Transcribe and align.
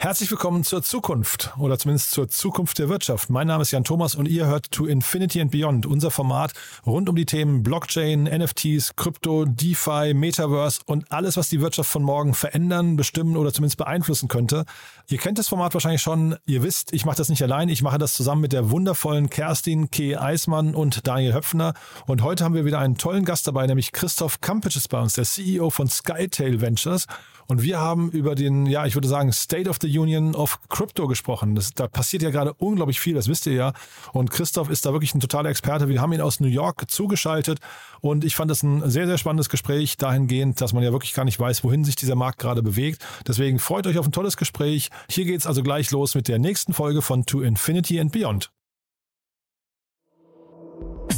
Herzlich 0.00 0.30
willkommen 0.30 0.62
zur 0.62 0.80
Zukunft 0.84 1.52
oder 1.58 1.76
zumindest 1.76 2.12
zur 2.12 2.28
Zukunft 2.28 2.78
der 2.78 2.88
Wirtschaft. 2.88 3.30
Mein 3.30 3.48
Name 3.48 3.62
ist 3.62 3.72
Jan 3.72 3.82
Thomas 3.82 4.14
und 4.14 4.28
ihr 4.28 4.46
hört 4.46 4.70
To 4.70 4.86
Infinity 4.86 5.40
and 5.40 5.50
Beyond, 5.50 5.86
unser 5.86 6.12
Format 6.12 6.52
rund 6.86 7.08
um 7.08 7.16
die 7.16 7.26
Themen 7.26 7.64
Blockchain, 7.64 8.22
NFTs, 8.22 8.94
Krypto, 8.94 9.44
DeFi, 9.44 10.14
Metaverse 10.14 10.82
und 10.86 11.10
alles, 11.10 11.36
was 11.36 11.48
die 11.48 11.60
Wirtschaft 11.60 11.90
von 11.90 12.04
morgen 12.04 12.34
verändern, 12.34 12.94
bestimmen 12.94 13.36
oder 13.36 13.52
zumindest 13.52 13.76
beeinflussen 13.76 14.28
könnte. 14.28 14.66
Ihr 15.08 15.18
kennt 15.18 15.36
das 15.36 15.48
Format 15.48 15.74
wahrscheinlich 15.74 16.00
schon. 16.00 16.36
Ihr 16.46 16.62
wisst, 16.62 16.92
ich 16.92 17.04
mache 17.04 17.16
das 17.16 17.28
nicht 17.28 17.42
allein. 17.42 17.68
Ich 17.68 17.82
mache 17.82 17.98
das 17.98 18.14
zusammen 18.14 18.42
mit 18.42 18.52
der 18.52 18.70
wundervollen 18.70 19.30
Kerstin 19.30 19.90
K. 19.90 20.16
Eismann 20.16 20.76
und 20.76 21.08
Daniel 21.08 21.34
Höpfner. 21.34 21.74
Und 22.06 22.22
heute 22.22 22.44
haben 22.44 22.54
wir 22.54 22.64
wieder 22.64 22.78
einen 22.78 22.98
tollen 22.98 23.24
Gast 23.24 23.48
dabei, 23.48 23.66
nämlich 23.66 23.90
Christoph 23.90 24.40
Kampitsch 24.40 24.76
ist 24.76 24.90
bei 24.90 25.00
uns, 25.00 25.14
der 25.14 25.24
CEO 25.24 25.70
von 25.70 25.88
Skytail 25.88 26.60
Ventures. 26.60 27.08
Und 27.50 27.62
wir 27.62 27.80
haben 27.80 28.10
über 28.10 28.34
den, 28.34 28.66
ja, 28.66 28.84
ich 28.84 28.94
würde 28.94 29.08
sagen, 29.08 29.32
State 29.32 29.70
of 29.70 29.78
the 29.80 29.98
Union 29.98 30.34
of 30.34 30.60
Crypto 30.68 31.08
gesprochen. 31.08 31.54
Das, 31.54 31.72
da 31.72 31.88
passiert 31.88 32.22
ja 32.22 32.28
gerade 32.28 32.52
unglaublich 32.52 33.00
viel, 33.00 33.14
das 33.14 33.26
wisst 33.26 33.46
ihr 33.46 33.54
ja. 33.54 33.72
Und 34.12 34.30
Christoph 34.30 34.68
ist 34.68 34.84
da 34.84 34.92
wirklich 34.92 35.14
ein 35.14 35.20
totaler 35.20 35.48
Experte. 35.48 35.88
Wir 35.88 36.02
haben 36.02 36.12
ihn 36.12 36.20
aus 36.20 36.40
New 36.40 36.48
York 36.48 36.90
zugeschaltet 36.90 37.58
und 38.02 38.24
ich 38.24 38.36
fand 38.36 38.50
das 38.50 38.62
ein 38.62 38.88
sehr, 38.90 39.06
sehr 39.06 39.16
spannendes 39.16 39.48
Gespräch 39.48 39.96
dahingehend, 39.96 40.60
dass 40.60 40.74
man 40.74 40.82
ja 40.82 40.92
wirklich 40.92 41.14
gar 41.14 41.24
nicht 41.24 41.40
weiß, 41.40 41.64
wohin 41.64 41.84
sich 41.84 41.96
dieser 41.96 42.16
Markt 42.16 42.38
gerade 42.38 42.62
bewegt. 42.62 43.02
Deswegen 43.26 43.58
freut 43.58 43.86
euch 43.86 43.98
auf 43.98 44.04
ein 44.04 44.12
tolles 44.12 44.36
Gespräch. 44.36 44.90
Hier 45.10 45.24
geht's 45.24 45.46
also 45.46 45.62
gleich 45.62 45.90
los 45.90 46.14
mit 46.14 46.28
der 46.28 46.38
nächsten 46.38 46.74
Folge 46.74 47.00
von 47.00 47.24
To 47.24 47.40
Infinity 47.40 47.98
and 47.98 48.12
Beyond. 48.12 48.50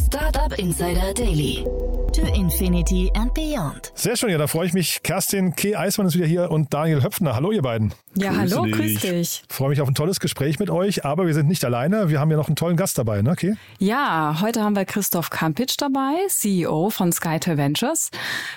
Startup 0.06 0.56
Insider 0.56 1.12
Daily 1.12 1.64
to 2.12 2.22
Infinity 2.34 3.11
and 3.14 3.33
Beyond. 3.34 3.92
Sehr 3.94 4.16
schön, 4.16 4.30
ja, 4.30 4.39
da 4.39 4.48
freue 4.48 4.66
ich 4.66 4.72
mich. 4.72 5.03
Kerstin 5.03 5.55
K. 5.55 5.77
Eismann 5.77 6.08
ist 6.08 6.17
wieder 6.17 6.27
hier 6.27 6.50
und 6.50 6.75
Daniel 6.75 7.02
Höpfner. 7.02 7.36
Hallo, 7.36 7.52
ihr 7.52 7.62
beiden. 7.62 7.94
Ja, 8.17 8.33
grüß 8.33 8.52
hallo, 8.52 8.64
dich. 8.64 8.75
grüß 8.75 9.00
dich. 9.00 9.42
Freue 9.48 9.69
mich 9.69 9.80
auf 9.80 9.86
ein 9.86 9.94
tolles 9.94 10.19
Gespräch 10.19 10.58
mit 10.58 10.70
euch, 10.70 11.05
aber 11.05 11.27
wir 11.27 11.34
sind 11.34 11.48
nicht 11.48 11.64
alleine. 11.64 12.08
Wir 12.08 12.19
haben 12.19 12.30
ja 12.30 12.36
noch 12.36 12.48
einen 12.48 12.56
tollen 12.56 12.77
Gast 12.77 12.98
dabei, 12.98 13.22
ne, 13.22 13.30
okay? 13.30 13.55
Ja, 13.78 14.39
heute 14.41 14.62
haben 14.62 14.75
wir 14.75 14.84
Christoph 14.84 15.30
Kampitsch 15.30 15.77
dabei, 15.78 16.14
CEO 16.28 16.91
von 16.91 17.12
Skytel 17.12 17.56
Ventures. 17.56 18.11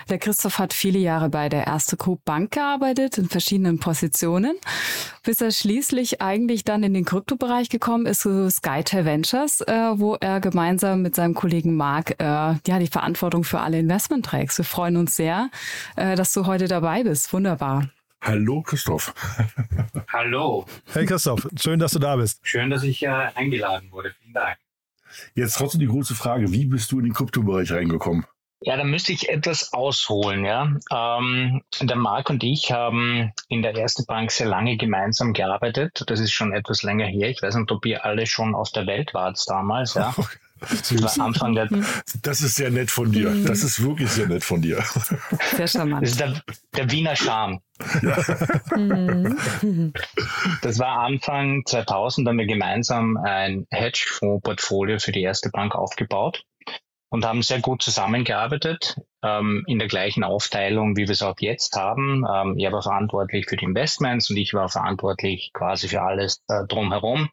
Der 0.09 0.17
Christoph 0.17 0.57
hat 0.57 0.73
viele 0.73 0.97
Jahre 0.97 1.29
bei 1.29 1.49
der 1.49 1.67
Erste 1.67 1.97
Group 1.97 2.25
Bank 2.25 2.51
gearbeitet, 2.51 3.19
in 3.19 3.29
verschiedenen 3.29 3.79
Positionen, 3.79 4.55
bis 5.21 5.41
er 5.41 5.51
schließlich 5.51 6.21
eigentlich 6.21 6.63
dann 6.63 6.81
in 6.81 6.95
den 6.95 7.05
Kryptobereich 7.05 7.69
gekommen 7.69 8.07
ist 8.07 8.21
zu 8.21 8.49
Skytel 8.49 9.05
Ventures, 9.05 9.61
äh, 9.61 9.91
wo 9.95 10.15
er 10.15 10.39
gemeinsam 10.39 11.03
mit 11.03 11.13
seinem 11.13 11.35
Kollegen 11.35 11.75
Marc 11.75 12.15
äh, 12.19 12.23
ja, 12.23 12.79
die 12.79 12.87
Verantwortung 12.87 13.42
für 13.43 13.59
alle 13.59 13.79
Investment 13.79 14.25
trägst. 14.25 14.57
Wir 14.57 14.65
freuen 14.65 14.97
uns 14.97 15.15
sehr, 15.15 15.49
äh, 15.95 16.15
dass 16.15 16.33
du 16.33 16.45
heute 16.45 16.67
dabei 16.67 17.03
bist. 17.03 17.31
Wunderbar. 17.33 17.89
Hallo 18.21 18.61
Christoph. 18.61 19.13
Hallo. 20.13 20.65
Hey 20.93 21.05
Christoph, 21.05 21.47
schön, 21.59 21.79
dass 21.79 21.91
du 21.91 21.99
da 21.99 22.15
bist. 22.15 22.39
Schön, 22.43 22.69
dass 22.69 22.83
ich 22.83 23.03
äh, 23.03 23.09
eingeladen 23.09 23.91
wurde. 23.91 24.13
Vielen 24.21 24.33
Dank. 24.33 24.57
Jetzt 25.35 25.57
trotzdem 25.57 25.81
die 25.81 25.87
große 25.87 26.15
Frage, 26.15 26.51
wie 26.51 26.65
bist 26.65 26.91
du 26.91 26.99
in 26.99 27.05
den 27.05 27.13
Kryptobereich 27.13 27.71
reingekommen? 27.71 28.25
Ja, 28.61 28.77
da 28.77 28.85
müsste 28.85 29.11
ich 29.11 29.27
etwas 29.27 29.73
ausholen. 29.73 30.45
Ja, 30.45 30.73
ähm, 30.89 31.61
der 31.81 31.97
Marc 31.97 32.29
und 32.29 32.43
ich 32.43 32.71
haben 32.71 33.33
in 33.49 33.61
der 33.61 33.75
Erste 33.75 34.03
Bank 34.07 34.31
sehr 34.31 34.47
lange 34.47 34.77
gemeinsam 34.77 35.33
gearbeitet. 35.33 36.03
Das 36.07 36.21
ist 36.21 36.31
schon 36.31 36.53
etwas 36.53 36.81
länger 36.81 37.07
her. 37.07 37.29
Ich 37.29 37.41
weiß 37.41 37.55
nicht, 37.55 37.71
ob 37.71 37.85
ihr 37.85 38.05
alle 38.05 38.25
schon 38.25 38.55
auf 38.55 38.71
der 38.71 38.87
Welt 38.87 39.13
wart 39.13 39.37
damals. 39.47 39.95
Ja. 39.95 40.15
Das, 41.01 41.19
Anfang 41.19 41.55
der 41.55 41.69
das 42.21 42.41
ist 42.41 42.55
sehr 42.55 42.71
nett 42.71 42.91
von 42.91 43.11
dir. 43.11 43.29
Mhm. 43.29 43.45
Das 43.45 43.63
ist 43.63 43.83
wirklich 43.83 44.09
sehr 44.09 44.27
nett 44.27 44.43
von 44.43 44.61
dir. 44.61 44.83
Sehr 45.55 45.67
charmant. 45.67 46.03
Das 46.03 46.11
ist 46.11 46.19
der, 46.19 46.41
der 46.75 46.91
Wiener 46.91 47.15
Charme. 47.15 47.59
Ja. 48.01 48.17
Mhm. 48.77 49.93
Das 50.61 50.79
war 50.79 50.99
Anfang 50.99 51.63
2000, 51.65 52.27
haben 52.27 52.37
wir 52.37 52.45
gemeinsam 52.45 53.17
ein 53.17 53.65
Hedgefonds-Portfolio 53.71 54.99
für 54.99 55.11
die 55.11 55.21
erste 55.21 55.49
Bank 55.49 55.75
aufgebaut 55.75 56.43
und 57.13 57.25
haben 57.25 57.43
sehr 57.43 57.59
gut 57.59 57.83
zusammengearbeitet 57.83 58.99
ähm, 59.23 59.63
in 59.67 59.77
der 59.77 59.87
gleichen 59.87 60.23
Aufteilung, 60.23 60.97
wie 60.97 61.03
wir 61.03 61.11
es 61.11 61.21
auch 61.21 61.35
jetzt 61.39 61.75
haben. 61.75 62.25
Ähm, 62.27 62.57
er 62.57 62.71
war 62.71 62.81
verantwortlich 62.81 63.45
für 63.47 63.55
die 63.55 63.65
Investments 63.65 64.31
und 64.31 64.37
ich 64.37 64.55
war 64.55 64.67
verantwortlich 64.67 65.51
quasi 65.53 65.87
für 65.87 66.01
alles 66.01 66.43
äh, 66.47 66.65
drumherum. 66.67 67.29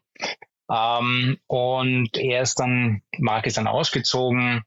Ähm, 0.71 1.37
und 1.47 2.17
er 2.17 2.41
ist 2.43 2.59
dann, 2.59 3.01
Mark 3.17 3.45
ist 3.45 3.57
dann 3.57 3.67
ausgezogen, 3.67 4.63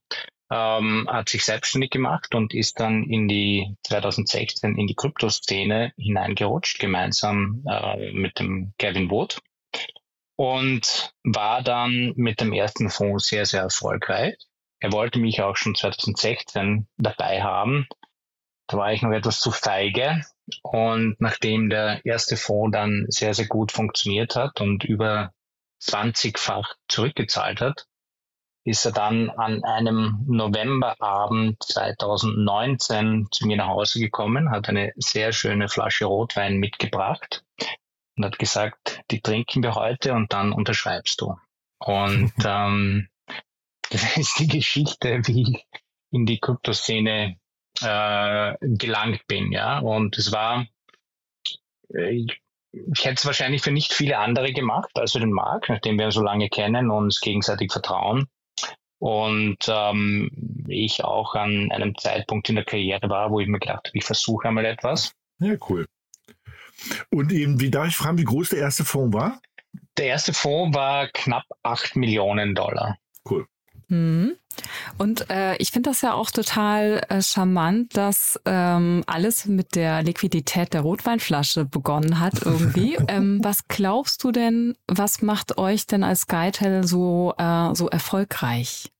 ähm, 0.50 1.08
hat 1.10 1.30
sich 1.30 1.44
selbstständig 1.44 1.90
gemacht 1.90 2.34
und 2.34 2.52
ist 2.52 2.78
dann 2.78 3.04
in 3.04 3.26
die 3.26 3.74
2016 3.86 4.76
in 4.76 4.86
die 4.86 4.94
Kryptoszene 4.94 5.92
hineingerutscht, 5.96 6.78
gemeinsam 6.78 7.64
äh, 7.66 8.12
mit 8.12 8.38
dem 8.38 8.74
Kevin 8.78 9.10
Wood. 9.10 9.40
Und 10.36 11.14
war 11.22 11.62
dann 11.62 12.12
mit 12.16 12.40
dem 12.40 12.52
ersten 12.52 12.90
Fonds 12.90 13.28
sehr, 13.28 13.46
sehr 13.46 13.62
erfolgreich. 13.62 14.34
Er 14.80 14.92
wollte 14.92 15.20
mich 15.20 15.40
auch 15.40 15.56
schon 15.56 15.76
2016 15.76 16.88
dabei 16.98 17.42
haben. 17.42 17.86
Da 18.66 18.76
war 18.76 18.92
ich 18.92 19.00
noch 19.00 19.12
etwas 19.12 19.38
zu 19.40 19.52
feige. 19.52 20.22
Und 20.62 21.16
nachdem 21.20 21.70
der 21.70 22.04
erste 22.04 22.36
Fonds 22.36 22.72
dann 22.72 23.06
sehr, 23.08 23.32
sehr 23.32 23.46
gut 23.46 23.70
funktioniert 23.70 24.34
hat 24.34 24.60
und 24.60 24.84
über 24.84 25.32
20-fach 25.80 26.74
zurückgezahlt 26.88 27.60
hat, 27.60 27.86
ist 28.64 28.84
er 28.86 28.92
dann 28.92 29.28
an 29.30 29.62
einem 29.62 30.24
Novemberabend 30.26 31.62
2019 31.62 33.28
zu 33.30 33.46
mir 33.46 33.58
nach 33.58 33.68
Hause 33.68 34.00
gekommen, 34.00 34.50
hat 34.50 34.68
eine 34.68 34.92
sehr 34.96 35.32
schöne 35.32 35.68
Flasche 35.68 36.06
Rotwein 36.06 36.56
mitgebracht 36.56 37.44
und 38.16 38.24
hat 38.24 38.38
gesagt, 38.38 39.02
die 39.10 39.20
trinken 39.20 39.62
wir 39.62 39.74
heute 39.74 40.14
und 40.14 40.32
dann 40.32 40.52
unterschreibst 40.52 41.20
du. 41.20 41.36
Und 41.78 42.32
ähm, 42.44 43.08
das 43.90 44.16
ist 44.16 44.38
die 44.38 44.48
Geschichte, 44.48 45.20
wie 45.26 45.42
ich 45.42 45.66
in 46.10 46.24
die 46.24 46.38
Kryptoszene 46.38 47.38
äh, 47.82 48.54
gelangt 48.60 49.26
bin. 49.26 49.52
Ja, 49.52 49.80
und 49.80 50.16
es 50.16 50.32
war, 50.32 50.66
ich 51.88 52.40
ich 52.92 53.04
hätte 53.04 53.16
es 53.16 53.26
wahrscheinlich 53.26 53.62
für 53.62 53.70
nicht 53.70 53.92
viele 53.92 54.18
andere 54.18 54.52
gemacht, 54.52 54.90
als 54.94 55.12
für 55.12 55.20
den 55.20 55.32
Marc, 55.32 55.68
nachdem 55.68 55.98
wir 55.98 56.10
so 56.10 56.22
lange 56.22 56.48
kennen 56.48 56.90
und 56.90 57.04
uns 57.04 57.20
gegenseitig 57.20 57.72
vertrauen. 57.72 58.26
Und 58.98 59.58
ähm, 59.68 60.30
ich 60.68 61.04
auch 61.04 61.34
an 61.34 61.70
einem 61.70 61.96
Zeitpunkt 61.98 62.48
in 62.48 62.54
der 62.54 62.64
Karriere 62.64 63.08
war, 63.08 63.30
wo 63.30 63.40
ich 63.40 63.48
mir 63.48 63.58
gedacht 63.58 63.88
habe, 63.88 63.98
ich 63.98 64.04
versuche 64.04 64.48
einmal 64.48 64.64
etwas. 64.64 65.12
Ja, 65.40 65.56
cool. 65.68 65.86
Und 67.10 67.32
eben, 67.32 67.60
wie 67.60 67.70
darf 67.70 67.88
ich 67.88 67.96
fragen, 67.96 68.18
wie 68.18 68.24
groß 68.24 68.50
der 68.50 68.60
erste 68.60 68.84
Fonds 68.84 69.14
war? 69.14 69.40
Der 69.98 70.06
erste 70.06 70.32
Fonds 70.32 70.76
war 70.76 71.08
knapp 71.08 71.44
8 71.62 71.96
Millionen 71.96 72.54
Dollar. 72.54 72.96
Cool. 73.28 73.46
Mhm. 73.88 74.36
Und 74.98 75.30
äh, 75.30 75.56
ich 75.56 75.70
finde 75.70 75.90
das 75.90 76.00
ja 76.02 76.14
auch 76.14 76.30
total 76.30 77.04
äh, 77.08 77.20
charmant, 77.20 77.96
dass 77.96 78.40
ähm, 78.44 79.02
alles 79.06 79.46
mit 79.46 79.74
der 79.74 80.02
Liquidität 80.02 80.74
der 80.74 80.82
Rotweinflasche 80.82 81.64
begonnen 81.64 82.20
hat 82.20 82.42
irgendwie. 82.44 82.96
ähm, 83.08 83.40
was 83.42 83.66
glaubst 83.68 84.22
du 84.22 84.32
denn, 84.32 84.76
was 84.86 85.22
macht 85.22 85.58
euch 85.58 85.86
denn 85.86 86.04
als 86.04 86.22
Skytel 86.22 86.86
so, 86.86 87.34
äh, 87.38 87.74
so 87.74 87.88
erfolgreich? 87.88 88.92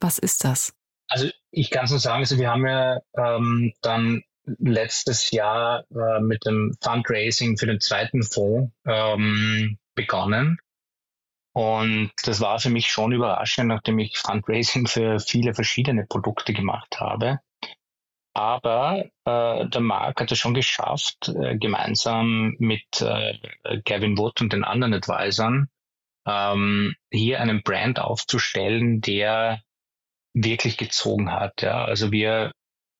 Was 0.00 0.18
ist 0.18 0.44
das? 0.44 0.72
Also 1.08 1.28
ich 1.50 1.70
kann 1.70 1.84
es 1.84 1.90
nur 1.90 1.98
sagen, 1.98 2.20
also 2.20 2.38
wir 2.38 2.50
haben 2.50 2.66
ja 2.66 3.00
ähm, 3.16 3.72
dann 3.82 4.22
letztes 4.58 5.30
Jahr 5.30 5.84
äh, 5.90 6.20
mit 6.20 6.46
dem 6.46 6.76
Fundraising 6.80 7.58
für 7.58 7.66
den 7.66 7.80
zweiten 7.80 8.22
Fonds 8.22 8.72
ähm, 8.86 9.78
begonnen. 9.94 10.58
Und 11.52 12.12
das 12.24 12.40
war 12.40 12.60
für 12.60 12.70
mich 12.70 12.86
schon 12.86 13.12
überraschend, 13.12 13.68
nachdem 13.68 13.98
ich 13.98 14.18
Fundraising 14.18 14.86
für 14.86 15.18
viele 15.18 15.54
verschiedene 15.54 16.06
Produkte 16.06 16.52
gemacht 16.52 17.00
habe. 17.00 17.40
Aber 18.32 19.04
äh, 19.24 19.68
der 19.68 19.80
Mark 19.80 20.20
hat 20.20 20.30
es 20.30 20.38
schon 20.38 20.54
geschafft, 20.54 21.28
äh, 21.28 21.58
gemeinsam 21.58 22.54
mit 22.58 23.02
äh, 23.02 23.34
Gavin 23.84 24.16
Wood 24.16 24.40
und 24.40 24.52
den 24.52 24.62
anderen 24.62 24.94
Advisern 24.94 25.68
ähm, 26.26 26.94
hier 27.10 27.40
einen 27.40 27.62
Brand 27.62 27.98
aufzustellen, 27.98 29.00
der 29.00 29.62
wirklich 30.32 30.76
gezogen 30.76 31.32
hat. 31.32 31.62
Ja. 31.62 31.84
Also 31.84 32.12
wir 32.12 32.52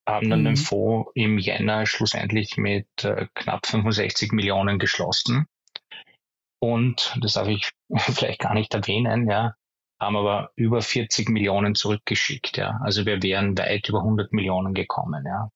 haben 0.08 0.30
dann 0.30 0.40
mhm. 0.40 0.46
den 0.46 0.56
Fonds 0.56 1.10
im 1.14 1.38
Jänner 1.38 1.86
schlussendlich 1.86 2.56
mit 2.56 2.88
äh, 3.04 3.26
knapp 3.34 3.66
65 3.66 4.32
Millionen 4.32 4.80
geschlossen. 4.80 5.46
Und, 6.60 7.16
das 7.20 7.34
darf 7.34 7.48
ich 7.48 7.70
vielleicht 7.96 8.40
gar 8.40 8.54
nicht 8.54 8.74
erwähnen, 8.74 9.28
ja, 9.28 9.54
haben 9.98 10.16
aber 10.16 10.50
über 10.56 10.80
40 10.80 11.28
Millionen 11.28 11.74
zurückgeschickt. 11.74 12.56
Ja. 12.56 12.80
Also 12.82 13.04
wir 13.04 13.22
wären 13.22 13.56
weit 13.58 13.88
über 13.88 13.98
100 13.98 14.32
Millionen 14.32 14.74
gekommen. 14.74 15.24
Ja. 15.26 15.50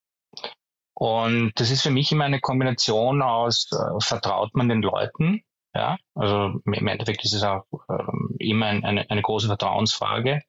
Und 0.94 1.52
das 1.56 1.70
ist 1.70 1.82
für 1.82 1.90
mich 1.90 2.12
immer 2.12 2.24
eine 2.24 2.40
Kombination 2.40 3.22
aus, 3.22 3.70
äh, 3.72 4.00
vertraut 4.00 4.54
man 4.54 4.68
den 4.68 4.82
Leuten, 4.82 5.42
ja, 5.74 5.96
also 6.14 6.60
im 6.64 6.86
Endeffekt 6.86 7.24
ist 7.24 7.34
es 7.34 7.42
auch 7.42 7.64
ähm, 7.90 8.36
immer 8.38 8.66
ein, 8.66 8.84
eine, 8.84 9.10
eine 9.10 9.22
große 9.22 9.48
Vertrauensfrage. 9.48 10.42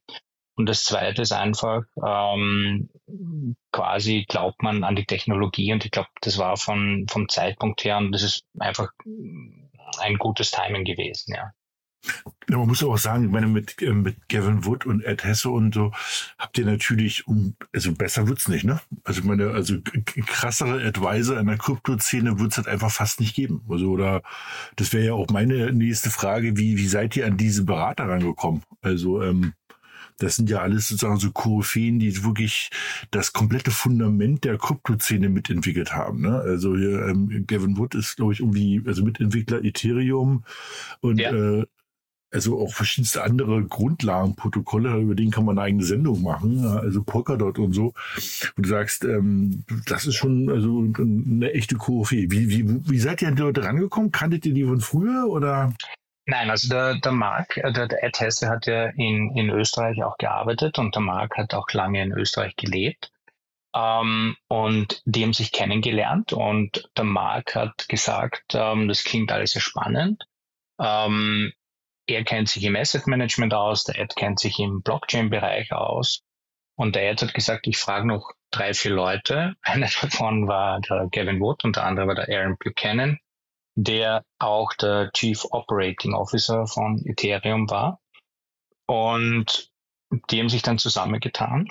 Und 0.58 0.69
das 0.69 0.84
Zweite 0.84 1.24
ist 1.24 1.34
einfach, 1.34 1.84
ähm, 1.98 2.90
quasi 3.72 4.25
glaubt 4.30 4.62
man 4.62 4.84
an 4.84 4.96
die 4.96 5.06
Technologie 5.06 5.74
und 5.74 5.84
ich 5.84 5.92
glaube, 5.92 6.10
das 6.22 6.38
war 6.38 6.56
von, 6.58 7.08
vom 7.10 7.28
Zeitpunkt 7.28 7.84
her 7.84 7.98
und 7.98 8.12
das 8.12 8.24
ist 8.24 8.46
einfach 8.58 8.92
ein 10.00 10.18
gutes 10.18 10.51
Timing 10.51 10.83
gewesen, 10.83 11.33
ja. 11.36 11.51
Ja, 12.50 12.57
man 12.57 12.68
muss 12.68 12.83
auch 12.83 12.97
sagen, 12.97 13.25
ich 13.25 13.31
meine, 13.31 13.47
mit, 13.47 13.81
äh, 13.81 13.92
mit 13.92 14.30
Gavin 14.30 14.65
Wood 14.65 14.86
und 14.86 15.03
Ed 15.03 15.24
Hesse 15.24 15.50
und 15.50 15.74
so 15.74 15.92
habt 16.38 16.57
ihr 16.57 16.65
natürlich, 16.65 17.27
um, 17.27 17.56
also 17.74 17.94
besser 17.94 18.27
wird's 18.27 18.47
nicht, 18.47 18.63
ne? 18.63 18.80
Also 19.03 19.21
ich 19.21 19.25
meine, 19.25 19.50
also 19.50 19.77
krassere 20.27 20.86
Advisor 20.86 21.39
in 21.39 21.47
der 21.47 21.57
Krypto-Szene 21.57 22.39
wird's 22.39 22.57
halt 22.57 22.68
einfach 22.68 22.92
fast 22.92 23.19
nicht 23.19 23.36
geben. 23.36 23.65
Also, 23.69 23.89
oder 23.89 24.21
das 24.75 24.94
wäre 24.94 25.06
ja 25.06 25.13
auch 25.13 25.27
meine 25.30 25.71
nächste 25.74 26.12
Frage, 26.12 26.57
wie, 26.57 26.77
wie 26.77 26.88
seid 26.88 27.15
ihr 27.15 27.25
an 27.25 27.38
diese 27.38 27.63
Berater 27.63 28.07
rangekommen? 28.07 28.62
Also, 28.81 29.24
ähm, 29.24 29.53
das 30.17 30.35
sind 30.38 30.50
ja 30.50 30.59
alles 30.59 30.88
sozusagen 30.88 31.17
so 31.17 31.31
Koryphäen, 31.31 32.00
die 32.00 32.23
wirklich 32.23 32.69
das 33.12 33.33
komplette 33.33 33.71
Fundament 33.71 34.44
der 34.44 34.57
Krypto-Szene 34.57 35.29
mitentwickelt 35.29 35.94
haben. 35.94 36.21
Ne? 36.21 36.39
Also 36.39 36.75
hier, 36.75 37.07
ähm, 37.07 37.45
Gavin 37.47 37.77
Wood 37.77 37.95
ist, 37.95 38.15
glaube 38.15 38.33
ich, 38.33 38.39
irgendwie, 38.39 38.81
also 38.85 39.03
Mitentwickler 39.03 39.63
Ethereum 39.63 40.44
und 41.01 41.19
ja. 41.19 41.31
äh, 41.31 41.65
also 42.31 42.59
auch 42.59 42.73
verschiedenste 42.73 43.23
andere 43.23 43.63
Grundlagenprotokolle, 43.63 45.00
über 45.00 45.15
den 45.15 45.31
kann 45.31 45.45
man 45.45 45.57
eine 45.57 45.67
eigene 45.67 45.83
Sendung 45.83 46.21
machen, 46.21 46.65
also 46.65 47.01
Polkadot 47.01 47.59
und 47.59 47.73
so. 47.73 47.94
Und 48.57 48.65
du 48.65 48.69
sagst, 48.69 49.06
ähm, 49.06 49.63
das 49.85 50.06
ist 50.06 50.15
schon 50.15 50.50
also 50.50 50.85
eine 50.97 51.53
echte 51.53 51.75
Koryphäe. 51.75 52.29
Wie, 52.29 52.50
wie, 52.50 52.89
wie 52.89 53.00
seid 53.00 53.21
ihr 53.21 53.29
an 53.29 53.35
die 53.35 53.41
Leute 53.41 53.63
rangekommen? 53.63 54.12
Kanntet 54.12 54.45
ihr 54.45 54.53
die 54.53 54.65
von 54.65 54.81
früher 54.81 55.27
oder? 55.27 55.73
Nein, 56.27 56.50
also 56.50 56.69
der, 56.69 56.95
der 56.95 57.12
Marc, 57.12 57.57
äh, 57.57 57.72
der, 57.72 57.88
der 57.88 58.04
Ed 58.04 58.19
Hesse 58.19 58.50
hat 58.50 58.66
ja 58.66 58.88
in, 58.88 59.36
in 59.36 59.50
Österreich 59.50 60.04
auch 60.04 60.18
gearbeitet 60.18 60.80
und 60.80 60.95
der 60.95 61.01
Marc 61.01 61.38
hat 61.38 61.54
auch 61.54 61.72
lange 61.72 62.01
in 62.01 62.12
Österreich 62.12 62.56
gelebt. 62.56 63.12
Ähm, 63.75 64.36
und 64.48 65.01
die 65.06 65.24
haben 65.24 65.33
sich 65.33 65.51
kennengelernt 65.51 66.33
und 66.33 66.89
der 66.98 67.04
Marc 67.04 67.56
hat 67.56 67.88
gesagt, 67.89 68.54
ähm, 68.56 68.88
das 68.88 69.04
klingt 69.04 69.31
alles 69.31 69.51
sehr 69.51 69.62
spannend. 69.62 70.24
Ähm, 70.80 71.54
er 72.07 72.24
kennt 72.24 72.50
sich 72.50 72.63
im 72.63 72.75
Asset 72.75 73.07
Management 73.07 73.54
aus, 73.54 73.83
der 73.83 74.00
Ed 74.00 74.16
kennt 74.16 74.39
sich 74.39 74.60
im 74.60 74.81
Blockchain-Bereich 74.81 75.74
aus. 75.74 76.24
Und 76.75 76.95
der 76.95 77.10
Ed 77.10 77.22
hat 77.22 77.33
gesagt, 77.33 77.68
ich 77.68 77.77
frage 77.77 78.07
noch 78.07 78.31
drei, 78.51 78.74
vier 78.74 78.92
Leute. 78.92 79.56
Einer 79.62 79.89
davon 80.01 80.48
war 80.48 80.80
der 80.81 81.07
Gavin 81.12 81.39
Wood 81.39 81.63
und 81.66 81.75
der 81.75 81.86
andere 81.86 82.07
war 82.07 82.16
der 82.16 82.30
Aaron 82.30 82.57
Buchanan, 82.57 83.19
der 83.75 84.24
auch 84.39 84.74
der 84.74 85.12
Chief 85.12 85.45
Operating 85.51 86.13
Officer 86.13 86.66
von 86.66 87.06
Ethereum 87.06 87.69
war. 87.69 88.00
Und 88.88 89.72
die 90.30 90.39
haben 90.39 90.50
sich 90.50 90.62
dann 90.62 90.77
zusammengetan 90.77 91.68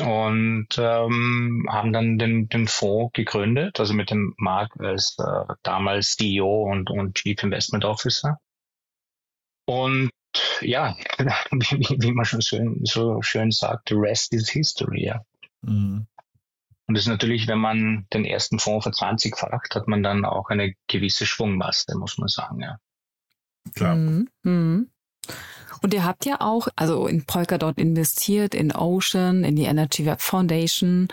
und 0.00 0.68
ähm, 0.78 1.66
haben 1.68 1.92
dann 1.92 2.18
den, 2.18 2.48
den 2.48 2.68
Fonds 2.68 3.12
gegründet, 3.12 3.80
also 3.80 3.94
mit 3.94 4.10
dem 4.10 4.34
Mark 4.38 4.78
als 4.78 5.16
äh, 5.18 5.54
damals 5.62 6.16
CEO 6.16 6.70
und, 6.70 6.90
und 6.90 7.16
Chief 7.16 7.42
Investment 7.42 7.84
Officer. 7.84 8.38
Und 9.66 10.10
ja, 10.60 10.96
wie, 11.50 11.96
wie 12.00 12.12
man 12.12 12.24
schon 12.24 12.42
schön, 12.42 12.80
so 12.84 13.20
schön 13.22 13.50
sagt, 13.50 13.88
the 13.88 13.96
rest 13.96 14.32
is 14.32 14.48
history, 14.48 15.04
ja. 15.04 15.20
Mhm. 15.62 16.06
Und 16.88 16.96
das 16.96 17.04
ist 17.04 17.08
natürlich, 17.08 17.46
wenn 17.46 17.58
man 17.58 18.06
den 18.14 18.24
ersten 18.24 18.58
Fonds 18.58 18.84
verzwanzigfacht, 18.84 19.74
hat 19.74 19.88
man 19.88 20.02
dann 20.02 20.24
auch 20.24 20.48
eine 20.48 20.74
gewisse 20.86 21.26
Schwungmasse, 21.26 21.96
muss 21.98 22.16
man 22.16 22.28
sagen, 22.28 22.60
ja. 22.60 22.78
Klar. 23.74 23.94
Mhm. 23.94 24.28
Mhm. 24.42 24.90
Und 25.82 25.94
ihr 25.94 26.04
habt 26.04 26.24
ja 26.24 26.40
auch, 26.40 26.68
also 26.76 27.06
in 27.06 27.24
Polkadot 27.24 27.78
investiert, 27.78 28.54
in 28.54 28.74
Ocean, 28.74 29.44
in 29.44 29.54
die 29.54 29.64
Energy 29.64 30.06
Web 30.06 30.20
Foundation. 30.20 31.08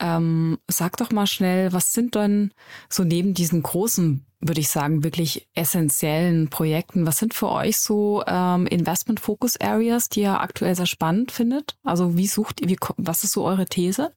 Ähm, 0.00 0.58
sag 0.68 0.96
doch 0.96 1.10
mal 1.10 1.26
schnell, 1.26 1.72
was 1.72 1.92
sind 1.92 2.16
denn 2.16 2.52
so 2.90 3.04
neben 3.04 3.34
diesen 3.34 3.62
großen, 3.62 4.26
würde 4.40 4.60
ich 4.60 4.68
sagen, 4.68 5.04
wirklich 5.04 5.48
essentiellen 5.54 6.50
Projekten, 6.50 7.06
was 7.06 7.18
sind 7.18 7.34
für 7.34 7.48
euch 7.50 7.78
so 7.78 8.22
ähm, 8.26 8.66
Investment 8.66 9.20
Focus 9.20 9.58
Areas, 9.60 10.08
die 10.08 10.22
ihr 10.22 10.40
aktuell 10.40 10.74
sehr 10.74 10.86
spannend 10.86 11.32
findet? 11.32 11.76
Also 11.82 12.16
wie 12.16 12.26
sucht 12.26 12.60
ihr, 12.60 12.68
wie, 12.68 12.78
was 12.96 13.24
ist 13.24 13.32
so 13.32 13.44
eure 13.44 13.64
These? 13.64 14.12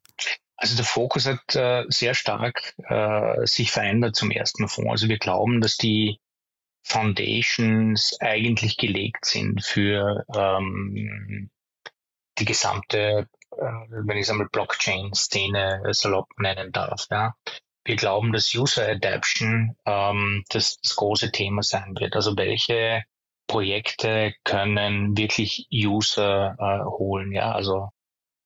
Also 0.58 0.76
der 0.76 0.86
Fokus 0.86 1.28
hat 1.28 1.56
äh, 1.56 1.86
sehr 1.88 2.16
stark 2.16 2.74
äh, 2.90 3.46
sich 3.46 3.72
verändert 3.72 4.16
zum 4.16 4.32
ersten 4.32 4.68
Fonds. 4.68 4.90
Also 4.90 5.08
wir 5.08 5.20
glauben, 5.20 5.62
dass 5.62 5.78
die 5.78 6.20
Foundations 6.84 8.18
eigentlich 8.20 8.78
gelegt 8.78 9.26
sind 9.26 9.64
für 9.64 10.26
ähm, 10.36 11.52
die 12.40 12.46
gesamte, 12.46 13.28
äh, 13.52 13.58
wenn 13.58 14.18
ich 14.18 14.24
es 14.24 14.30
einmal 14.32 14.48
Blockchain-Szene 14.52 15.84
salopp 15.92 16.28
nennen 16.38 16.72
darf. 16.72 17.06
Ja. 17.12 17.36
Wir 17.84 17.96
glauben, 17.96 18.34
dass 18.34 18.54
User 18.54 18.88
Adaption 18.88 19.76
ähm, 19.86 20.44
das, 20.50 20.78
das 20.82 20.96
große 20.96 21.32
Thema 21.32 21.62
sein 21.62 21.96
wird. 22.00 22.16
Also 22.16 22.36
welche 22.36 23.04
Projekte 23.48 24.34
können 24.44 25.16
wirklich 25.16 25.68
User 25.72 26.56
äh, 26.60 26.84
holen, 26.84 27.32
ja, 27.32 27.52
also 27.52 27.90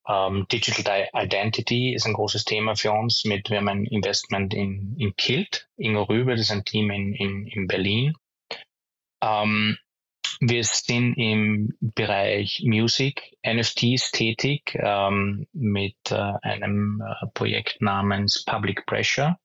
ähm, 0.07 0.47
Digital 0.51 1.07
Identity 1.13 1.93
ist 1.93 2.05
ein 2.05 2.13
großes 2.13 2.45
Thema 2.45 2.75
für 2.75 2.91
uns. 2.91 3.23
Mit 3.25 3.49
wir 3.49 3.57
haben 3.57 3.69
ein 3.69 3.85
Investment 3.85 4.53
in, 4.53 4.95
in 4.97 5.15
Kilt, 5.15 5.67
Ingo 5.77 6.03
Rübe, 6.03 6.31
das 6.31 6.41
ist 6.41 6.51
ein 6.51 6.65
Team 6.65 6.91
in, 6.91 7.13
in, 7.13 7.47
in 7.47 7.67
Berlin. 7.67 8.15
Ähm, 9.23 9.77
wir 10.39 10.63
sind 10.63 11.15
im 11.15 11.77
Bereich 11.79 12.63
Music, 12.65 13.37
NFTs 13.45 14.11
tätig 14.11 14.75
ähm, 14.75 15.45
mit 15.53 15.95
äh, 16.09 16.15
einem 16.15 17.01
äh, 17.01 17.27
Projekt 17.33 17.81
namens 17.81 18.43
Public 18.45 18.85
Pressure. 18.85 19.37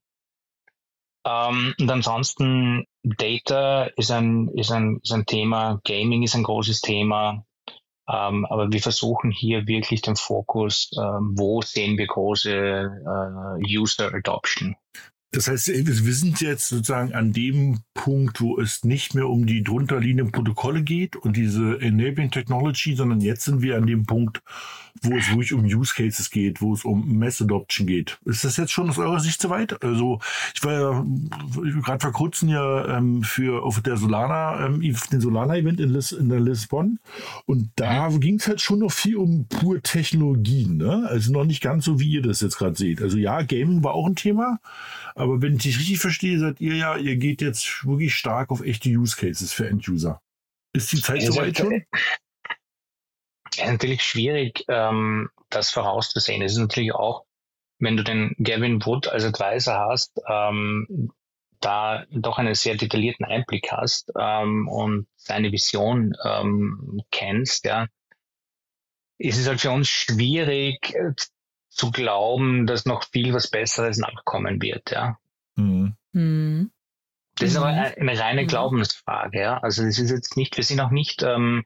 Und 1.29 1.91
ansonsten 1.91 2.87
Data 3.03 3.87
ist 3.97 4.13
ein, 4.13 4.47
ist, 4.55 4.71
ein, 4.71 5.01
ist 5.03 5.13
ein 5.13 5.27
Thema, 5.27 5.81
Gaming 5.83 6.23
ist 6.23 6.37
ein 6.37 6.45
großes 6.45 6.83
Thema, 6.83 7.45
ähm, 8.09 8.47
aber 8.47 8.73
wir 8.73 8.81
versuchen 8.81 9.31
hier 9.31 9.67
wirklich 9.67 10.03
den 10.03 10.17
Fokus, 10.17 10.91
äh, 10.93 11.01
wo 11.01 11.61
sehen 11.63 11.99
wir 11.99 12.07
große 12.07 12.53
äh, 12.53 13.77
User 13.79 14.15
Adoption. 14.15 14.77
Das 15.33 15.49
heißt, 15.49 15.69
wir 15.69 16.15
sind 16.15 16.41
jetzt 16.41 16.69
sozusagen 16.69 17.13
an 17.13 17.33
dem 17.33 17.81
Punkt, 17.95 18.41
wo 18.41 18.59
es 18.59 18.85
nicht 18.85 19.15
mehr 19.15 19.29
um 19.29 19.47
die 19.47 19.63
drunterliegenden 19.63 20.33
Protokolle 20.33 20.83
geht 20.83 21.17
und 21.17 21.37
diese 21.37 21.81
Enabling 21.81 22.31
Technology, 22.31 22.95
sondern 22.95 23.21
jetzt 23.21 23.45
sind 23.45 23.61
wir 23.61 23.77
an 23.77 23.87
dem 23.87 24.07
Punkt, 24.07 24.41
wo 25.03 25.17
es 25.17 25.29
wirklich 25.29 25.53
um 25.53 25.65
Use 25.65 25.95
Cases 25.95 26.31
geht, 26.31 26.63
wo 26.63 26.73
es 26.73 26.85
um 26.85 27.19
Mass 27.19 27.43
Adoption 27.43 27.87
geht. 27.87 28.19
Ist 28.25 28.45
das 28.45 28.57
jetzt 28.57 28.73
schon 28.73 28.89
aus 28.89 28.99
eurer 28.99 29.21
Sicht 29.21 29.41
zu 29.41 29.51
weit? 29.51 29.83
Also 29.83 30.21
ich 30.55 30.65
war 30.65 30.73
ja 30.73 31.07
gerade 31.83 32.01
vor 32.01 32.13
kurzem 32.13 32.49
ja 32.49 32.97
ähm, 32.97 33.23
für 33.23 33.63
auf 33.63 33.81
der 33.83 33.97
Solana, 33.97 34.67
ähm, 34.67 34.81
den 34.81 35.21
Solana-Event 35.21 35.81
in, 35.81 35.91
Lis 35.91 36.13
in 36.13 36.29
der 36.29 36.41
Lisbon 36.41 36.99
und 37.45 37.71
da 37.77 38.09
ging 38.09 38.37
es 38.39 38.49
halt 38.49 38.61
schon 38.61 38.79
noch 38.79 38.93
viel 38.93 39.17
um 39.17 39.47
pure 39.49 39.83
Technologien, 39.83 40.79
ne? 40.79 41.07
Also 41.09 41.33
noch 41.33 41.45
nicht 41.45 41.61
ganz 41.61 41.85
so, 41.85 42.01
wie 42.01 42.11
ihr 42.11 42.23
das 42.23 42.41
jetzt 42.41 42.57
gerade 42.57 42.77
seht. 42.77 43.03
Also 43.03 43.19
ja, 43.19 43.43
Gaming 43.43 43.85
war 43.85 43.95
auch 43.95 44.07
ein 44.07 44.17
Thema, 44.17 44.61
aber 45.17 45.41
wenn 45.41 45.57
ich 45.57 45.63
dich 45.63 45.79
richtig 45.79 45.99
verstehe, 45.99 46.39
seid 46.39 46.61
ihr 46.61 46.75
ja, 46.75 46.97
ihr 46.97 47.17
geht 47.17 47.41
jetzt 47.41 47.87
wirklich 47.87 48.15
stark 48.15 48.51
auf 48.51 48.63
echte 48.63 48.91
Use 48.91 49.17
Cases 49.17 49.53
für 49.53 49.67
End-User. 49.67 50.21
Ist 50.75 50.93
die 50.93 51.01
Zeit 51.01 51.23
soweit 51.23 51.57
schon? 51.57 51.73
ist 53.51 53.65
natürlich 53.65 54.03
schwierig, 54.03 54.65
ähm, 54.69 55.31
das 55.49 55.71
vorauszusehen. 55.71 56.43
Es 56.43 56.53
ist 56.53 56.59
natürlich 56.59 56.93
auch, 56.93 57.25
wenn 57.79 57.97
du 57.97 58.05
den 58.05 58.35
Gavin 58.39 58.85
Wood 58.85 59.09
als 59.09 59.25
Advisor 59.25 59.79
hast, 59.89 60.21
ähm, 60.29 61.11
da 61.61 62.05
doch 62.11 62.37
einen 62.37 62.55
sehr 62.55 62.77
detaillierten 62.77 63.25
Einblick 63.25 63.73
hast 63.73 64.13
ähm, 64.19 64.69
und 64.69 65.09
seine 65.17 65.51
Vision 65.51 66.15
ähm, 66.25 67.03
kennst, 67.11 67.65
ja, 67.65 67.87
ist 69.19 69.39
es 69.39 69.49
halt 69.49 69.63
für 69.63 69.71
uns 69.71 69.89
schwierig 69.89 70.95
zu 71.77 71.91
glauben, 71.91 72.67
dass 72.67 72.87
noch 72.87 73.05
viel 73.05 73.35
was 73.35 73.49
Besseres 73.51 73.99
nachkommen 73.99 74.63
wird, 74.63 74.91
ja. 74.91 75.19
Mhm. 75.57 75.95
Mhm. 76.13 76.71
Das 77.39 77.51
ist 77.51 77.57
aber 77.57 77.73
mhm. 77.73 78.09
eine 78.09 78.19
reine 78.19 78.43
mhm. 78.43 78.47
Glaubensfrage, 78.47 79.41
ja. 79.41 79.59
Also 79.59 79.85
das 79.85 79.99
ist 79.99 80.11
jetzt 80.11 80.37
nicht, 80.37 80.57
wir 80.57 80.65
sind 80.65 80.81
auch 80.81 80.91
nicht 80.91 81.23
ähm, 81.23 81.65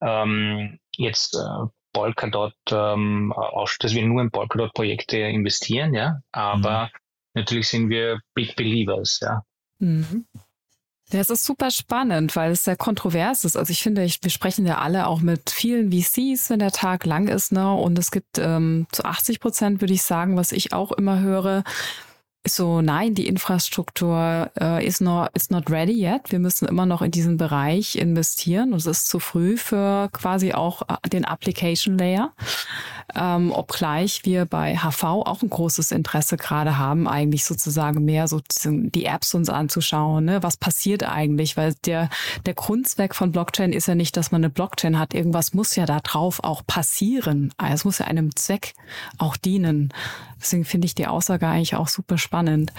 ähm, 0.00 0.78
jetzt 0.96 1.34
äh, 1.34 1.66
Polkadot, 1.92 2.54
ähm, 2.70 3.32
auch, 3.32 3.68
dass 3.78 3.94
wir 3.94 4.06
nur 4.06 4.22
in 4.22 4.30
Polkadot-Projekte 4.30 5.18
investieren, 5.18 5.92
ja. 5.92 6.20
Aber 6.32 6.86
mhm. 6.86 6.90
natürlich 7.34 7.68
sind 7.68 7.90
wir 7.90 8.20
Big 8.34 8.56
Believers, 8.56 9.20
ja. 9.20 9.42
Es 11.20 11.30
ist 11.30 11.44
super 11.44 11.70
spannend, 11.70 12.34
weil 12.36 12.52
es 12.52 12.64
sehr 12.64 12.76
kontrovers 12.76 13.44
ist. 13.44 13.56
Also 13.56 13.70
ich 13.70 13.82
finde, 13.82 14.04
ich, 14.04 14.22
wir 14.22 14.30
sprechen 14.30 14.66
ja 14.66 14.78
alle 14.78 15.06
auch 15.06 15.20
mit 15.20 15.50
vielen 15.50 15.92
VCs, 15.92 16.50
wenn 16.50 16.58
der 16.58 16.72
Tag 16.72 17.04
lang 17.04 17.28
ist, 17.28 17.52
ne? 17.52 17.72
Und 17.74 17.98
es 17.98 18.10
gibt 18.10 18.38
ähm, 18.38 18.86
zu 18.92 19.04
80 19.04 19.40
Prozent, 19.40 19.80
würde 19.80 19.94
ich 19.94 20.02
sagen, 20.02 20.36
was 20.36 20.52
ich 20.52 20.72
auch 20.72 20.92
immer 20.92 21.20
höre, 21.20 21.64
so, 22.44 22.82
nein, 22.82 23.14
die 23.14 23.28
Infrastruktur 23.28 24.50
äh, 24.60 24.84
ist 24.84 25.00
not, 25.00 25.30
is 25.34 25.50
not 25.50 25.70
ready 25.70 25.92
yet. 25.92 26.32
Wir 26.32 26.40
müssen 26.40 26.66
immer 26.66 26.86
noch 26.86 27.00
in 27.00 27.12
diesen 27.12 27.36
Bereich 27.36 27.94
investieren 27.94 28.72
und 28.72 28.78
es 28.78 28.86
ist 28.86 29.08
zu 29.08 29.20
früh 29.20 29.56
für 29.56 30.08
quasi 30.12 30.52
auch 30.52 30.82
äh, 30.82 31.08
den 31.08 31.24
Application 31.24 31.96
Layer. 31.98 32.32
Ähm, 33.14 33.52
obgleich 33.52 34.24
wir 34.24 34.44
bei 34.44 34.76
HV 34.76 35.04
auch 35.04 35.42
ein 35.42 35.50
großes 35.50 35.92
Interesse 35.92 36.36
gerade 36.36 36.78
haben, 36.78 37.06
eigentlich 37.06 37.44
sozusagen 37.44 38.04
mehr 38.04 38.26
so 38.26 38.40
die 38.64 39.04
Apps 39.04 39.34
uns 39.34 39.48
anzuschauen. 39.48 40.24
Ne? 40.24 40.42
Was 40.42 40.56
passiert 40.56 41.04
eigentlich? 41.04 41.56
Weil 41.56 41.74
der, 41.84 42.08
der 42.46 42.54
Grundzweck 42.54 43.14
von 43.14 43.30
Blockchain 43.30 43.72
ist 43.72 43.86
ja 43.86 43.94
nicht, 43.94 44.16
dass 44.16 44.32
man 44.32 44.40
eine 44.40 44.50
Blockchain 44.50 44.98
hat. 44.98 45.14
Irgendwas 45.14 45.54
muss 45.54 45.76
ja 45.76 45.86
da 45.86 46.00
drauf 46.00 46.40
auch 46.42 46.66
passieren. 46.66 47.52
Also 47.56 47.74
es 47.74 47.84
muss 47.84 47.98
ja 47.98 48.06
einem 48.06 48.34
Zweck 48.34 48.74
auch 49.18 49.36
dienen. 49.36 49.92
Deswegen 50.42 50.64
finde 50.64 50.86
ich 50.86 50.94
die 50.94 51.06
Aussage 51.06 51.46
eigentlich 51.46 51.76
auch 51.76 51.88
super 51.88 52.18
spannend. 52.18 52.72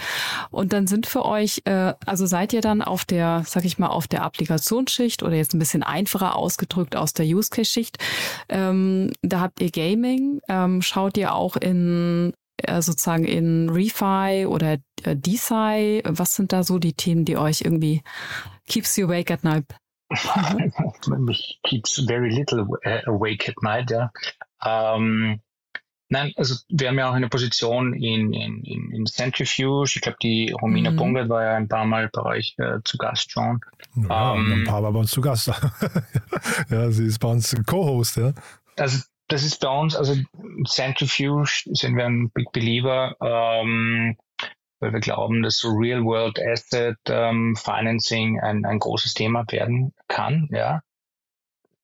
Und 0.50 0.72
dann 0.72 0.86
sind 0.86 1.06
für 1.06 1.24
euch, 1.24 1.62
äh, 1.64 1.94
also 2.06 2.26
seid 2.26 2.52
ihr 2.52 2.60
dann 2.60 2.82
auf 2.82 3.04
der, 3.04 3.42
sag 3.46 3.64
ich 3.64 3.78
mal, 3.78 3.88
auf 3.88 4.06
der 4.06 4.22
Applikationsschicht 4.22 5.22
oder 5.22 5.34
jetzt 5.34 5.54
ein 5.54 5.58
bisschen 5.58 5.82
einfacher 5.82 6.36
ausgedrückt 6.36 6.94
aus 6.94 7.14
der 7.14 7.26
Use 7.26 7.50
Case 7.50 7.70
Schicht. 7.70 7.98
Ähm, 8.48 9.12
da 9.22 9.40
habt 9.40 9.60
ihr 9.60 9.70
Gaming. 9.70 10.40
Ähm, 10.48 10.82
schaut 10.82 11.16
ihr 11.16 11.34
auch 11.34 11.56
in 11.56 12.34
äh, 12.58 12.82
sozusagen 12.82 13.24
in 13.24 13.70
Refi 13.70 14.46
oder 14.46 14.78
äh, 15.02 15.16
DeSci? 15.16 16.02
Was 16.04 16.34
sind 16.34 16.52
da 16.52 16.62
so 16.62 16.78
die 16.78 16.92
Themen, 16.92 17.24
die 17.24 17.36
euch 17.36 17.62
irgendwie 17.62 18.02
keeps 18.68 18.96
you 18.96 19.06
awake 19.06 19.32
at 19.32 19.44
night? 19.44 19.64
keeps 21.64 21.98
very 22.06 22.30
little 22.30 22.66
uh, 22.86 23.00
awake 23.06 23.48
at 23.48 23.62
night, 23.62 23.90
ja. 23.90 24.12
Ähm, 24.64 25.40
Nein, 26.14 26.32
also 26.36 26.54
wir 26.68 26.86
haben 26.86 26.98
ja 26.98 27.10
auch 27.10 27.14
eine 27.14 27.28
Position 27.28 27.92
in, 27.92 28.32
in, 28.32 28.92
in 28.92 29.04
Centrifuge. 29.04 29.90
Ich 29.96 30.00
glaube, 30.00 30.18
die 30.22 30.52
Romina 30.52 30.92
mhm. 30.92 30.96
Bungert 30.96 31.28
war 31.28 31.42
ja 31.42 31.56
ein 31.56 31.66
paar 31.66 31.84
Mal 31.86 32.08
bei 32.12 32.22
euch 32.22 32.54
äh, 32.58 32.78
zu 32.84 32.98
Gast 32.98 33.32
schon. 33.32 33.60
Ja, 33.96 34.36
ähm, 34.36 34.60
ein 34.60 34.64
paar 34.64 34.80
Mal 34.80 34.92
bei 34.92 35.00
uns 35.00 35.10
zu 35.10 35.20
Gast. 35.20 35.48
ja, 36.70 36.90
sie 36.92 37.06
ist 37.06 37.18
bei 37.18 37.26
uns 37.26 37.52
Co-Host, 37.66 38.18
ja. 38.18 38.32
Also 38.76 39.02
das 39.26 39.42
ist 39.42 39.58
bei 39.60 39.68
uns, 39.68 39.96
also 39.96 40.14
Centrifuge 40.68 41.50
sind 41.72 41.96
wir 41.96 42.04
ein 42.04 42.30
Big 42.30 42.52
Believer, 42.52 43.16
ähm, 43.20 44.16
weil 44.78 44.92
wir 44.92 45.00
glauben, 45.00 45.42
dass 45.42 45.58
so 45.58 45.70
Real-World 45.70 46.38
Asset 46.40 46.96
ähm, 47.08 47.56
Financing 47.56 48.38
ein, 48.38 48.64
ein 48.64 48.78
großes 48.78 49.14
Thema 49.14 49.44
werden 49.48 49.92
kann, 50.06 50.48
ja. 50.52 50.80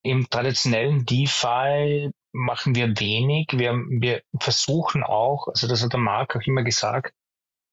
Im 0.02 0.28
traditionellen 0.30 1.04
DeFi 1.04 2.10
machen 2.32 2.74
wir 2.74 2.98
wenig. 2.98 3.48
Wir, 3.52 3.72
wir 3.72 4.22
versuchen 4.38 5.02
auch, 5.02 5.48
also 5.48 5.68
das 5.68 5.82
hat 5.82 5.92
der 5.92 6.00
Marc 6.00 6.36
auch 6.36 6.46
immer 6.46 6.62
gesagt, 6.62 7.14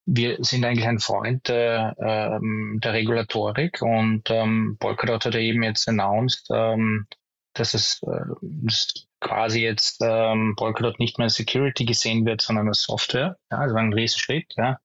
wir 0.05 0.37
sind 0.39 0.63
eigentlich 0.63 0.87
ein 0.87 0.99
Freund 0.99 1.47
der, 1.49 1.95
ähm, 1.99 2.79
der 2.81 2.93
Regulatorik 2.93 3.81
und 3.81 4.29
ähm, 4.29 4.77
Polkadot 4.79 5.25
hat 5.25 5.33
ja 5.33 5.41
eben 5.41 5.63
jetzt 5.63 5.87
announced, 5.89 6.47
ähm, 6.49 7.07
dass 7.53 7.73
es 7.73 8.01
äh, 8.03 9.01
quasi 9.19 9.61
jetzt 9.61 10.01
ähm, 10.01 10.55
Polkadot 10.55 10.99
nicht 10.99 11.17
mehr 11.17 11.25
als 11.25 11.35
Security 11.35 11.83
gesehen 11.83 12.25
wird, 12.25 12.41
sondern 12.41 12.69
als 12.69 12.83
Software. 12.83 13.37
Ja, 13.51 13.57
also 13.57 13.75
ein 13.75 13.93
Riesenschritt. 13.93 14.53
Ja. 14.55 14.79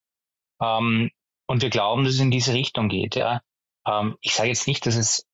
Ähm, 0.60 1.10
und 1.46 1.62
wir 1.62 1.70
glauben, 1.70 2.04
dass 2.04 2.14
es 2.14 2.20
in 2.20 2.32
diese 2.32 2.52
Richtung 2.52 2.88
geht. 2.88 3.14
Ja. 3.14 3.42
Ähm, 3.86 4.16
ich 4.20 4.34
sage 4.34 4.48
jetzt 4.48 4.66
nicht, 4.66 4.86
dass 4.86 4.96
es 4.96 5.24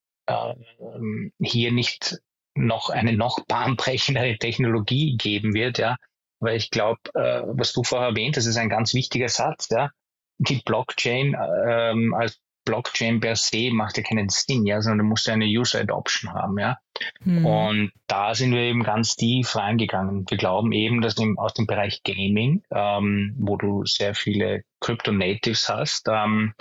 hier 1.40 1.72
nicht 1.72 2.18
noch 2.54 2.90
eine 2.90 3.12
noch 3.12 3.44
bahnbrechendere 3.46 4.36
Technologie 4.38 5.16
geben 5.16 5.54
wird, 5.54 5.78
ja. 5.78 5.96
Weil 6.40 6.56
ich 6.56 6.70
glaube, 6.70 7.00
äh, 7.14 7.42
was 7.46 7.72
du 7.72 7.82
vorher 7.82 8.08
erwähnt 8.08 8.36
hast, 8.36 8.46
ist 8.46 8.56
ein 8.56 8.68
ganz 8.68 8.94
wichtiger 8.94 9.28
Satz, 9.28 9.68
ja. 9.70 9.90
Die 10.38 10.62
Blockchain 10.64 11.36
ähm, 11.66 12.14
als 12.14 12.40
Blockchain 12.64 13.20
per 13.20 13.34
se 13.34 13.70
macht 13.72 13.96
ja 13.96 14.02
keinen 14.02 14.28
Sinn, 14.28 14.66
ja, 14.66 14.82
sondern 14.82 14.98
du 14.98 15.04
musst 15.04 15.26
ja 15.26 15.32
eine 15.32 15.46
User 15.46 15.80
Adoption 15.80 16.34
haben, 16.34 16.58
ja. 16.58 16.76
Mhm. 17.20 17.46
Und 17.46 17.92
da 18.06 18.34
sind 18.34 18.52
wir 18.52 18.60
eben 18.60 18.82
ganz 18.82 19.16
tief 19.16 19.56
reingegangen. 19.56 20.26
Wir 20.28 20.36
glauben 20.36 20.72
eben, 20.72 21.00
dass 21.00 21.16
im, 21.16 21.38
aus 21.38 21.54
dem 21.54 21.66
Bereich 21.66 22.02
Gaming, 22.02 22.62
ähm, 22.70 23.34
wo 23.38 23.56
du 23.56 23.84
sehr 23.86 24.14
viele 24.14 24.64
Crypto 24.80 25.12
Natives 25.12 25.68
hast, 25.68 26.08
ähm, 26.08 26.52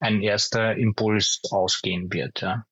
ein 0.00 0.20
erster 0.20 0.76
Impuls 0.76 1.40
ausgehen 1.50 2.12
wird, 2.12 2.40
ja. 2.40 2.64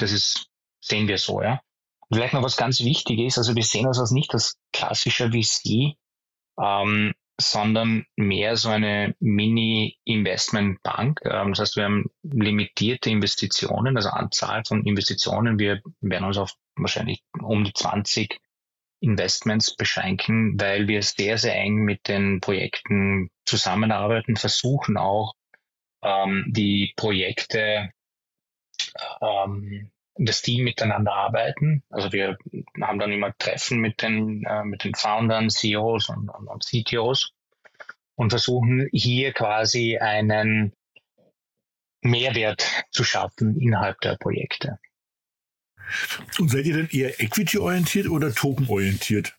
Das 0.00 0.12
ist 0.12 0.50
sehen 0.80 1.08
wir 1.08 1.18
so, 1.18 1.42
ja. 1.42 1.60
Und 2.08 2.16
vielleicht 2.16 2.34
noch 2.34 2.42
was 2.42 2.56
ganz 2.56 2.80
Wichtiges, 2.80 3.38
also 3.38 3.54
wir 3.54 3.62
sehen 3.62 3.86
uns 3.86 4.00
als 4.00 4.10
nicht 4.10 4.34
als 4.34 4.58
klassischer 4.72 5.30
VC, 5.30 5.94
ähm, 6.60 7.14
sondern 7.40 8.04
mehr 8.16 8.56
so 8.56 8.68
eine 8.68 9.14
Mini-Investmentbank. 9.20 11.20
Ähm, 11.24 11.50
das 11.50 11.60
heißt, 11.60 11.76
wir 11.76 11.84
haben 11.84 12.10
limitierte 12.22 13.10
Investitionen, 13.10 13.96
also 13.96 14.10
Anzahl 14.10 14.64
von 14.66 14.84
Investitionen. 14.84 15.58
Wir 15.58 15.80
werden 16.00 16.24
uns 16.24 16.36
auf 16.36 16.52
wahrscheinlich 16.76 17.22
um 17.40 17.64
die 17.64 17.72
20 17.72 18.38
Investments 19.00 19.76
beschränken, 19.76 20.60
weil 20.60 20.88
wir 20.88 21.02
sehr, 21.02 21.38
sehr 21.38 21.54
eng 21.54 21.76
mit 21.76 22.08
den 22.08 22.40
Projekten 22.40 23.30
zusammenarbeiten, 23.46 24.36
versuchen 24.36 24.98
auch 24.98 25.34
ähm, 26.02 26.44
die 26.48 26.92
Projekte 26.96 27.90
ähm, 29.20 29.90
das 30.16 30.42
Team 30.42 30.64
miteinander 30.64 31.12
arbeiten. 31.12 31.82
Also 31.90 32.12
wir 32.12 32.36
haben 32.80 32.98
dann 32.98 33.12
immer 33.12 33.36
Treffen 33.38 33.80
mit 33.80 34.02
den, 34.02 34.44
äh, 34.44 34.64
mit 34.64 34.84
den 34.84 34.94
Foundern, 34.94 35.50
CEOs 35.50 36.08
und, 36.08 36.28
und, 36.28 36.48
und 36.48 36.64
CTOs 36.64 37.32
und 38.16 38.30
versuchen 38.30 38.88
hier 38.92 39.32
quasi 39.32 39.98
einen 39.98 40.72
Mehrwert 42.02 42.66
zu 42.90 43.04
schaffen 43.04 43.58
innerhalb 43.60 44.00
der 44.00 44.16
Projekte. 44.16 44.78
Und 46.38 46.50
seid 46.50 46.66
ihr 46.66 46.76
denn 46.76 46.88
eher 46.90 47.20
equity-orientiert 47.20 48.08
oder 48.08 48.32
token-orientiert? 48.32 49.34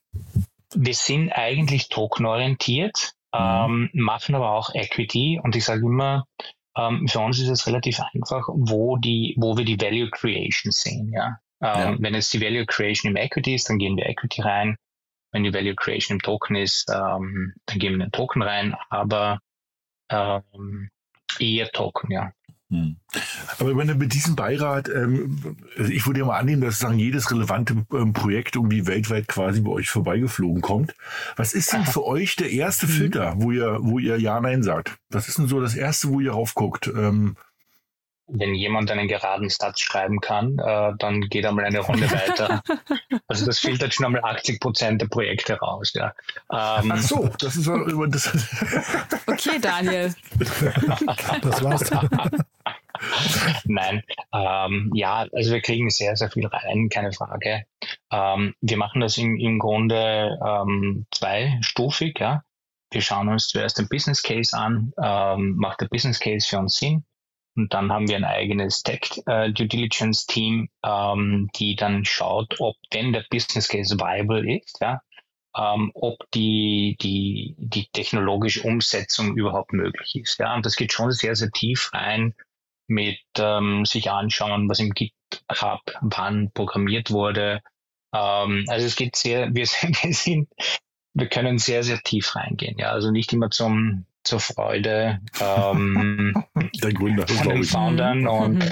Wir 0.74 0.94
sind 0.94 1.32
eigentlich 1.32 1.90
token-orientiert, 1.90 3.14
mhm. 3.34 3.40
ähm, 3.40 3.90
machen 3.94 4.36
aber 4.36 4.52
auch 4.52 4.74
Equity 4.74 5.40
und 5.42 5.56
ich 5.56 5.64
sage 5.64 5.82
immer, 5.82 6.26
ähm, 6.78 7.08
für 7.08 7.20
uns 7.20 7.40
ist 7.40 7.50
es 7.50 7.68
relativ 7.68 8.00
einfach, 8.14 8.48
wo 8.50 8.98
die, 8.98 9.36
wo 9.38 9.58
wir 9.58 9.66
die 9.66 9.80
Value 9.80 10.10
Creation 10.10 10.72
sehen. 10.72 11.12
Ja? 11.14 11.40
Ähm, 11.62 11.94
ja. 11.94 11.96
Wenn 12.00 12.14
jetzt 12.14 12.34
die 12.34 12.42
Value 12.42 12.66
Creation 12.66 13.12
im 13.12 13.18
Equity 13.18 13.56
ist, 13.56 13.70
dann 13.70 13.78
gehen 13.78 13.98
wir 13.98 14.08
Equity 14.08 14.42
rein. 14.42 14.78
Wenn 15.32 15.44
die 15.44 15.54
Value 15.54 15.76
Creation 15.76 16.18
im 16.18 16.22
Token 16.22 16.56
ist, 16.56 16.90
ähm, 16.90 17.54
dann 17.66 17.80
gehen 17.80 17.94
wir 17.94 18.06
den 18.06 18.12
Token 18.12 18.42
rein, 18.42 18.76
aber 18.90 19.40
ähm, 20.10 20.90
eher 21.40 21.70
Token, 21.72 22.12
ja. 22.12 22.32
Hm. 22.72 22.96
Aber 23.60 23.76
wenn 23.76 23.98
mit 23.98 24.14
diesem 24.14 24.38
Beirat, 24.38 24.88
ähm, 24.88 25.58
also 25.78 25.92
ich 25.92 26.08
würde 26.08 26.22
ja 26.22 26.26
mal 26.26 26.40
annehmen, 26.40 26.62
dass 26.62 26.80
sagen, 26.80 26.98
jedes 26.98 27.30
relevante 27.30 27.86
ähm, 27.94 28.14
Projekt 28.14 28.56
irgendwie 28.56 28.88
weltweit 28.88 29.28
quasi 29.28 29.60
bei 29.60 29.72
euch 29.72 29.90
vorbeigeflogen 29.90 30.62
kommt. 30.62 30.96
Was 31.36 31.54
ist 31.54 31.74
denn 31.74 31.86
für 31.86 32.06
euch 32.06 32.38
der 32.38 32.50
erste 32.50 32.88
mhm. 32.88 32.92
Filter, 32.92 33.34
wo 33.36 33.52
ihr, 33.52 33.80
wo 33.82 34.00
ihr 34.00 34.18
Ja, 34.18 34.40
Nein 34.40 34.64
sagt? 34.64 34.98
Was 35.10 35.28
ist 35.28 35.38
denn 35.38 35.48
so 35.48 35.60
das 35.60 35.76
erste, 35.76 36.08
wo 36.08 36.22
ihr 36.22 36.32
raufguckt? 36.32 36.88
Ähm, 36.88 37.36
wenn 38.34 38.56
jemand 38.56 38.90
einen 38.90 39.08
geraden 39.08 39.50
Satz 39.50 39.82
schreiben 39.82 40.22
kann, 40.22 40.58
äh, 40.58 40.94
dann 40.98 41.22
geht 41.22 41.46
einmal 41.46 41.66
eine 41.66 41.80
Runde 41.80 42.10
weiter. 42.10 42.64
Also 43.28 43.46
das 43.46 43.60
filtert 43.60 43.94
schon 43.94 44.06
einmal 44.06 44.24
80 44.24 44.60
Prozent 44.60 45.02
der 45.02 45.08
Projekte 45.08 45.58
raus. 45.58 45.94
Ja. 45.94 46.14
Ähm, 46.52 46.92
Ach 46.92 46.98
so, 46.98 47.30
das 47.40 47.56
ist 47.56 47.68
immer 47.68 48.08
das. 48.08 48.30
Okay, 49.26 49.58
Daniel. 49.62 50.14
das 51.42 51.64
war's. 51.64 51.90
Nein, 53.66 54.04
ähm, 54.34 54.92
ja, 54.94 55.28
also 55.34 55.54
wir 55.54 55.62
kriegen 55.62 55.90
sehr, 55.90 56.16
sehr 56.16 56.30
viel 56.30 56.46
rein, 56.48 56.90
keine 56.90 57.12
Frage. 57.12 57.66
Ähm, 58.12 58.54
wir 58.62 58.78
machen 58.78 59.02
das 59.02 59.18
im, 59.18 59.38
im 59.38 59.60
Grunde 59.60 60.38
ähm, 60.46 61.06
zweistufig. 61.12 62.20
Ja. 62.20 62.44
Wir 62.92 63.02
schauen 63.02 63.30
uns 63.30 63.48
zuerst 63.48 63.80
den 63.80 63.88
Business 63.90 64.22
Case 64.22 64.56
an. 64.56 64.94
Ähm, 65.02 65.56
macht 65.56 65.82
der 65.82 65.88
Business 65.88 66.20
Case 66.20 66.48
für 66.48 66.60
uns 66.60 66.78
Sinn? 66.78 67.06
Und 67.56 67.74
dann 67.74 67.92
haben 67.92 68.08
wir 68.08 68.16
ein 68.16 68.24
eigenes 68.24 68.82
Tech 68.84 69.02
äh, 69.26 69.52
Due 69.52 69.68
Diligence 69.68 70.26
Team, 70.26 70.70
ähm, 70.86 71.50
die 71.56 71.76
dann 71.76 72.06
schaut, 72.06 72.56
ob 72.60 72.76
denn 72.94 73.12
der 73.12 73.26
Business 73.30 73.68
Case 73.68 73.98
viable 73.98 74.58
ist, 74.58 74.78
ja, 74.80 75.02
ähm, 75.58 75.92
ob 75.94 76.20
die, 76.34 76.98
die, 77.02 77.56
die 77.58 77.88
technologische 77.92 78.64
Umsetzung 78.64 79.36
überhaupt 79.36 79.74
möglich 79.74 80.16
ist. 80.16 80.40
Ja. 80.40 80.56
Und 80.56 80.66
das 80.66 80.78
geht 80.78 80.94
schon 80.94 81.12
sehr, 81.12 81.36
sehr 81.36 81.52
tief 81.52 81.92
rein 81.94 82.36
mit 82.92 83.20
ähm, 83.40 83.86
sich 83.86 84.12
anschauen, 84.12 84.70
was 84.70 84.80
im 84.80 84.92
GitHub 84.92 85.82
wann 86.02 86.52
programmiert 86.54 87.10
wurde, 87.10 87.62
Ähm, 88.14 88.66
also 88.68 88.86
es 88.86 88.96
geht 88.96 89.16
sehr, 89.16 89.54
wir, 89.54 89.66
wir 90.04 90.14
sind, 90.14 90.50
wir 91.14 91.28
können 91.28 91.58
sehr, 91.58 91.84
sehr 91.84 92.00
tief 92.00 92.36
reingehen. 92.36 92.78
Ja, 92.78 92.92
also 92.92 93.12
nicht 93.12 93.34
immer 93.34 93.50
zum 93.50 94.06
zur 94.24 94.40
Freude 94.40 95.20
ähm, 95.40 96.46
der 96.84 96.94
Gründer 96.94 97.28
von 97.28 97.50
den 97.50 97.64
Foundern 97.64 98.28
und 98.28 98.64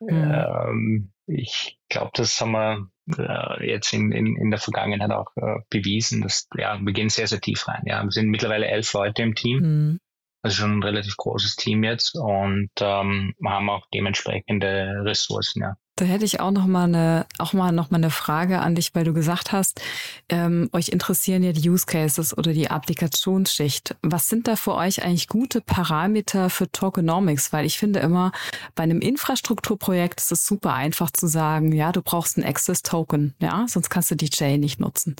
ähm, 0.00 1.12
ich 1.26 1.78
glaube, 1.90 2.12
das 2.14 2.40
haben 2.40 2.52
wir 2.52 2.88
äh, 3.18 3.70
jetzt 3.70 3.92
in, 3.92 4.12
in, 4.12 4.36
in 4.36 4.50
der 4.50 4.58
Vergangenheit 4.58 5.10
auch 5.10 5.36
äh, 5.36 5.56
bewiesen, 5.68 6.22
dass 6.22 6.48
ja, 6.56 6.78
wir 6.80 6.92
gehen 6.94 7.10
sehr, 7.10 7.26
sehr 7.26 7.40
tief 7.40 7.68
rein. 7.68 7.82
Ja, 7.84 8.02
wir 8.02 8.10
sind 8.10 8.28
mittlerweile 8.28 8.66
elf 8.66 8.90
Leute 8.94 9.22
im 9.22 9.34
Team. 9.34 9.58
Mhm. 9.58 10.00
Also 10.42 10.56
schon 10.56 10.78
ein 10.78 10.82
relativ 10.82 11.16
großes 11.16 11.56
Team 11.56 11.82
jetzt 11.82 12.14
und 12.14 12.70
ähm, 12.80 13.34
haben 13.44 13.70
auch 13.70 13.86
dementsprechende 13.92 15.02
Ressourcen, 15.04 15.62
ja. 15.62 15.76
Da 15.98 16.04
hätte 16.04 16.24
ich 16.24 16.38
auch 16.38 16.52
noch 16.52 16.66
mal 16.66 16.84
eine, 16.84 17.26
auch 17.38 17.52
mal 17.52 17.72
noch 17.72 17.90
mal 17.90 17.96
eine 17.96 18.10
Frage 18.10 18.60
an 18.60 18.76
dich, 18.76 18.94
weil 18.94 19.02
du 19.02 19.12
gesagt 19.12 19.50
hast, 19.50 19.80
ähm, 20.28 20.70
euch 20.72 20.90
interessieren 20.90 21.42
ja 21.42 21.50
die 21.50 21.68
Use 21.68 21.86
Cases 21.86 22.38
oder 22.38 22.52
die 22.52 22.70
Applikationsschicht. 22.70 23.96
Was 24.02 24.28
sind 24.28 24.46
da 24.46 24.54
für 24.54 24.74
euch 24.74 25.02
eigentlich 25.02 25.26
gute 25.26 25.60
Parameter 25.60 26.50
für 26.50 26.70
Tokenomics? 26.70 27.52
Weil 27.52 27.66
ich 27.66 27.78
finde 27.78 27.98
immer, 27.98 28.30
bei 28.76 28.84
einem 28.84 29.00
Infrastrukturprojekt 29.00 30.20
ist 30.20 30.30
es 30.30 30.46
super 30.46 30.72
einfach 30.72 31.10
zu 31.10 31.26
sagen, 31.26 31.72
ja, 31.72 31.90
du 31.90 32.00
brauchst 32.00 32.36
einen 32.36 32.46
Access 32.46 32.82
Token, 32.82 33.34
ja, 33.40 33.66
sonst 33.66 33.90
kannst 33.90 34.12
du 34.12 34.14
die 34.14 34.30
Chain 34.30 34.60
nicht 34.60 34.78
nutzen. 34.78 35.16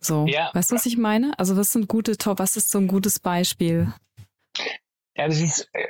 So, 0.00 0.26
ja. 0.26 0.50
weißt 0.52 0.70
du, 0.70 0.74
was 0.74 0.84
ich 0.84 0.98
meine? 0.98 1.32
Also 1.38 1.56
was 1.56 1.72
sind 1.72 1.88
gute 1.88 2.18
Top, 2.18 2.40
was 2.40 2.56
ist 2.56 2.70
so 2.70 2.78
ein 2.78 2.88
gutes 2.88 3.18
Beispiel? 3.18 3.90
Ja, 5.18 5.26
das 5.26 5.40
ist, 5.40 5.68
äh, 5.72 5.86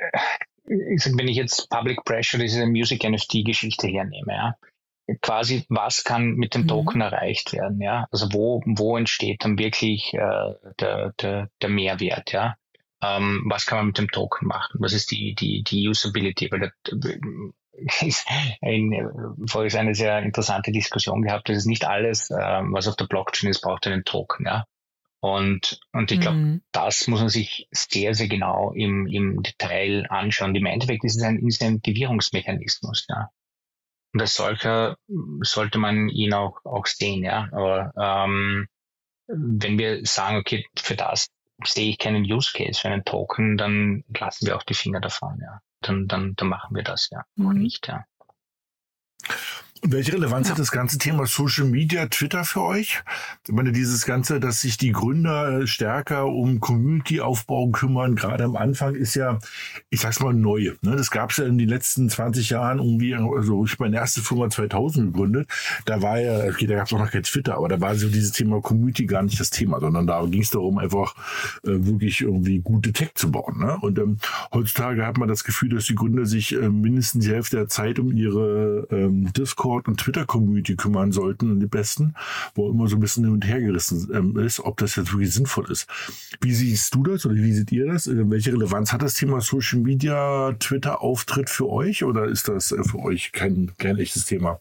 wenn 0.65 1.27
ich 1.27 1.37
jetzt 1.37 1.69
Public 1.69 2.03
Pressure, 2.03 2.39
diese 2.39 2.65
Music 2.65 3.03
NFT-Geschichte 3.03 3.87
hernehme, 3.87 4.33
ja, 4.33 4.55
quasi, 5.21 5.65
was 5.69 6.03
kann 6.03 6.33
mit 6.33 6.55
dem 6.55 6.63
mhm. 6.63 6.67
Token 6.67 6.95
mhm. 6.95 7.03
erreicht 7.03 7.53
werden, 7.53 7.79
ja? 7.79 8.07
Also 8.11 8.33
wo, 8.33 8.61
wo 8.65 8.97
entsteht 8.97 9.45
dann 9.45 9.57
wirklich 9.57 10.13
äh, 10.13 10.53
der, 10.79 11.13
der, 11.19 11.49
der 11.61 11.69
Mehrwert, 11.69 12.31
ja? 12.31 12.55
Ähm, 13.01 13.43
was 13.47 13.65
kann 13.65 13.77
man 13.77 13.87
mit 13.87 13.97
dem 13.97 14.09
Token 14.09 14.47
machen? 14.47 14.79
Was 14.81 14.93
ist 14.93 15.11
die, 15.11 15.33
die, 15.35 15.63
die 15.63 15.87
Usability? 15.87 16.51
Weil 16.51 16.71
das 16.83 17.21
ist 18.01 18.27
ein, 18.61 18.91
vorher 19.47 19.67
ist 19.67 19.75
eine 19.75 19.95
sehr 19.95 20.19
interessante 20.23 20.71
Diskussion 20.71 21.21
gehabt, 21.21 21.49
das 21.49 21.57
ist 21.57 21.65
nicht 21.65 21.85
alles, 21.85 22.29
ähm, 22.31 22.73
was 22.73 22.87
auf 22.87 22.95
der 22.95 23.05
Blockchain 23.05 23.49
ist, 23.49 23.61
braucht 23.61 23.87
einen 23.87 24.03
Token, 24.03 24.45
ja? 24.45 24.65
Und, 25.21 25.81
und 25.91 26.11
ich 26.11 26.21
glaube, 26.21 26.37
mhm. 26.37 26.61
das 26.71 27.07
muss 27.07 27.19
man 27.19 27.29
sich 27.29 27.67
sehr, 27.71 28.13
sehr 28.13 28.29
genau 28.29 28.71
im, 28.71 29.05
im 29.07 29.43
Detail 29.43 30.05
anschauen. 30.09 30.55
Im 30.55 30.65
Endeffekt 30.65 31.03
ist 31.03 31.17
es 31.17 31.23
ein 31.23 31.39
Incentivierungsmechanismus, 31.39 33.05
ja. 33.09 33.29
Und 34.13 34.21
als 34.21 34.33
solcher 34.33 34.97
sollte 35.41 35.77
man 35.77 36.09
ihn 36.09 36.33
auch, 36.33 36.63
auch 36.63 36.85
sehen, 36.87 37.23
ja. 37.23 37.49
Aber 37.51 37.91
ähm, 37.97 38.67
wenn 39.27 39.77
wir 39.77 40.05
sagen, 40.05 40.37
okay, 40.37 40.65
für 40.77 40.95
das 40.95 41.27
sehe 41.65 41.89
ich 41.89 41.97
keinen 41.97 42.23
Use 42.23 42.51
Case 42.53 42.79
für 42.79 42.87
einen 42.87 43.03
Token, 43.03 43.57
dann 43.57 44.03
lassen 44.17 44.47
wir 44.47 44.55
auch 44.55 44.63
die 44.63 44.73
Finger 44.73 45.01
davon, 45.01 45.37
ja. 45.41 45.59
Dann, 45.81 46.07
dann, 46.07 46.35
dann 46.35 46.47
machen 46.47 46.75
wir 46.75 46.83
das, 46.83 47.09
ja. 47.11 47.23
Mhm. 47.35 47.47
Auch 47.47 47.53
nicht, 47.53 47.87
ja. 47.87 48.05
Welche 49.81 50.13
Relevanz 50.13 50.47
ja. 50.47 50.51
hat 50.51 50.59
das 50.59 50.71
ganze 50.71 50.97
Thema 50.97 51.25
Social 51.25 51.65
Media, 51.65 52.05
Twitter 52.07 52.43
für 52.43 52.63
euch? 52.63 53.01
Ich 53.47 53.53
meine, 53.53 53.71
dieses 53.71 54.05
Ganze, 54.05 54.41
dass 54.41 54.61
sich 54.61 54.77
die 54.77 54.91
Gründer 54.91 55.65
stärker 55.67 56.27
um 56.27 56.59
Community-Aufbau 56.59 57.69
kümmern, 57.69 58.15
gerade 58.15 58.43
am 58.43 58.57
Anfang 58.57 58.95
ist 58.95 59.15
ja, 59.15 59.39
ich 59.89 60.01
sag's 60.01 60.19
mal, 60.19 60.33
neu. 60.33 60.73
Ne? 60.81 60.95
Das 60.97 61.11
gab's 61.11 61.37
ja 61.37 61.45
in 61.45 61.57
den 61.57 61.69
letzten 61.69 62.09
20 62.09 62.49
Jahren 62.49 62.79
irgendwie, 62.79 63.15
also 63.15 63.63
ich 63.63 63.79
meine 63.79 63.95
erste 63.95 64.21
Firma 64.21 64.49
2000 64.49 65.13
gegründet, 65.13 65.49
da 65.85 66.01
war 66.01 66.19
ja, 66.19 66.49
okay, 66.49 66.67
da 66.67 66.75
gab's 66.75 66.91
auch 66.91 66.99
noch 66.99 67.11
kein 67.11 67.23
Twitter, 67.23 67.55
aber 67.55 67.69
da 67.69 67.79
war 67.79 67.95
so 67.95 68.09
dieses 68.09 68.33
Thema 68.33 68.61
Community 68.61 69.05
gar 69.05 69.23
nicht 69.23 69.39
das 69.39 69.49
Thema, 69.49 69.79
sondern 69.79 70.05
da 70.05 70.25
ging 70.25 70.41
es 70.41 70.51
darum, 70.51 70.77
einfach 70.77 71.15
äh, 71.63 71.69
wirklich 71.71 72.21
irgendwie 72.21 72.59
gute 72.59 72.91
Tech 72.91 73.11
zu 73.15 73.31
bauen. 73.31 73.59
Ne? 73.59 73.77
Und 73.79 73.97
ähm, 73.97 74.17
heutzutage 74.53 75.05
hat 75.05 75.17
man 75.17 75.29
das 75.29 75.45
Gefühl, 75.45 75.69
dass 75.69 75.85
die 75.85 75.95
Gründer 75.95 76.25
sich 76.25 76.53
äh, 76.53 76.69
mindestens 76.69 77.23
die 77.23 77.31
Hälfte 77.31 77.55
der 77.55 77.67
Zeit 77.69 77.97
um 77.97 78.11
ihre 78.11 78.85
ähm, 78.91 79.31
Discord 79.31 79.68
Discord 79.69 79.87
und 79.87 79.99
Twitter-Community 79.99 80.75
kümmern 80.75 81.11
sollten 81.11 81.59
die 81.59 81.67
besten, 81.67 82.15
wo 82.55 82.69
immer 82.71 82.87
so 82.87 82.95
ein 82.95 82.99
bisschen 82.99 83.23
hin 83.23 83.33
und 83.33 83.45
her 83.45 83.61
gerissen 83.61 84.09
ähm, 84.13 84.37
ist, 84.39 84.59
ob 84.59 84.77
das 84.77 84.95
jetzt 84.95 85.13
wirklich 85.13 85.31
sinnvoll 85.31 85.69
ist. 85.69 85.87
Wie 86.41 86.53
siehst 86.53 86.95
du 86.95 87.03
das 87.03 87.25
oder 87.25 87.35
wie 87.35 87.53
seht 87.53 87.71
ihr 87.71 87.85
das? 87.85 88.07
Äh, 88.07 88.29
welche 88.29 88.51
Relevanz 88.51 88.91
hat 88.91 89.03
das 89.03 89.13
Thema 89.13 89.41
Social 89.41 89.79
Media, 89.79 90.53
Twitter-Auftritt 90.53 91.51
für 91.51 91.69
euch 91.69 92.03
oder 92.03 92.25
ist 92.25 92.47
das 92.47 92.71
äh, 92.71 92.83
für 92.83 92.99
euch 92.99 93.31
kein, 93.31 93.71
kein 93.77 93.97
echtes 93.99 94.25
Thema? 94.25 94.59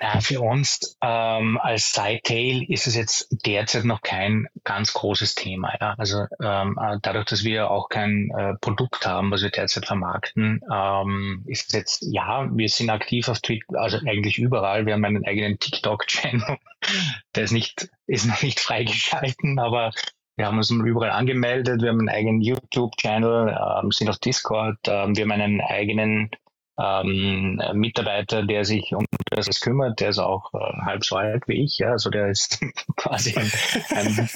Ja, 0.00 0.20
für 0.20 0.40
uns 0.40 0.96
ähm, 1.02 1.56
als 1.62 1.92
Sidetail 1.92 2.64
ist 2.68 2.88
es 2.88 2.96
jetzt 2.96 3.28
derzeit 3.46 3.84
noch 3.84 4.02
kein 4.02 4.48
ganz 4.64 4.92
großes 4.92 5.36
Thema. 5.36 5.72
Ja? 5.80 5.94
Also 5.96 6.26
ähm, 6.42 6.76
äh, 6.82 6.98
dadurch, 7.00 7.26
dass 7.26 7.44
wir 7.44 7.70
auch 7.70 7.88
kein 7.88 8.30
äh, 8.36 8.54
Produkt 8.60 9.06
haben, 9.06 9.30
was 9.30 9.42
wir 9.42 9.50
derzeit 9.50 9.86
vermarkten, 9.86 10.60
ähm, 10.72 11.44
ist 11.46 11.68
es 11.68 11.74
jetzt, 11.74 12.06
ja, 12.10 12.48
wir 12.52 12.68
sind 12.68 12.90
aktiv 12.90 13.28
auf 13.28 13.40
Twitter, 13.40 13.78
also 13.78 13.98
eigentlich 14.04 14.36
überall. 14.38 14.84
Wir 14.84 14.94
haben 14.94 15.04
einen 15.04 15.24
eigenen 15.24 15.58
TikTok-Channel. 15.60 16.58
Der 17.36 17.44
ist 17.44 17.52
nicht, 17.52 17.88
ist 18.06 18.26
noch 18.26 18.42
nicht 18.42 18.58
freigeschalten, 18.58 19.60
aber 19.60 19.92
wir 20.36 20.46
haben 20.46 20.58
uns 20.58 20.70
überall 20.70 21.10
angemeldet. 21.10 21.80
Wir 21.80 21.90
haben 21.90 22.00
einen 22.00 22.08
eigenen 22.08 22.40
YouTube-Channel, 22.40 23.56
ähm, 23.56 23.92
sind 23.92 24.10
auf 24.10 24.18
Discord. 24.18 24.78
Ähm, 24.88 25.16
wir 25.16 25.22
haben 25.22 25.30
einen 25.30 25.60
eigenen 25.60 26.30
ähm, 26.78 27.60
Mitarbeiter, 27.74 28.42
der 28.42 28.64
sich 28.64 28.94
um 28.94 29.04
das 29.30 29.60
kümmert, 29.60 30.00
der 30.00 30.10
ist 30.10 30.18
auch 30.18 30.52
äh, 30.54 30.84
halb 30.84 31.04
so 31.04 31.16
alt 31.16 31.44
wie 31.46 31.64
ich, 31.64 31.78
ja, 31.78 31.90
also 31.90 32.10
der 32.10 32.28
ist 32.28 32.60
quasi 32.96 33.34
ein, 33.36 33.50
ein, 33.90 34.28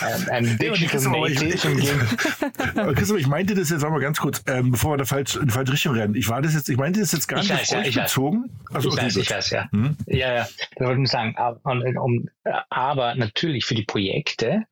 ein, 0.00 0.28
ein 0.28 0.58
Digital 0.58 1.02
Native. 1.02 2.94
Christoph, 2.94 3.18
ich 3.18 3.26
meinte 3.26 3.54
das 3.54 3.70
jetzt, 3.70 3.82
mal 3.82 4.00
ganz 4.00 4.18
kurz, 4.18 4.42
ähm, 4.46 4.72
bevor 4.72 4.92
wir 4.92 4.98
da 4.98 5.04
falsch, 5.04 5.36
in 5.36 5.46
die 5.46 5.52
falsche 5.52 5.72
Richtung 5.72 5.94
rennen. 5.94 6.14
Ich 6.14 6.28
war 6.28 6.42
das 6.42 6.54
jetzt, 6.54 6.68
ich 6.68 6.76
meinte 6.76 7.00
das 7.00 7.12
jetzt 7.12 7.28
gar 7.28 7.38
nicht 7.40 7.50
weiß, 7.50 7.72
auf 7.74 7.82
ja, 7.82 7.88
euch 7.88 7.94
bezogen. 7.94 8.50
Also, 8.72 8.88
ich 8.88 8.94
okay, 8.94 9.06
weiß, 9.06 9.14
gut. 9.14 9.22
ich 9.22 9.30
weiß, 9.30 9.50
ja. 9.50 9.68
Hm? 9.70 9.96
Ja, 10.06 10.34
ja, 10.34 10.48
das 10.76 10.86
wollte 10.86 11.02
ich 11.02 11.10
sagen. 11.10 11.36
Aber, 11.36 11.60
um, 12.02 12.28
aber 12.70 13.14
natürlich 13.14 13.64
für 13.64 13.74
die 13.74 13.84
Projekte. 13.84 14.64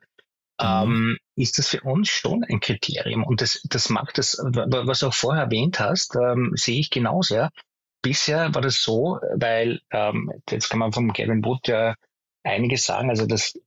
Ähm, 0.60 1.18
ist 1.36 1.58
das 1.58 1.68
für 1.68 1.80
uns 1.82 2.08
schon 2.08 2.44
ein 2.44 2.60
Kriterium. 2.60 3.24
Und 3.24 3.40
das, 3.40 3.60
das 3.64 3.88
macht 3.88 4.18
das, 4.18 4.38
was 4.38 5.00
du 5.00 5.08
auch 5.08 5.14
vorher 5.14 5.44
erwähnt 5.44 5.80
hast, 5.80 6.16
ähm, 6.16 6.52
sehe 6.54 6.80
ich 6.80 6.90
genauso. 6.90 7.34
Ja. 7.36 7.50
Bisher 8.02 8.54
war 8.54 8.62
das 8.62 8.82
so, 8.82 9.18
weil 9.34 9.80
ähm, 9.90 10.32
jetzt 10.50 10.70
kann 10.70 10.78
man 10.78 10.92
vom 10.92 11.12
Gavin 11.12 11.44
Wood 11.44 11.68
ja 11.68 11.94
einiges 12.44 12.84
sagen. 12.84 13.10
Also 13.10 13.26
das 13.26 13.58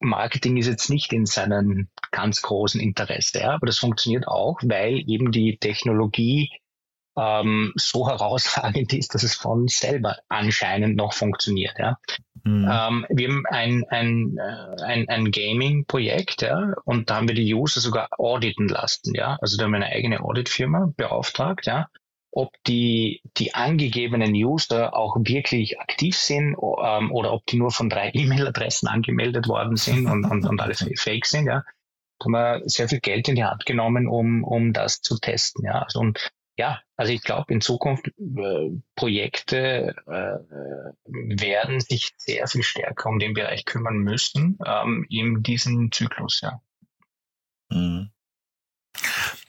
Marketing 0.00 0.56
ist 0.56 0.66
jetzt 0.66 0.90
nicht 0.90 1.12
in 1.12 1.26
seinem 1.26 1.88
ganz 2.10 2.42
großen 2.42 2.80
Interesse, 2.80 3.40
ja, 3.40 3.54
aber 3.54 3.66
das 3.66 3.78
funktioniert 3.78 4.28
auch, 4.28 4.58
weil 4.62 5.02
eben 5.08 5.32
die 5.32 5.56
Technologie 5.56 6.50
ähm, 7.16 7.72
so 7.76 8.08
herausragend 8.08 8.92
ist, 8.92 9.14
dass 9.14 9.22
es 9.22 9.34
von 9.34 9.68
selber 9.68 10.16
anscheinend 10.28 10.96
noch 10.96 11.12
funktioniert. 11.12 11.78
Ja. 11.78 11.98
Mhm. 12.44 12.68
Ähm, 12.70 13.06
wir 13.08 13.28
haben 13.28 13.46
ein, 13.48 13.84
ein, 13.88 14.36
äh, 14.38 14.82
ein, 14.82 15.08
ein 15.08 15.30
Gaming-Projekt, 15.30 16.42
ja, 16.42 16.74
und 16.84 17.08
da 17.08 17.16
haben 17.16 17.28
wir 17.28 17.34
die 17.34 17.54
User 17.54 17.80
sogar 17.80 18.08
auditen 18.18 18.68
lassen, 18.68 19.14
ja. 19.14 19.38
Also 19.40 19.56
da 19.56 19.64
haben 19.64 19.72
wir 19.72 19.76
eine 19.76 19.86
eigene 19.86 20.20
Audit-Firma 20.20 20.92
beauftragt, 20.96 21.66
ja, 21.66 21.88
ob 22.30 22.52
die, 22.66 23.22
die 23.36 23.54
angegebenen 23.54 24.34
User 24.34 24.94
auch 24.96 25.16
wirklich 25.18 25.80
aktiv 25.80 26.16
sind 26.16 26.56
ähm, 26.58 27.12
oder 27.12 27.32
ob 27.32 27.46
die 27.46 27.56
nur 27.56 27.70
von 27.70 27.88
drei 27.88 28.10
E-Mail-Adressen 28.14 28.88
angemeldet 28.88 29.48
worden 29.48 29.76
sind 29.76 30.06
und, 30.06 30.24
und, 30.24 30.44
und 30.44 30.60
alle 30.60 30.74
fake 30.96 31.26
sind, 31.26 31.46
ja. 31.46 31.64
Da 32.18 32.26
haben 32.26 32.32
wir 32.32 32.62
sehr 32.66 32.88
viel 32.88 33.00
Geld 33.00 33.28
in 33.28 33.36
die 33.36 33.44
Hand 33.44 33.66
genommen, 33.66 34.06
um, 34.06 34.44
um 34.44 34.72
das 34.72 35.00
zu 35.00 35.18
testen, 35.18 35.64
ja. 35.64 35.82
Also, 35.82 36.00
und 36.00 36.30
ja, 36.56 36.80
also 36.96 37.12
ich 37.12 37.22
glaube, 37.22 37.52
in 37.52 37.60
Zukunft 37.60 38.08
äh, 38.08 38.70
Projekte 38.94 39.94
äh, 40.06 40.38
werden 41.04 41.80
sich 41.80 42.14
sehr 42.16 42.46
viel 42.46 42.62
stärker 42.62 43.08
um 43.08 43.18
den 43.18 43.34
Bereich 43.34 43.64
kümmern 43.64 43.98
müssen 43.98 44.58
ähm, 44.64 45.06
in 45.08 45.42
diesem 45.42 45.90
Zyklus, 45.90 46.40
ja. 46.42 46.60
Mhm. 47.70 48.10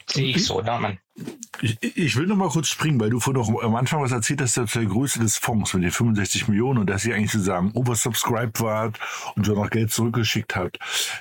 Sehe 0.08 0.36
ich 0.36 0.46
so, 0.46 0.62
ja, 0.62 0.78
man. 0.78 1.00
Ich, 1.62 1.78
ich 1.82 2.16
will 2.18 2.28
noch 2.28 2.36
mal 2.36 2.50
kurz 2.50 2.68
springen, 2.68 3.00
weil 3.00 3.10
du 3.10 3.22
vorhin 3.22 3.42
noch 3.42 3.64
am 3.64 3.76
Anfang 3.76 4.02
was 4.02 4.12
erzählt 4.12 4.42
hast 4.42 4.54
zur 4.54 4.66
Größe 4.66 5.20
des 5.20 5.38
Fonds 5.38 5.74
mit 5.74 5.84
den 5.84 5.92
65 5.92 6.50
Millionen 6.50 6.80
und 6.80 6.90
dass 6.90 7.06
ihr 7.06 7.16
eigentlich 7.16 7.32
sozusagen 7.32 7.72
oversubscribed 7.72 8.60
wart 8.60 9.00
und 9.36 9.46
so 9.46 9.54
noch 9.56 9.70
Geld 9.70 9.92
zurückgeschickt 9.92 10.56
habt. 10.58 10.78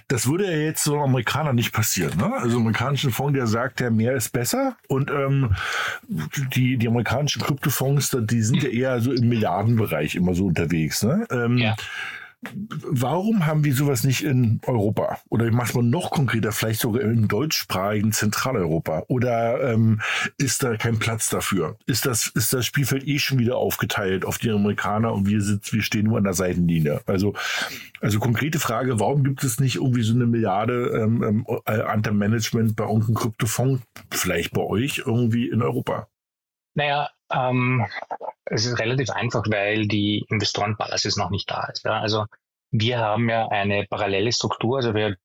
Das 0.09 0.27
würde 0.27 0.51
ja 0.51 0.59
jetzt 0.59 0.83
so 0.83 0.95
einem 0.95 1.03
Amerikaner 1.05 1.53
nicht 1.53 1.73
passieren. 1.73 2.19
Ne? 2.19 2.35
Also 2.35 2.57
amerikanischen 2.57 3.13
Fonds, 3.13 3.37
der 3.37 3.47
sagt, 3.47 3.81
ja, 3.81 3.91
mehr 3.91 4.17
ist 4.17 4.33
besser 4.33 4.77
und 4.89 5.11
ähm, 5.11 5.55
die, 6.09 6.77
die 6.77 6.89
amerikanischen 6.89 7.41
Kryptofonds, 7.41 8.17
die 8.23 8.43
sind 8.43 8.65
ja 8.65 8.71
eher 8.71 9.01
so 9.01 9.13
im 9.13 9.29
Milliardenbereich 9.29 10.17
immer 10.17 10.35
so 10.35 10.47
unterwegs. 10.47 11.05
Ne? 11.05 11.27
Ähm, 11.31 11.59
ja 11.59 11.77
warum 12.55 13.47
haben 13.47 13.65
wir 13.65 13.75
sowas 13.75 14.05
nicht 14.05 14.23
in 14.23 14.61
Europa? 14.67 15.19
Oder 15.29 15.47
ich 15.47 15.53
mache 15.53 15.69
es 15.69 15.75
mal 15.75 15.83
noch 15.83 16.11
konkreter, 16.11 16.53
vielleicht 16.53 16.81
sogar 16.81 17.03
im 17.03 17.29
deutschsprachigen 17.29 18.13
Zentraleuropa? 18.13 19.05
Oder 19.09 19.73
ähm, 19.73 20.01
ist 20.39 20.63
da 20.63 20.77
kein 20.77 20.99
Platz 20.99 21.29
dafür? 21.31 21.77
Ist 21.87 22.07
das, 22.07 22.27
ist 22.29 22.53
das 22.53 22.67
Spielfeld 22.67 23.07
eh 23.07 23.19
schon 23.19 23.39
wieder 23.39 23.57
aufgeteilt 23.57 24.25
auf 24.25 24.39
die 24.39 24.51
Amerikaner 24.51 25.13
und 25.13 25.27
wir, 25.27 25.41
sitzen, 25.41 25.77
wir 25.77 25.83
stehen 25.83 26.07
nur 26.07 26.19
an 26.19 26.25
der 26.25 26.35
Seitenlinie? 26.35 27.01
Also, 27.07 27.35
also 28.01 28.19
konkrete 28.19 28.59
Frage, 28.59 29.01
warum 29.01 29.25
gibt 29.25 29.45
es 29.45 29.61
nicht 29.61 29.77
irgendwie 29.77 30.03
so 30.03 30.15
eine 30.15 30.27
Milliarde 30.27 30.91
ähm, 30.95 31.47
äh, 31.67 32.11
Management 32.11 32.77
bei 32.77 32.85
irgendeinem 32.85 33.15
Kryptofonds, 33.15 33.83
vielleicht 34.11 34.53
bei 34.53 34.63
euch 34.63 35.03
irgendwie 35.07 35.49
in 35.49 35.63
Europa? 35.63 36.09
Naja, 36.75 37.09
ähm, 37.33 37.87
es 38.55 38.67
ist 38.67 38.79
relativ 38.79 39.11
einfach, 39.11 39.45
weil 39.49 39.89
die 39.89 40.25
Investorenbasis 40.29 41.17
noch 41.17 41.31
nicht 41.31 41.51
da 41.51 41.65
ist. 41.65 41.85
Ja. 41.85 42.01
Also 42.01 42.27
wir 42.71 42.99
haben 42.99 43.29
ja 43.29 43.49
eine 43.49 43.85
parallele 43.87 44.33
Struktur. 44.33 44.77
Also 44.77 44.95
wir, 44.95 45.17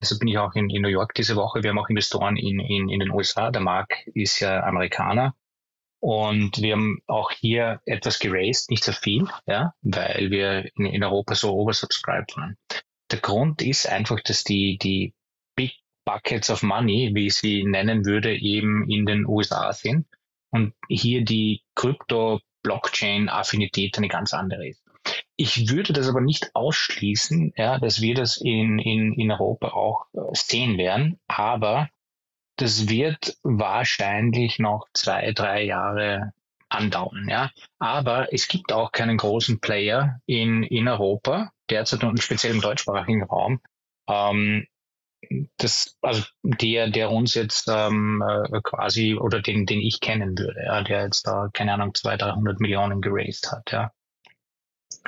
deshalb 0.00 0.20
bin 0.20 0.28
ich 0.28 0.38
auch 0.38 0.54
in, 0.54 0.70
in 0.70 0.82
New 0.82 0.88
York 0.88 1.14
diese 1.14 1.36
Woche. 1.36 1.62
Wir 1.62 1.70
haben 1.70 1.78
auch 1.78 1.88
Investoren 1.88 2.36
in, 2.36 2.60
in, 2.60 2.88
in 2.88 3.00
den 3.00 3.10
USA. 3.10 3.50
Der 3.50 3.60
Mark 3.60 4.06
ist 4.14 4.38
ja 4.40 4.62
Amerikaner. 4.62 5.34
Und 6.00 6.62
wir 6.62 6.74
haben 6.74 7.02
auch 7.08 7.32
hier 7.32 7.80
etwas 7.84 8.20
geraced, 8.20 8.70
nicht 8.70 8.84
so 8.84 8.92
viel, 8.92 9.26
ja, 9.46 9.74
weil 9.82 10.30
wir 10.30 10.70
in, 10.76 10.86
in 10.86 11.02
Europa 11.02 11.34
so 11.34 11.52
oversubscribed 11.54 12.36
waren. 12.36 12.56
Der 13.10 13.18
Grund 13.18 13.62
ist 13.62 13.88
einfach, 13.88 14.20
dass 14.20 14.44
die, 14.44 14.78
die 14.78 15.12
Big 15.56 15.72
Buckets 16.04 16.50
of 16.50 16.62
Money, 16.62 17.10
wie 17.14 17.26
ich 17.26 17.34
sie 17.34 17.64
nennen 17.64 18.04
würde, 18.04 18.32
eben 18.36 18.88
in 18.88 19.06
den 19.06 19.26
USA 19.26 19.72
sind 19.72 20.06
und 20.50 20.74
hier 20.88 21.24
die 21.24 21.62
Krypto-Blockchain-Affinität 21.74 23.98
eine 23.98 24.08
ganz 24.08 24.34
andere 24.34 24.68
ist. 24.68 24.82
Ich 25.36 25.70
würde 25.70 25.92
das 25.92 26.08
aber 26.08 26.20
nicht 26.20 26.54
ausschließen, 26.54 27.52
ja, 27.56 27.78
dass 27.78 28.00
wir 28.00 28.14
das 28.14 28.38
in, 28.38 28.78
in, 28.78 29.12
in 29.14 29.30
Europa 29.30 29.68
auch 29.68 30.06
äh, 30.12 30.18
sehen 30.32 30.78
werden, 30.78 31.20
aber 31.28 31.88
das 32.56 32.88
wird 32.88 33.36
wahrscheinlich 33.42 34.58
noch 34.58 34.86
zwei, 34.92 35.32
drei 35.32 35.62
Jahre 35.62 36.32
andauern. 36.68 37.28
Ja. 37.28 37.50
Aber 37.78 38.32
es 38.32 38.48
gibt 38.48 38.72
auch 38.72 38.92
keinen 38.92 39.16
großen 39.16 39.60
Player 39.60 40.20
in, 40.26 40.64
in 40.64 40.88
Europa, 40.88 41.52
derzeit 41.70 42.04
und 42.04 42.22
speziell 42.22 42.54
im 42.54 42.60
deutschsprachigen 42.60 43.22
Raum, 43.22 43.60
ähm, 44.08 44.66
das, 45.58 45.96
also 46.02 46.24
der, 46.42 46.90
der 46.90 47.10
uns 47.10 47.34
jetzt 47.34 47.68
ähm, 47.68 48.22
äh, 48.26 48.60
quasi 48.62 49.14
oder 49.14 49.40
den, 49.42 49.66
den 49.66 49.80
ich 49.80 50.00
kennen 50.00 50.38
würde, 50.38 50.62
ja, 50.64 50.82
der 50.82 51.04
jetzt 51.04 51.26
da, 51.26 51.48
keine 51.52 51.74
Ahnung, 51.74 51.94
200, 51.94 52.34
300 52.34 52.60
Millionen 52.60 53.00
geraced 53.00 53.50
hat, 53.50 53.70
ja. 53.72 53.92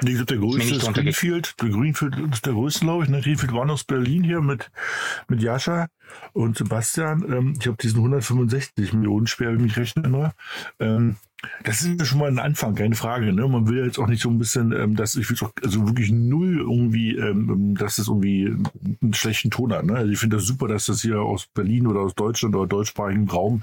Nee, 0.03 0.23
der 0.25 0.37
größte 0.39 0.77
ist 0.77 0.93
Greenfield. 0.93 1.55
Der 1.61 1.69
Greenfield 1.69 2.17
ist 2.33 2.47
der 2.47 2.55
größte, 2.55 2.81
glaube 2.81 3.05
ich. 3.05 3.11
Ne? 3.11 3.21
Greenfield 3.21 3.53
war 3.53 3.69
aus 3.69 3.85
Berlin 3.85 4.23
hier 4.23 4.41
mit, 4.41 4.71
mit 5.29 5.43
Jascha 5.43 5.89
und 6.33 6.57
Sebastian. 6.57 7.25
Ähm, 7.31 7.55
ich 7.59 7.67
habe 7.67 7.77
diesen 7.77 7.99
165 7.99 8.93
Millionen 8.93 9.27
schwer, 9.27 9.49
wenn 9.49 9.57
ich 9.57 9.63
mich 9.63 9.77
rechne. 9.77 10.33
Ähm, 10.79 11.17
das 11.65 11.81
ist 11.81 11.99
ja 11.99 12.05
schon 12.05 12.19
mal 12.19 12.29
ein 12.29 12.39
Anfang, 12.39 12.75
keine 12.75 12.95
Frage. 12.95 13.33
Ne? 13.33 13.49
Man 13.49 13.67
will 13.67 13.85
jetzt 13.85 13.99
auch 13.99 14.07
nicht 14.07 14.23
so 14.23 14.29
ein 14.29 14.39
bisschen, 14.39 14.73
ähm, 14.73 14.95
dass 14.95 15.17
ich 15.17 15.29
will 15.31 15.37
auch 15.41 15.53
also 15.63 15.87
wirklich 15.87 16.11
null 16.13 16.59
irgendwie, 16.59 17.17
ähm, 17.17 17.75
dass 17.77 17.99
es 17.99 18.09
irgendwie 18.09 18.55
einen 19.01 19.15
schlechten 19.15 19.51
Ton 19.51 19.73
hat. 19.73 19.85
Ne? 19.85 19.95
Also 19.95 20.13
ich 20.13 20.19
finde 20.19 20.37
das 20.37 20.47
super, 20.47 20.69
dass 20.69 20.87
das 20.87 21.01
hier 21.01 21.21
aus 21.21 21.47
Berlin 21.47 21.87
oder 21.87 22.01
aus 22.01 22.15
Deutschland 22.15 22.55
oder 22.55 22.67
deutschsprachigen 22.67 23.29
Raum 23.29 23.63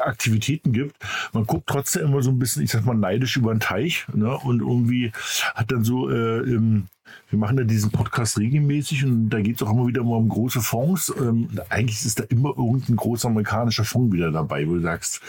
Aktivitäten 0.00 0.72
gibt. 0.72 0.96
Man 1.32 1.46
guckt 1.46 1.68
trotzdem 1.68 2.06
immer 2.06 2.22
so 2.22 2.30
ein 2.30 2.38
bisschen, 2.38 2.62
ich 2.62 2.70
sag 2.70 2.84
mal, 2.84 2.94
neidisch 2.94 3.36
über 3.36 3.54
den 3.54 3.60
Teich 3.60 4.06
ne? 4.12 4.36
und 4.38 4.60
irgendwie 4.60 5.12
hat 5.54 5.70
dann 5.70 5.84
so 5.84 6.10
äh, 6.10 6.40
im 6.40 6.88
wir 7.30 7.38
machen 7.38 7.58
ja 7.58 7.64
diesen 7.64 7.90
Podcast 7.90 8.38
regelmäßig 8.38 9.04
und 9.04 9.30
da 9.30 9.40
geht 9.40 9.56
es 9.56 9.62
auch 9.62 9.70
immer 9.70 9.86
wieder 9.86 10.02
mal 10.02 10.16
um 10.16 10.28
große 10.28 10.60
Fonds. 10.60 11.12
Ähm, 11.18 11.48
eigentlich 11.68 12.04
ist 12.04 12.20
da 12.20 12.24
immer 12.24 12.50
irgendein 12.50 12.96
großer 12.96 13.28
amerikanischer 13.28 13.84
Fonds 13.84 14.12
wieder 14.12 14.30
dabei, 14.30 14.66
wo 14.68 14.74
du 14.74 14.80
sagst, 14.80 15.20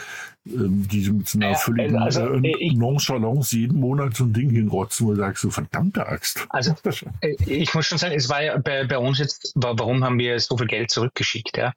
ähm, 0.46 0.86
die 0.88 1.10
mit 1.10 1.28
so 1.28 1.38
einer 1.38 1.50
ja, 1.50 1.54
völligen 1.56 1.96
also, 1.96 2.34
äh, 2.34 2.52
ich, 2.58 2.74
Nonchalance 2.74 3.56
jeden 3.56 3.80
Monat 3.80 4.14
so 4.14 4.24
ein 4.24 4.32
Ding 4.32 4.50
hinrotzen, 4.50 5.06
wo 5.06 5.10
du 5.10 5.16
sagst, 5.16 5.42
so 5.42 5.50
verdammte 5.50 6.06
Axt. 6.06 6.46
Also 6.50 6.74
äh, 7.20 7.36
ich 7.46 7.74
muss 7.74 7.86
schon 7.86 7.98
sagen, 7.98 8.14
es 8.14 8.28
war 8.28 8.42
ja 8.42 8.58
bei, 8.58 8.84
bei 8.84 8.98
uns 8.98 9.18
jetzt, 9.18 9.52
warum 9.56 10.04
haben 10.04 10.18
wir 10.18 10.38
so 10.38 10.56
viel 10.56 10.66
Geld 10.66 10.90
zurückgeschickt? 10.90 11.56
Ja? 11.56 11.72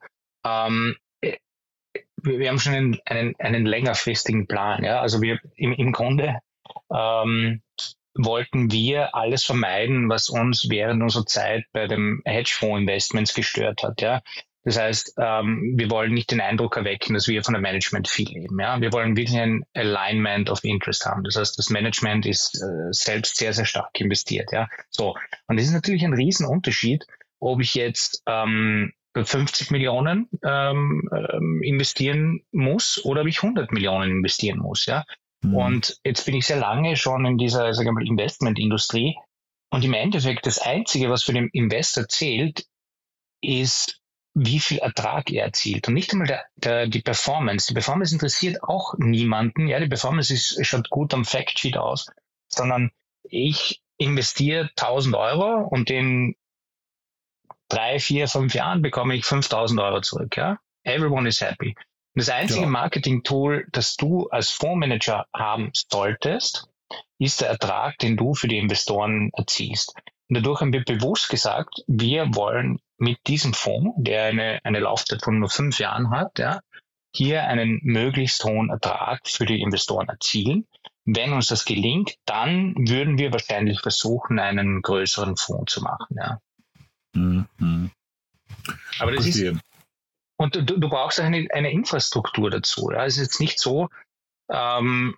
Ähm, 0.46 0.96
äh, 1.20 1.36
wir 2.22 2.48
haben 2.48 2.58
schon 2.58 2.74
einen, 2.74 2.98
einen, 3.04 3.34
einen 3.38 3.66
längerfristigen 3.66 4.46
Plan. 4.46 4.84
Ja? 4.84 5.00
Also 5.00 5.20
wir 5.20 5.40
im, 5.56 5.72
im 5.72 5.92
Grunde 5.92 6.38
ähm, 6.92 7.62
wollten 8.14 8.70
wir 8.70 9.14
alles 9.14 9.44
vermeiden, 9.44 10.08
was 10.08 10.28
uns 10.28 10.68
während 10.68 11.02
unserer 11.02 11.26
Zeit 11.26 11.64
bei 11.72 11.86
dem 11.86 12.22
Hedgefonds-Investments 12.24 13.34
gestört 13.34 13.82
hat. 13.82 14.00
Ja. 14.00 14.20
Das 14.62 14.78
heißt, 14.78 15.14
ähm, 15.18 15.74
wir 15.76 15.90
wollen 15.90 16.12
nicht 16.12 16.30
den 16.30 16.40
Eindruck 16.40 16.76
erwecken, 16.76 17.14
dass 17.14 17.28
wir 17.28 17.42
von 17.42 17.54
der 17.54 17.62
Management 17.62 18.08
viel 18.08 18.28
leben. 18.28 18.58
Ja. 18.60 18.80
Wir 18.80 18.92
wollen 18.92 19.16
wirklich 19.16 19.38
ein 19.38 19.64
Alignment 19.74 20.50
of 20.50 20.64
Interest 20.64 21.06
haben. 21.06 21.24
Das 21.24 21.36
heißt, 21.36 21.58
das 21.58 21.70
Management 21.70 22.26
ist 22.26 22.62
äh, 22.62 22.92
selbst 22.92 23.36
sehr, 23.36 23.54
sehr 23.54 23.64
stark 23.64 23.98
investiert. 24.00 24.52
Ja. 24.52 24.68
So. 24.90 25.14
Und 25.46 25.58
das 25.58 25.66
ist 25.66 25.72
natürlich 25.72 26.04
ein 26.04 26.12
Riesenunterschied, 26.12 27.06
ob 27.38 27.60
ich 27.60 27.74
jetzt 27.74 28.22
ähm, 28.26 28.92
50 29.14 29.70
Millionen 29.70 30.28
ähm, 30.44 31.08
ähm, 31.12 31.62
investieren 31.62 32.42
muss 32.52 33.04
oder 33.04 33.22
ob 33.22 33.26
ich 33.26 33.42
100 33.42 33.72
Millionen 33.72 34.10
investieren 34.10 34.58
muss. 34.58 34.86
Ja. 34.86 35.04
Mhm. 35.42 35.56
Und 35.56 36.00
jetzt 36.04 36.24
bin 36.26 36.34
ich 36.34 36.46
sehr 36.46 36.58
lange 36.58 36.96
schon 36.96 37.24
in 37.24 37.38
dieser, 37.38 37.68
Investmentindustrie. 37.68 39.16
Und 39.70 39.84
im 39.84 39.94
Endeffekt 39.94 40.46
das 40.46 40.58
Einzige, 40.58 41.10
was 41.10 41.22
für 41.22 41.32
den 41.32 41.48
Investor 41.48 42.08
zählt, 42.08 42.66
ist, 43.40 44.00
wie 44.34 44.60
viel 44.60 44.78
Ertrag 44.78 45.30
er 45.30 45.44
erzielt. 45.44 45.88
Und 45.88 45.94
nicht 45.94 46.12
einmal 46.12 46.26
der, 46.26 46.44
der, 46.56 46.86
die 46.86 47.02
Performance. 47.02 47.68
Die 47.68 47.74
Performance 47.74 48.14
interessiert 48.14 48.62
auch 48.62 48.94
niemanden. 48.98 49.66
Ja, 49.68 49.80
die 49.80 49.88
Performance 49.88 50.32
ist, 50.32 50.64
schaut 50.66 50.90
gut 50.90 51.14
am 51.14 51.24
Factsheet 51.24 51.76
aus, 51.76 52.06
sondern 52.48 52.90
ich 53.22 53.82
investiere 53.96 54.70
1000 54.76 55.14
Euro 55.14 55.66
und 55.68 55.90
in 55.90 56.36
drei, 57.68 57.98
vier, 57.98 58.28
fünf 58.28 58.54
Jahren 58.54 58.82
bekomme 58.82 59.14
ich 59.14 59.24
5000 59.24 59.80
Euro 59.80 60.00
zurück. 60.00 60.36
Ja, 60.36 60.58
everyone 60.84 61.28
is 61.28 61.40
happy. 61.40 61.76
Das 62.14 62.28
einzige 62.28 62.62
ja. 62.62 62.68
Marketing-Tool, 62.68 63.68
das 63.72 63.96
du 63.96 64.28
als 64.28 64.50
Fondsmanager 64.50 65.26
haben 65.34 65.70
solltest, 65.72 66.68
ist 67.18 67.40
der 67.40 67.48
Ertrag, 67.48 67.98
den 67.98 68.16
du 68.16 68.34
für 68.34 68.48
die 68.48 68.58
Investoren 68.58 69.30
erzielst. 69.32 69.94
Und 70.28 70.36
dadurch 70.36 70.60
haben 70.60 70.72
wir 70.72 70.84
bewusst 70.84 71.28
gesagt, 71.28 71.82
wir 71.86 72.34
wollen 72.34 72.80
mit 72.98 73.18
diesem 73.26 73.54
Fonds, 73.54 73.94
der 73.96 74.24
eine, 74.24 74.60
eine 74.64 74.80
Laufzeit 74.80 75.22
von 75.22 75.38
nur 75.38 75.50
fünf 75.50 75.78
Jahren 75.78 76.10
hat, 76.10 76.38
ja, 76.38 76.60
hier 77.14 77.44
einen 77.44 77.80
möglichst 77.82 78.44
hohen 78.44 78.70
Ertrag 78.70 79.20
für 79.28 79.46
die 79.46 79.60
Investoren 79.60 80.08
erzielen. 80.08 80.66
Wenn 81.04 81.32
uns 81.32 81.48
das 81.48 81.64
gelingt, 81.64 82.14
dann 82.24 82.74
würden 82.76 83.18
wir 83.18 83.32
wahrscheinlich 83.32 83.80
versuchen, 83.80 84.38
einen 84.38 84.82
größeren 84.82 85.36
Fonds 85.36 85.72
zu 85.72 85.82
machen. 85.82 86.16
Ja. 86.16 86.40
Mhm. 87.14 87.90
Aber 88.98 89.12
das 89.12 89.26
ist, 89.26 89.60
und 90.40 90.56
du, 90.56 90.62
du 90.62 90.88
brauchst 90.88 91.20
eine, 91.20 91.48
eine 91.52 91.70
Infrastruktur 91.70 92.50
dazu. 92.50 92.90
Ja. 92.90 93.04
Es 93.04 93.18
ist 93.18 93.24
jetzt 93.24 93.40
nicht 93.40 93.60
so, 93.60 93.90
ähm, 94.50 95.14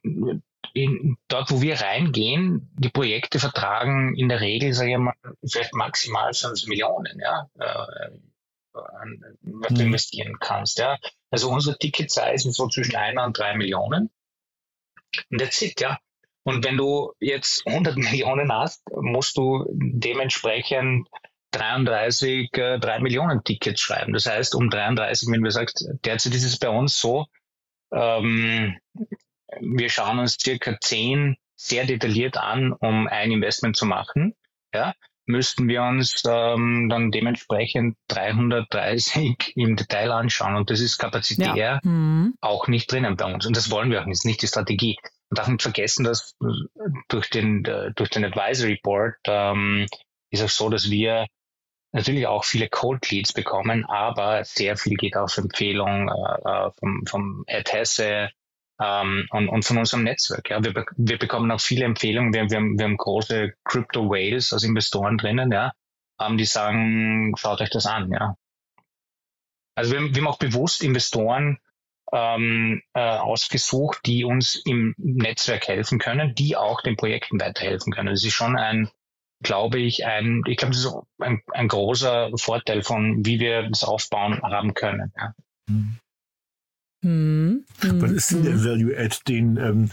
in, 0.75 1.17
dort, 1.29 1.53
wo 1.53 1.63
wir 1.63 1.81
reingehen, 1.81 2.69
die 2.75 2.89
Projekte 2.89 3.39
vertragen 3.39 4.17
in 4.17 4.29
der 4.29 4.41
Regel, 4.41 4.73
sage 4.73 4.91
ich 4.91 4.99
mal, 4.99 5.15
vielleicht 5.49 5.75
maximal 5.75 6.35
5 6.35 6.67
Millionen, 6.67 7.21
ja, 7.21 7.49
äh, 7.57 8.11
was 8.73 9.69
du 9.69 9.75
mhm. 9.75 9.81
investieren 9.81 10.39
kannst. 10.41 10.81
Ja. 10.81 10.99
Also 11.31 11.51
unsere 11.51 11.79
Ticket-Size 11.79 12.49
ist 12.49 12.55
so 12.57 12.67
zwischen 12.67 12.97
einer 12.97 13.25
und 13.25 13.39
drei 13.39 13.57
Millionen. 13.57 14.11
Und 15.31 15.39
that's 15.39 15.63
it, 15.63 15.81
ja. 15.81 16.01
Und 16.43 16.65
wenn 16.65 16.77
du 16.77 17.13
jetzt 17.21 17.65
100 17.65 17.97
Millionen 18.11 18.53
hast, 18.53 18.83
musst 18.91 19.37
du 19.37 19.67
dementsprechend 19.71 21.07
33, 21.53 22.51
äh, 22.55 22.79
3 22.79 23.01
Millionen 23.01 23.45
Tickets 23.45 23.81
schreiben. 23.81 24.13
Das 24.13 24.27
heißt, 24.27 24.55
um 24.55 24.71
33, 24.71 25.29
wenn 25.31 25.43
du 25.43 25.51
sagst, 25.51 25.87
derzeit 26.05 26.35
ist 26.35 26.45
es 26.45 26.59
bei 26.59 26.69
uns 26.69 26.99
so, 26.99 27.27
ähm, 27.93 28.77
wir 29.61 29.91
schauen 29.91 30.19
uns 30.19 30.37
circa 30.41 30.79
10 30.81 31.37
sehr 31.55 31.85
detailliert 31.85 32.37
an, 32.37 32.73
um 32.73 33.07
ein 33.07 33.31
Investment 33.31 33.77
zu 33.77 33.87
machen. 33.87 34.35
Ja, 34.75 34.95
müssten 35.27 35.69
wir 35.69 35.83
uns 35.83 36.23
ähm, 36.27 36.89
dann 36.89 37.11
dementsprechend 37.11 37.97
330 38.09 39.53
im 39.57 39.77
Detail 39.77 40.11
anschauen. 40.13 40.57
Und 40.57 40.71
das 40.71 40.81
ist 40.81 40.99
kapazitär 40.99 41.55
ja. 41.57 41.81
mhm. 41.83 42.35
auch 42.41 42.69
nicht 42.69 42.91
drinnen 42.91 43.17
bei 43.17 43.33
uns. 43.33 43.47
Und 43.47 43.57
das 43.57 43.71
wollen 43.71 43.91
wir 43.91 44.01
auch 44.01 44.07
nicht, 44.07 44.17
das 44.17 44.21
ist 44.21 44.27
nicht 44.27 44.43
die 44.43 44.49
Strategie. 44.49 44.99
Man 45.31 45.37
darf 45.37 45.49
nicht 45.49 45.63
vergessen, 45.63 46.05
dass 46.05 46.35
durch 47.09 47.31
den, 47.31 47.65
äh, 47.65 47.93
durch 47.95 48.11
den 48.11 48.25
Advisory 48.25 48.81
Board 48.83 49.17
ähm, 49.27 49.87
ist 50.31 50.43
auch 50.43 50.49
so, 50.49 50.69
dass 50.69 50.91
wir 50.91 51.27
natürlich 51.93 52.27
auch 52.27 52.45
viele 52.45 52.69
Cold 52.69 53.11
Leads 53.11 53.33
bekommen, 53.33 53.85
aber 53.85 54.45
sehr 54.45 54.77
viel 54.77 54.97
geht 54.97 55.17
auf 55.17 55.37
Empfehlung 55.39 56.09
äh, 56.09 56.49
äh 56.49 56.71
vom, 56.79 57.07
vom 57.07 57.45
Ed 57.47 57.73
Hesse, 57.73 58.31
ähm, 58.83 59.27
und, 59.31 59.49
und 59.49 59.65
von 59.65 59.79
unserem 59.79 60.03
Netzwerk. 60.03 60.51
Ja. 60.51 60.63
Wir, 60.63 60.85
wir 60.97 61.19
bekommen 61.19 61.51
auch 61.51 61.61
viele 61.61 61.85
Empfehlungen. 61.85 62.33
Wir, 62.33 62.51
wir, 62.51 62.57
haben, 62.57 62.79
wir 62.79 62.85
haben 62.85 62.97
große 62.97 63.53
Crypto 63.65 64.09
Whales 64.11 64.53
als 64.53 64.65
Investoren 64.65 65.19
drinnen, 65.19 65.53
ja, 65.53 65.73
ähm, 66.21 66.37
die 66.37 66.45
sagen, 66.45 67.35
schaut 67.37 67.61
euch 67.61 67.71
das 67.71 67.87
an. 67.87 68.11
Ja. 68.11 68.37
Also 69.75 69.93
wir, 69.93 70.15
wir 70.15 70.23
haben 70.23 70.29
auch 70.29 70.39
bewusst 70.39 70.83
Investoren 70.83 71.59
ähm, 72.13 72.83
äh, 72.95 73.01
ausgesucht, 73.01 74.01
die 74.05 74.25
uns 74.25 74.57
im 74.67 74.95
Netzwerk 74.99 75.69
helfen 75.69 75.99
können, 75.99 76.35
die 76.35 76.57
auch 76.57 76.83
den 76.83 76.97
Projekten 76.97 77.41
weiterhelfen 77.41 77.93
können. 77.93 78.11
Das 78.11 78.25
ist 78.25 78.35
schon 78.35 78.57
ein, 78.59 78.91
glaube 79.43 79.79
ich, 79.79 80.05
ein, 80.07 80.43
ich 80.47 80.57
glaube, 80.57 80.75
das 80.75 80.85
ist 80.85 80.95
ein, 81.19 81.43
ein 81.53 81.69
großer 81.69 82.31
Vorteil 82.37 82.83
von, 82.83 83.25
wie 83.25 83.41
wir 83.41 83.69
das 83.69 83.85
aufbauen 83.85 84.41
haben 84.43 84.75
können. 84.75 85.13
Ja. 85.17 85.35
Mhm. 85.69 85.99
Mhm. 87.03 87.65
Was 87.83 88.11
ist 88.13 88.31
denn 88.31 88.45
der 88.45 88.55
mhm. 88.55 88.65
Value 88.65 88.99
Add, 88.99 89.19
den 89.27 89.57
ähm, 89.57 89.91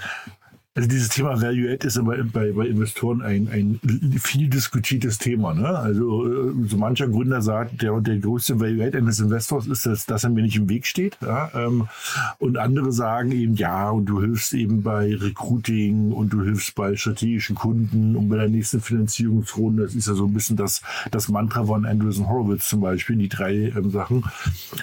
also 0.79 0.87
dieses 0.87 1.09
Thema 1.09 1.41
Value 1.41 1.73
Add 1.73 1.85
ist 1.85 1.97
immer 1.97 2.15
bei, 2.23 2.53
bei 2.53 2.65
Investoren 2.65 3.21
ein, 3.21 3.49
ein 3.51 3.81
viel 4.17 4.47
diskutiertes 4.47 5.17
Thema. 5.17 5.53
Ne? 5.53 5.67
Also 5.67 6.25
äh, 6.25 6.53
so 6.67 6.77
mancher 6.77 7.09
Gründer 7.09 7.41
sagt, 7.41 7.81
der, 7.81 7.99
der 7.99 8.17
größte 8.19 8.61
Value 8.61 8.85
Add 8.85 8.97
eines 8.97 9.19
Investors 9.19 9.67
ist, 9.67 9.85
dass, 9.85 10.05
dass 10.05 10.23
er 10.23 10.29
mir 10.29 10.41
nicht 10.41 10.55
im 10.55 10.69
Weg 10.69 10.87
steht. 10.87 11.17
Ja? 11.21 11.51
Ähm, 11.53 11.89
und 12.37 12.57
andere 12.57 12.93
sagen 12.93 13.33
eben, 13.33 13.55
ja, 13.55 13.89
und 13.89 14.05
du 14.05 14.21
hilfst 14.21 14.53
eben 14.53 14.81
bei 14.81 15.13
Recruiting 15.13 16.13
und 16.13 16.31
du 16.31 16.43
hilfst 16.43 16.75
bei 16.75 16.95
strategischen 16.95 17.57
Kunden 17.57 18.15
und 18.15 18.29
bei 18.29 18.37
der 18.37 18.47
nächsten 18.47 18.79
Finanzierungsrunde. 18.79 19.83
Das 19.83 19.95
ist 19.95 20.07
ja 20.07 20.13
so 20.13 20.27
ein 20.27 20.33
bisschen 20.33 20.55
das, 20.55 20.81
das 21.11 21.27
Mantra 21.27 21.65
von 21.65 21.85
Andreessen 21.85 22.29
Horowitz 22.29 22.69
zum 22.69 22.79
Beispiel, 22.79 23.17
die 23.17 23.27
drei 23.27 23.73
ähm, 23.75 23.91
Sachen. 23.91 24.23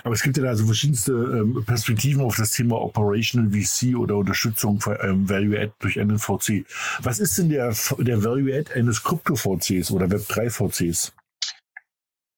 Aber 0.05 0.13
es 0.13 0.23
gibt 0.23 0.37
ja 0.37 0.43
da 0.43 0.55
so 0.57 0.67
verschiedenste 0.67 1.13
ähm, 1.13 1.65
Perspektiven 1.65 2.21
auf 2.21 2.37
das 2.37 2.51
Thema 2.51 2.83
Operational 2.83 3.51
VC 3.51 3.97
oder 3.97 4.19
Unterstützung 4.19 4.79
für 4.79 5.01
ähm, 5.03 5.27
Value 5.27 5.59
Add 5.59 5.73
durch 5.87 6.01
einen 6.01 6.18
VC. 6.18 6.66
Was 7.01 7.20
ist 7.20 7.38
denn 7.38 7.49
der, 7.49 7.75
der 7.99 8.25
Value 8.25 8.59
Add 8.59 8.72
eines 8.75 9.03
Krypto-VCs 9.03 9.92
oder 9.92 10.07
Web3-VCs? 10.07 11.12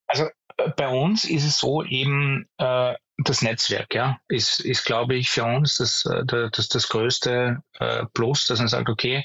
Also 0.07 0.25
äh, 0.59 0.71
bei 0.77 0.89
uns 0.89 1.25
ist 1.25 1.45
es 1.45 1.59
so 1.59 1.83
eben, 1.83 2.47
äh, 2.59 2.95
das 3.25 3.43
Netzwerk, 3.43 3.95
ja, 3.95 4.21
ist, 4.29 4.61
ist 4.61 4.85
glaube 4.85 5.17
ich, 5.17 5.31
für 5.31 5.45
uns 5.45 5.79
das, 5.79 6.05
äh, 6.05 6.25
das, 6.25 6.69
das 6.69 6.89
größte 6.89 7.63
äh, 7.81 8.05
Plus, 8.15 8.47
dass 8.47 8.59
man 8.59 8.69
sagt, 8.69 8.89
okay, 8.89 9.25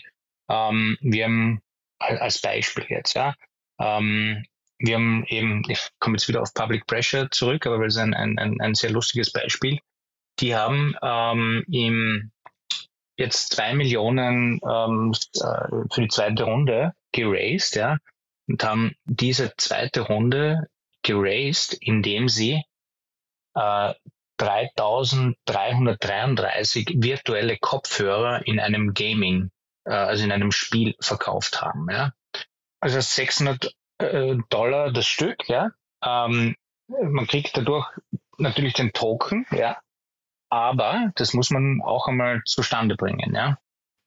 ähm, 0.49 0.97
wir 1.01 1.25
haben 1.25 1.61
als 1.99 2.41
Beispiel 2.41 2.85
jetzt, 2.89 3.13
ja, 3.13 3.35
ähm, 3.79 4.43
wir 4.79 4.95
haben 4.95 5.23
eben, 5.27 5.63
ich 5.69 5.89
komme 5.99 6.15
jetzt 6.15 6.27
wieder 6.27 6.41
auf 6.41 6.53
Public 6.53 6.87
Pressure 6.87 7.29
zurück, 7.31 7.65
aber 7.65 7.79
weil 7.79 7.87
es 7.87 7.97
ein, 7.97 8.13
ein, 8.13 8.59
ein 8.59 8.73
sehr 8.73 8.91
lustiges 8.91 9.31
Beispiel. 9.31 9.79
Die 10.39 10.55
haben 10.55 10.95
ähm, 11.01 11.63
im 11.71 12.32
jetzt 13.17 13.53
zwei 13.53 13.73
Millionen 13.73 14.59
ähm, 14.67 15.13
äh, 15.35 15.67
für 15.91 16.01
die 16.01 16.07
zweite 16.07 16.43
Runde 16.43 16.93
geraced, 17.11 17.75
ja, 17.75 17.97
und 18.47 18.63
haben 18.63 18.95
diese 19.05 19.53
zweite 19.57 20.01
Runde 20.01 20.67
geraced, 21.03 21.77
indem 21.79 22.27
sie 22.29 22.63
äh, 23.55 23.93
3333 24.37 26.95
virtuelle 26.97 27.57
Kopfhörer 27.57 28.47
in 28.47 28.59
einem 28.59 28.93
Gaming, 28.93 29.49
äh, 29.85 29.93
also 29.93 30.23
in 30.23 30.31
einem 30.31 30.51
Spiel 30.51 30.95
verkauft 30.99 31.61
haben, 31.61 31.87
ja. 31.89 32.13
Also 32.79 32.99
600 32.99 33.75
äh, 33.99 34.35
Dollar 34.49 34.91
das 34.91 35.05
Stück, 35.07 35.47
ja. 35.47 35.69
Ähm, 36.03 36.55
man 36.87 37.27
kriegt 37.27 37.55
dadurch 37.55 37.87
natürlich 38.37 38.73
den 38.73 38.91
Token, 38.91 39.45
ja, 39.51 39.77
aber 40.53 41.11
das 41.15 41.33
muss 41.33 41.49
man 41.49 41.81
auch 41.81 42.07
einmal 42.07 42.43
zustande 42.45 42.95
bringen, 42.95 43.33
ja. 43.33 43.57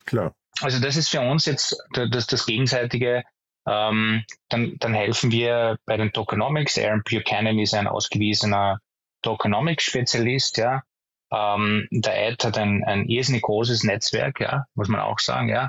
Klar. 0.05 0.33
Also 0.61 0.81
das 0.81 0.97
ist 0.97 1.09
für 1.09 1.21
uns 1.21 1.45
jetzt 1.45 1.77
das, 1.93 2.29
das 2.29 2.47
Gegenseitige. 2.47 3.25
Ähm, 3.67 4.25
dann, 4.49 4.77
dann 4.79 4.95
helfen 4.95 5.33
wir 5.33 5.77
bei 5.87 5.97
den 5.97 6.13
Tokenomics. 6.13 6.79
Aaron 6.79 7.03
Buchanan 7.03 7.59
ist 7.59 7.75
ein 7.75 7.89
ausgewiesener 7.89 8.79
Tokenomics-Spezialist, 9.23 10.59
ja. 10.59 10.85
Ähm, 11.33 11.89
der 11.91 12.29
Ed 12.29 12.45
hat 12.45 12.59
ein, 12.59 12.85
ein 12.85 13.09
irrsinnig 13.09 13.43
großes 13.43 13.83
Netzwerk, 13.83 14.39
ja, 14.39 14.67
muss 14.77 14.87
man 14.87 15.01
auch 15.01 15.19
sagen, 15.19 15.49
ja. 15.49 15.69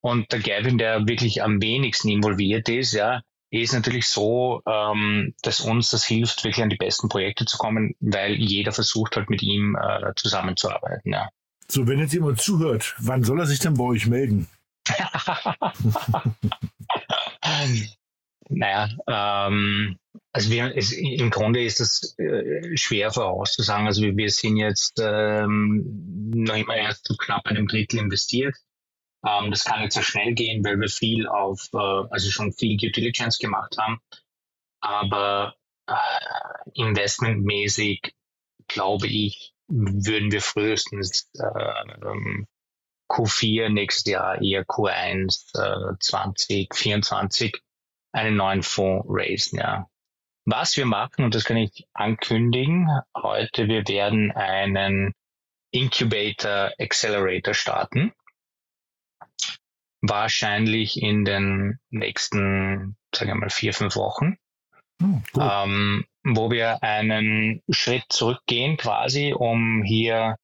Und 0.00 0.32
der 0.32 0.40
Gavin, 0.40 0.78
der 0.78 1.06
wirklich 1.06 1.42
am 1.42 1.60
wenigsten 1.60 2.08
involviert 2.08 2.70
ist, 2.70 2.94
ja, 2.94 3.20
ist 3.62 3.72
natürlich 3.72 4.08
so, 4.08 4.62
ähm, 4.66 5.34
dass 5.42 5.60
uns 5.60 5.90
das 5.90 6.04
hilft, 6.04 6.44
wirklich 6.44 6.62
an 6.62 6.70
die 6.70 6.76
besten 6.76 7.08
Projekte 7.08 7.44
zu 7.44 7.58
kommen, 7.58 7.94
weil 8.00 8.34
jeder 8.34 8.72
versucht 8.72 9.16
halt 9.16 9.30
mit 9.30 9.42
ihm 9.42 9.76
äh, 9.76 10.12
zusammenzuarbeiten. 10.16 11.12
Ja. 11.12 11.28
So, 11.68 11.86
wenn 11.86 11.98
jetzt 11.98 12.12
jemand 12.12 12.40
zuhört, 12.40 12.94
wann 12.98 13.24
soll 13.24 13.40
er 13.40 13.46
sich 13.46 13.58
denn 13.58 13.74
bei 13.74 13.84
euch 13.84 14.06
melden? 14.06 14.48
naja, 18.48 18.88
ähm, 19.08 19.98
also 20.32 20.50
wir, 20.50 20.76
es, 20.76 20.92
im 20.92 21.30
Grunde 21.30 21.64
ist 21.64 21.80
das 21.80 22.14
äh, 22.18 22.76
schwer 22.76 23.10
vorauszusagen. 23.10 23.86
Also 23.86 24.02
wir, 24.02 24.16
wir 24.16 24.30
sind 24.30 24.56
jetzt 24.56 25.00
ähm, 25.02 26.32
noch 26.34 26.56
immer 26.56 26.76
erst 26.76 27.06
zu 27.06 27.16
knapp 27.16 27.46
einem 27.46 27.66
Drittel 27.66 28.00
investiert. 28.00 28.54
Ähm, 29.26 29.50
das 29.50 29.64
kann 29.64 29.82
jetzt 29.82 29.94
sehr 29.94 30.02
schnell 30.02 30.34
gehen, 30.34 30.64
weil 30.64 30.78
wir 30.80 30.88
viel 30.88 31.26
auf, 31.26 31.68
äh, 31.74 31.78
also 31.78 32.30
schon 32.30 32.52
viel 32.52 32.76
Due 32.76 32.90
Diligence 32.90 33.38
gemacht 33.38 33.76
haben. 33.78 34.00
Aber 34.80 35.54
äh, 35.88 35.94
investmentmäßig, 36.74 38.14
glaube 38.68 39.08
ich, 39.08 39.52
würden 39.68 40.30
wir 40.30 40.42
frühestens 40.42 41.28
äh, 41.34 42.36
Q4 43.10 43.68
nächstes 43.68 44.12
Jahr, 44.12 44.40
eher 44.40 44.64
Q1 44.64 45.92
äh, 45.92 45.96
2024 45.98 47.60
einen 48.12 48.36
neuen 48.36 48.62
Fonds 48.62 49.06
raisen, 49.08 49.58
ja. 49.58 49.88
Was 50.44 50.76
wir 50.76 50.86
machen, 50.86 51.24
und 51.24 51.34
das 51.34 51.44
kann 51.44 51.56
ich 51.56 51.88
ankündigen, 51.92 52.88
heute, 53.16 53.66
wir 53.66 53.86
werden 53.88 54.30
einen 54.30 55.12
Incubator 55.72 56.70
Accelerator 56.78 57.52
starten 57.52 58.12
wahrscheinlich 60.08 61.00
in 61.00 61.24
den 61.24 61.78
nächsten, 61.90 62.96
sagen 63.14 63.30
wir 63.30 63.34
mal, 63.34 63.50
vier, 63.50 63.72
fünf 63.72 63.96
Wochen, 63.96 64.36
oh, 65.02 65.40
ähm, 65.40 66.04
wo 66.24 66.50
wir 66.50 66.82
einen 66.82 67.62
Schritt 67.70 68.04
zurückgehen 68.08 68.76
quasi, 68.76 69.32
um 69.32 69.82
hier 69.82 70.36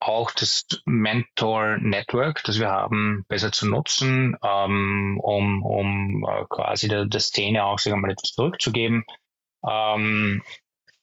auch 0.00 0.30
das 0.32 0.66
Mentor 0.84 1.78
Network, 1.78 2.42
das 2.44 2.58
wir 2.58 2.68
haben, 2.68 3.24
besser 3.28 3.52
zu 3.52 3.66
nutzen, 3.66 4.36
ähm, 4.42 5.18
um, 5.22 5.62
um 5.64 6.24
äh, 6.28 6.44
quasi 6.48 6.88
der, 6.88 7.06
der 7.06 7.20
Szene 7.20 7.64
auch 7.64 7.78
sagen 7.78 7.96
wir 7.96 8.02
mal 8.02 8.12
etwas 8.12 8.32
zurückzugeben. 8.32 9.04
Ähm, 9.66 10.42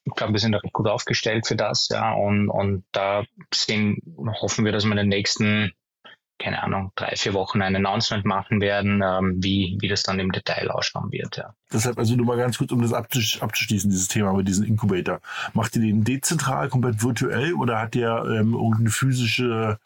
ich 0.04 0.14
glaube, 0.14 0.32
wir 0.32 0.40
sind 0.40 0.54
recht 0.54 0.72
gut 0.72 0.88
aufgestellt 0.88 1.46
für 1.46 1.56
das, 1.56 1.88
ja, 1.88 2.12
und, 2.12 2.48
und 2.48 2.84
da 2.92 3.24
sind, 3.52 4.00
hoffen 4.40 4.64
wir, 4.64 4.72
dass 4.72 4.84
wir 4.84 4.92
in 4.92 4.96
den 4.96 5.08
nächsten 5.08 5.72
keine 6.38 6.62
Ahnung, 6.62 6.92
drei, 6.96 7.14
vier 7.16 7.34
Wochen 7.34 7.62
ein 7.62 7.76
Announcement 7.76 8.24
machen 8.24 8.60
werden, 8.60 9.02
ähm, 9.02 9.36
wie, 9.42 9.78
wie 9.80 9.88
das 9.88 10.02
dann 10.02 10.18
im 10.18 10.32
Detail 10.32 10.70
ausschauen 10.70 11.12
wird. 11.12 11.36
Ja. 11.36 11.54
Deshalb, 11.72 11.98
also 11.98 12.16
nur 12.16 12.26
mal 12.26 12.36
ganz 12.36 12.58
kurz, 12.58 12.72
um 12.72 12.82
das 12.82 12.92
abzuschließen, 12.92 13.90
dieses 13.90 14.08
Thema 14.08 14.32
mit 14.32 14.48
diesem 14.48 14.66
Incubator. 14.66 15.20
Macht 15.52 15.76
ihr 15.76 15.82
den 15.82 16.04
dezentral, 16.04 16.68
komplett 16.68 17.02
virtuell 17.02 17.54
oder 17.54 17.80
hat 17.80 17.94
ihr 17.94 18.24
ähm, 18.26 18.54
irgendeine 18.54 18.90
physische 18.90 19.78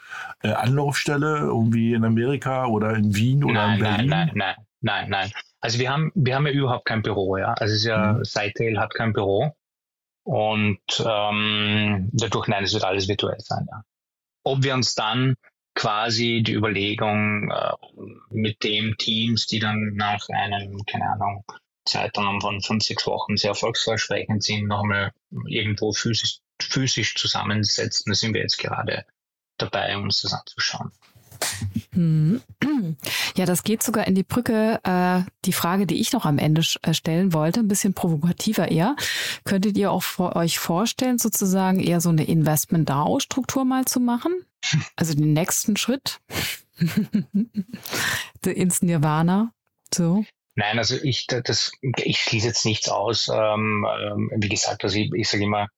äh, 0.43 0.53
Anlaufstelle 0.53 1.39
irgendwie 1.39 1.93
in 1.93 2.05
Amerika 2.05 2.67
oder 2.67 2.95
in 2.95 3.15
Wien 3.15 3.45
oder 3.45 3.55
nein, 3.55 3.75
in 3.75 3.81
Berlin? 3.81 4.09
Nein, 4.09 4.31
nein, 4.35 4.35
nein, 4.35 4.57
nein, 4.81 5.11
nein. 5.11 5.33
Also 5.61 5.79
wir 5.79 5.91
haben, 5.91 6.13
wir 6.15 6.35
haben 6.35 6.47
ja 6.47 6.53
überhaupt 6.53 6.87
kein 6.87 7.03
Büro, 7.03 7.37
ja. 7.37 7.53
Also 7.55 7.75
es 7.75 7.81
ist 7.81 7.87
ja, 7.87 8.15
mhm. 8.15 8.25
Sidetail 8.25 8.79
hat 8.79 8.95
kein 8.95 9.13
Büro. 9.13 9.55
Und 10.25 10.81
ähm, 11.05 12.09
dadurch, 12.13 12.49
nein, 12.49 12.65
es 12.65 12.73
wird 12.73 12.85
alles 12.85 13.09
virtuell 13.09 13.41
sein, 13.41 13.67
ja. 13.71 13.83
Ob 14.43 14.63
wir 14.63 14.75
uns 14.75 14.95
dann 14.95 15.35
quasi 15.77 16.43
die 16.43 16.55
Überlegung 16.55 17.51
äh, 17.51 17.73
mit 18.31 18.65
dem 18.65 18.97
Teams, 18.97 19.47
die 19.47 19.61
dann 19.61 19.93
nach 19.95 20.27
einem, 20.31 20.85
keine 20.87 21.05
Ahnung, 21.13 21.45
Zeitraum 21.85 22.41
von 22.41 22.61
fünf, 22.61 22.83
sechs 22.83 23.07
Wochen 23.07 23.37
sehr 23.37 23.51
erfolgsversprechend 23.51 24.43
sind, 24.43 24.67
nochmal 24.67 25.13
irgendwo 25.47 25.93
physisch, 25.93 26.41
physisch 26.61 27.15
zusammensetzen. 27.15 28.11
Da 28.11 28.15
sind 28.15 28.35
wir 28.35 28.41
jetzt 28.41 28.59
gerade 28.59 29.05
dabei, 29.59 29.97
uns 29.97 30.23
das 30.23 30.33
anzuschauen. 30.33 30.91
Hm. 31.93 32.41
Ja, 33.37 33.45
das 33.45 33.65
geht 33.65 33.83
sogar 33.83 34.07
in 34.07 34.15
die 34.15 34.23
Brücke. 34.23 34.81
Äh, 34.83 35.29
die 35.45 35.53
Frage, 35.53 35.87
die 35.87 36.01
ich 36.01 36.13
noch 36.13 36.25
am 36.25 36.39
Ende 36.39 36.63
äh, 36.83 36.95
stellen 36.95 37.33
wollte, 37.33 37.61
ein 37.61 37.69
bisschen 37.69 37.93
provokativer 37.93 38.71
eher. 38.71 38.97
Könntet 39.45 39.77
ihr 39.77 39.91
auch 39.91 40.03
vor 40.03 40.37
euch 40.37 40.59
vorstellen, 40.59 41.19
sozusagen 41.19 41.81
eher 41.81 42.01
so 42.01 42.09
eine 42.09 42.25
Investment-DAO-Struktur 42.25 43.65
mal 43.65 43.85
zu 43.85 44.01
machen? 44.01 44.33
Also 44.97 45.15
den 45.15 45.33
nächsten 45.33 45.77
Schritt 45.77 46.21
ins 48.45 48.83
Nirvana. 48.83 49.53
So. 49.95 50.25
Nein, 50.55 50.79
also 50.79 50.97
ich, 51.03 51.27
das, 51.27 51.73
ich 51.99 52.19
schließe 52.19 52.49
jetzt 52.49 52.65
nichts 52.65 52.89
aus. 52.89 53.29
Ähm, 53.29 53.87
ähm, 54.01 54.31
wie 54.37 54.49
gesagt, 54.49 54.83
also 54.83 54.99
ich, 54.99 55.13
ich 55.15 55.29
sage 55.29 55.45
immer, 55.45 55.69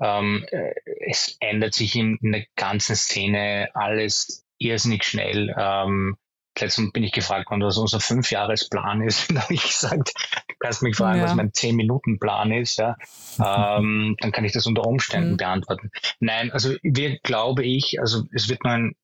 Ähm, 0.00 0.46
äh, 0.50 0.72
es 1.06 1.36
ändert 1.40 1.74
sich 1.74 1.94
in, 1.94 2.16
in, 2.22 2.32
der 2.32 2.46
ganzen 2.56 2.96
Szene 2.96 3.68
alles 3.74 4.44
irrsinnig 4.60 5.04
schnell. 5.04 5.54
Ähm, 5.58 6.16
letztens 6.58 6.92
bin 6.92 7.02
ich 7.02 7.12
gefragt 7.12 7.50
worden, 7.50 7.62
was 7.62 7.78
unser 7.78 8.00
Fünfjahresplan 8.00 9.02
ist. 9.02 9.30
da 9.34 9.42
habe 9.42 9.54
ich 9.54 9.62
gesagt, 9.62 10.12
du 10.48 10.54
kannst 10.58 10.82
mich 10.82 10.96
fragen, 10.96 11.18
ja. 11.18 11.24
was 11.24 11.34
mein 11.34 11.52
Zehn-Minuten-Plan 11.52 12.52
ist. 12.52 12.78
Ja? 12.78 12.96
ähm, 13.78 14.16
dann 14.20 14.32
kann 14.32 14.44
ich 14.44 14.52
das 14.52 14.66
unter 14.66 14.86
Umständen 14.86 15.32
mhm. 15.32 15.38
beantworten. 15.38 15.90
Nein, 16.20 16.52
also 16.52 16.74
wir 16.82 17.18
glaube 17.20 17.64
ich, 17.64 18.00
also 18.00 18.24
es 18.32 18.48
wird 18.48 18.64
nur 18.64 18.72
ein, 18.74 18.94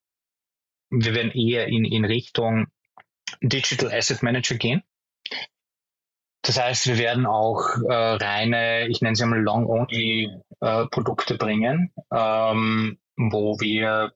wir 0.90 1.14
werden 1.14 1.32
eher 1.32 1.66
in, 1.66 1.84
in 1.84 2.04
Richtung 2.04 2.66
Digital 3.42 3.92
Asset 3.92 4.22
Manager 4.22 4.54
gehen. 4.54 4.82
Das 6.42 6.60
heißt, 6.60 6.86
wir 6.86 6.98
werden 6.98 7.26
auch 7.26 7.76
äh, 7.88 7.92
reine, 7.92 8.86
ich 8.86 9.00
nenne 9.02 9.16
sie 9.16 9.26
mal 9.26 9.42
Long-Only-Produkte 9.42 11.34
äh, 11.34 11.36
bringen, 11.36 11.92
ähm, 12.14 12.98
wo 13.16 13.58
wir 13.58 14.12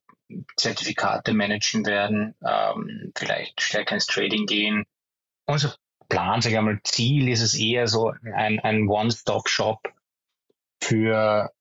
Zertifikate 0.57 1.33
managen 1.33 1.87
werden, 1.87 2.35
ähm, 2.47 3.12
vielleicht 3.16 3.61
stärker 3.61 3.95
ins 3.95 4.07
Trading 4.07 4.47
gehen. 4.47 4.85
Unser 5.47 5.77
Plan, 6.09 6.40
sage 6.40 6.55
ich 6.55 6.59
einmal, 6.59 6.81
Ziel 6.85 7.29
ist 7.29 7.40
es 7.40 7.55
eher 7.55 7.87
so 7.87 8.12
ein, 8.35 8.61
ein 8.61 8.88
One-Stop-Shop 8.88 9.93
für 10.83 11.53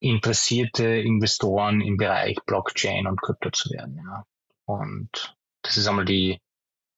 interessierte 0.00 0.86
Investoren 0.86 1.80
im 1.80 1.96
Bereich 1.96 2.38
Blockchain 2.46 3.06
und 3.06 3.20
Krypto 3.20 3.50
zu 3.50 3.70
werden. 3.70 3.96
Ja. 3.96 4.24
Und 4.66 5.36
das 5.62 5.76
ist 5.76 5.86
einmal 5.86 6.04
die, 6.04 6.40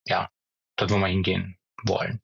ja, 0.06 0.28
dort, 0.76 0.90
wo 0.90 0.98
wir 0.98 1.06
hingehen 1.06 1.58
wollen. 1.84 2.20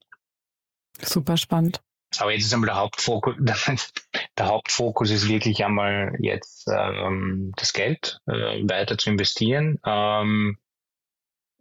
Super 1.01 1.37
spannend. 1.37 1.83
Aber 2.19 2.33
jetzt 2.33 2.45
ist 2.45 2.55
einmal 2.55 2.69
der 2.69 2.77
Hauptfokus, 2.77 3.35
der 4.39 4.47
Hauptfokus 4.47 5.11
ist 5.11 5.29
wirklich 5.29 5.65
einmal 5.65 6.17
jetzt 6.21 6.69
ähm, 6.69 7.53
das 7.57 7.73
Geld 7.73 8.19
äh, 8.27 8.63
weiter 8.69 8.99
zu 8.99 9.11
investieren. 9.11 9.79
Ähm, 9.85 10.59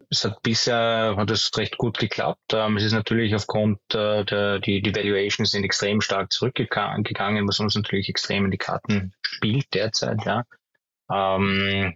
es 0.10 0.26
hat 0.26 0.42
bisher 0.44 1.16
hat 1.18 1.32
es 1.32 1.52
recht 1.58 1.78
gut 1.78 1.98
geklappt. 1.98 2.54
Ähm, 2.54 2.78
es 2.78 2.84
ist 2.84 2.94
natürlich 2.94 3.34
aufgrund 3.36 3.80
äh, 3.94 4.24
der 4.26 4.60
die, 4.60 4.82
die 4.82 4.96
Valuations 4.96 5.52
sind 5.52 5.64
extrem 5.64 6.02
stark 6.02 6.32
zurückgegangen, 6.32 7.48
was 7.48 7.60
uns 7.60 7.76
natürlich 7.76 8.10
extrem 8.10 8.46
in 8.46 8.52
die 8.52 8.58
Karten 8.58 9.14
spielt 9.22 9.74
derzeit. 9.74 10.24
Ja. 10.26 10.44
Ähm, 11.12 11.96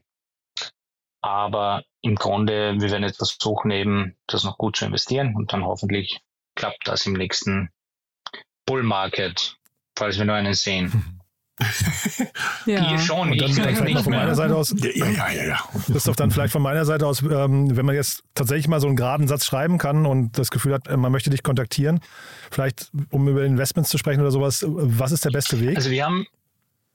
aber 1.22 1.84
im 2.02 2.16
Grunde, 2.16 2.76
wir 2.80 2.92
werden 2.92 3.04
jetzt 3.04 3.18
versuchen, 3.18 3.72
eben 3.72 4.16
das 4.28 4.44
noch 4.44 4.58
gut 4.58 4.78
zu 4.78 4.86
investieren 4.86 5.36
und 5.36 5.54
dann 5.54 5.66
hoffentlich 5.66 6.22
klappt 6.56 6.88
das 6.88 7.06
im 7.06 7.14
nächsten 7.14 7.70
Bull 8.66 8.84
Market, 8.84 9.57
falls 9.98 10.18
wir 10.18 10.26
nur 10.26 10.36
einen 10.36 10.54
sehen. 10.54 11.18
ja. 12.68 12.92
Ihr 12.92 13.00
schon, 13.00 13.32
und 13.32 13.42
dann, 13.42 13.50
ich 13.50 13.56
dann 13.56 13.76
vielleicht 13.76 13.96
noch 13.96 14.04
von 14.04 14.14
meiner 14.14 14.36
Seite 14.36 14.56
aus. 14.56 14.76
Ja, 14.78 15.08
ja, 15.08 15.32
ja, 15.32 15.44
ja. 15.44 15.60
Christoph, 15.88 16.16
dann 16.16 16.30
vielleicht 16.30 16.54
von 16.54 16.62
meiner 16.62 16.86
Seite 16.86 17.08
aus, 17.08 17.24
ähm, 17.24 17.76
wenn 17.76 17.86
man 17.86 17.96
jetzt 17.96 18.24
tatsächlich 18.36 18.68
mal 18.68 18.80
so 18.80 18.88
einen 18.88 18.96
geraden 18.96 19.28
Satz 19.28 19.46
schreiben 19.46 19.80
kann 19.80 20.06
und 20.06 20.38
das 20.38 20.52
Gefühl 20.52 20.74
hat, 20.74 20.96
man 20.96 21.12
möchte 21.12 21.32
dich 21.32 21.42
kontaktieren, 21.42 22.00
vielleicht 22.52 22.92
um 23.10 23.28
über 23.28 23.44
Investments 23.44 23.90
zu 23.90 23.98
sprechen 23.98 24.22
oder 24.22 24.30
sowas, 24.30 24.64
was 24.68 25.12
ist 25.12 25.26
der 25.26 25.32
beste 25.32 25.60
Weg? 25.60 25.78
Also 25.78 25.90
wir 25.90 26.06
haben 26.06 26.28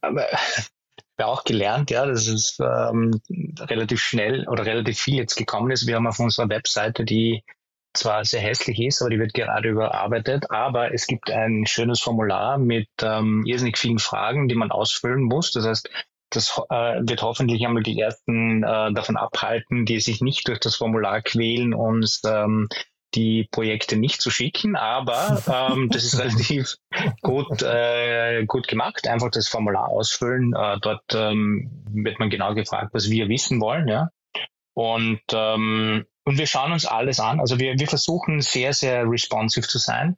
aber, 0.01 0.27
wir 1.17 1.27
auch 1.27 1.43
gelernt, 1.43 1.91
ja, 1.91 2.07
dass 2.07 2.29
es 2.29 2.59
ähm, 2.61 3.21
relativ 3.59 4.01
schnell 4.01 4.47
oder 4.49 4.65
relativ 4.65 4.99
viel 4.99 5.17
jetzt 5.17 5.37
gekommen 5.37 5.73
ist. 5.73 5.89
Wir 5.89 5.97
haben 5.97 6.07
auf 6.07 6.21
unserer 6.21 6.49
Webseite 6.49 7.05
die 7.05 7.43
zwar 7.95 8.25
sehr 8.25 8.41
hässlich 8.41 8.81
ist, 8.81 9.01
aber 9.01 9.11
die 9.11 9.19
wird 9.19 9.35
gerade 9.35 9.69
überarbeitet. 9.69 10.51
Aber 10.51 10.93
es 10.95 11.07
gibt 11.07 11.31
ein 11.31 11.67
schönes 11.67 12.01
Formular 12.01 12.59
mit 12.59 12.89
ähm, 13.03 13.45
irrsinnig 13.47 13.79
vielen 13.79 13.99
Fragen, 13.99 14.49
die 14.49 14.55
man 14.55 14.71
ausfüllen 14.71 15.23
muss. 15.23 15.53
Das 15.53 15.67
heißt, 15.67 15.91
das 16.31 16.61
äh, 16.71 17.01
wird 17.03 17.23
hoffentlich 17.23 17.65
einmal 17.67 17.83
die 17.83 18.01
ersten 18.01 18.63
äh, 18.63 18.93
davon 18.93 19.17
abhalten, 19.17 19.85
die 19.85 20.01
sich 20.01 20.23
nicht 20.23 20.49
durch 20.49 20.61
das 20.61 20.77
Formular 20.77 21.21
quälen, 21.21 21.75
uns 21.75 22.23
ähm, 22.25 22.69
die 23.15 23.47
Projekte 23.51 23.97
nicht 23.97 24.23
zu 24.23 24.31
schicken, 24.31 24.75
aber 24.75 25.43
ähm, 25.47 25.91
das 25.91 26.05
ist 26.05 26.19
relativ 26.19 26.77
gut, 27.21 27.63
äh, 27.63 28.45
gut 28.47 28.69
gemacht. 28.69 29.07
Einfach 29.07 29.31
das 29.31 29.49
Formular 29.49 29.89
ausfüllen. 29.89 30.55
Äh, 30.57 30.79
dort 30.81 31.05
ähm, 31.15 31.71
wird 31.93 32.19
man 32.19 32.31
genau 32.31 32.55
gefragt, 32.55 32.91
was 32.93 33.11
wir 33.11 33.29
wissen 33.29 33.61
wollen. 33.61 33.89
Ja? 33.89 34.09
Und 34.75 35.21
ähm, 35.33 36.07
und 36.25 36.39
wir 36.39 36.47
schauen 36.47 36.73
uns 36.73 36.87
alles 36.87 37.21
an. 37.21 37.41
Also 37.41 37.59
wir, 37.59 37.79
wir 37.79 37.89
versuchen 37.89 38.41
sehr, 38.41 38.73
sehr 38.73 39.09
responsive 39.09 39.67
zu 39.67 39.79
sein. 39.79 40.17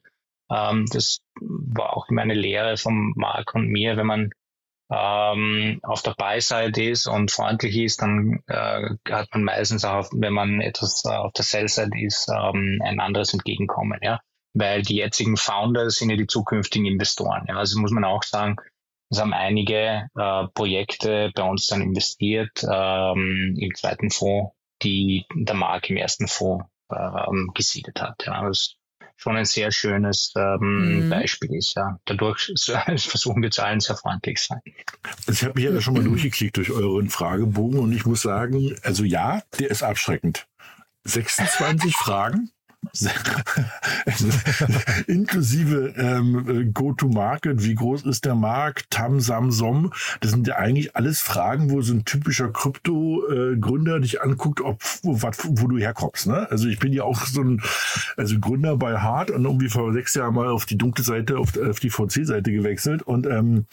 Ähm, 0.50 0.86
das 0.92 1.18
war 1.40 1.96
auch 1.96 2.08
meine 2.10 2.34
Lehre 2.34 2.76
von 2.76 3.12
Marc 3.16 3.54
und 3.54 3.68
mir. 3.68 3.96
Wenn 3.96 4.06
man 4.06 4.30
ähm, 4.90 5.80
auf 5.82 6.02
der 6.02 6.14
Buy-Side 6.16 6.82
ist 6.82 7.06
und 7.06 7.30
freundlich 7.30 7.76
ist, 7.76 8.02
dann 8.02 8.42
äh, 8.46 8.90
hat 9.10 9.28
man 9.32 9.44
meistens 9.44 9.84
auch, 9.84 10.08
wenn 10.12 10.34
man 10.34 10.60
etwas 10.60 11.04
äh, 11.06 11.08
auf 11.08 11.32
der 11.32 11.44
Sell-Side 11.44 11.98
ist, 11.98 12.28
ähm, 12.28 12.80
ein 12.84 13.00
anderes 13.00 13.32
Entgegenkommen. 13.32 13.98
Ja? 14.02 14.20
Weil 14.52 14.82
die 14.82 14.96
jetzigen 14.96 15.36
Founder 15.36 15.88
sind 15.90 16.10
ja 16.10 16.16
die 16.16 16.26
zukünftigen 16.26 16.86
Investoren. 16.86 17.46
Ja? 17.48 17.56
Also 17.56 17.80
muss 17.80 17.92
man 17.92 18.04
auch 18.04 18.22
sagen, 18.22 18.56
es 19.10 19.20
haben 19.20 19.32
einige 19.32 20.08
äh, 20.16 20.46
Projekte 20.54 21.30
bei 21.34 21.42
uns 21.42 21.66
dann 21.66 21.80
investiert 21.80 22.62
ähm, 22.62 23.56
im 23.58 23.74
zweiten 23.74 24.10
Fonds 24.10 24.54
die 24.84 25.24
der 25.34 25.56
Markt 25.56 25.90
im 25.90 25.96
ersten 25.96 26.28
Fonds 26.28 26.66
ähm, 26.90 27.50
gesiedet 27.54 28.00
hat. 28.00 28.24
Ja, 28.26 28.42
was 28.44 28.76
schon 29.16 29.36
ein 29.36 29.44
sehr 29.44 29.70
schönes 29.70 30.32
ähm, 30.36 31.04
mhm. 31.04 31.10
Beispiel 31.10 31.54
ist. 31.54 31.74
Ja. 31.76 31.98
Dadurch 32.04 32.52
versuchen 32.56 33.42
wir 33.42 33.50
zu 33.50 33.64
allen 33.64 33.80
sehr 33.80 33.96
freundlich 33.96 34.40
sein. 34.40 34.60
Also 35.26 35.32
ich 35.32 35.44
habe 35.44 35.54
mich 35.60 35.64
ja 35.64 35.80
schon 35.80 35.94
mal 35.94 36.04
durchgeklickt 36.04 36.56
durch 36.56 36.70
euren 36.70 37.08
Fragebogen 37.08 37.78
und 37.78 37.92
ich 37.92 38.06
muss 38.06 38.22
sagen, 38.22 38.76
also 38.82 39.04
ja, 39.04 39.42
der 39.58 39.70
ist 39.70 39.82
abschreckend. 39.82 40.46
26 41.04 41.94
Fragen 41.96 42.50
Inklusive 45.06 45.94
ähm, 45.96 46.72
Go-to-Market, 46.72 47.64
wie 47.64 47.74
groß 47.74 48.02
ist 48.02 48.24
der 48.24 48.34
Markt, 48.34 48.90
Tam, 48.90 49.20
Sam, 49.20 49.50
Som. 49.50 49.92
Das 50.20 50.30
sind 50.30 50.46
ja 50.46 50.56
eigentlich 50.56 50.96
alles 50.96 51.20
Fragen, 51.20 51.70
wo 51.70 51.82
so 51.82 51.94
ein 51.94 52.04
typischer 52.04 52.48
Krypto-Gründer 52.48 54.00
dich 54.00 54.22
anguckt, 54.22 54.60
ob 54.60 54.82
wo, 55.02 55.20
wo 55.20 55.68
du 55.68 55.78
herkommst. 55.78 56.26
Ne? 56.26 56.50
Also 56.50 56.68
ich 56.68 56.78
bin 56.78 56.92
ja 56.92 57.04
auch 57.04 57.26
so 57.26 57.42
ein 57.42 57.62
also 58.16 58.38
Gründer 58.38 58.76
bei 58.76 58.98
Hart 58.98 59.30
und 59.30 59.44
irgendwie 59.44 59.68
vor 59.68 59.92
sechs 59.92 60.14
Jahren 60.14 60.34
mal 60.34 60.48
auf 60.48 60.66
die 60.66 60.78
dunkle 60.78 61.04
Seite, 61.04 61.38
auf, 61.38 61.58
auf 61.58 61.80
die 61.80 61.90
VC-Seite 61.90 62.52
gewechselt. 62.52 63.02
Und 63.02 63.26
ähm, 63.26 63.66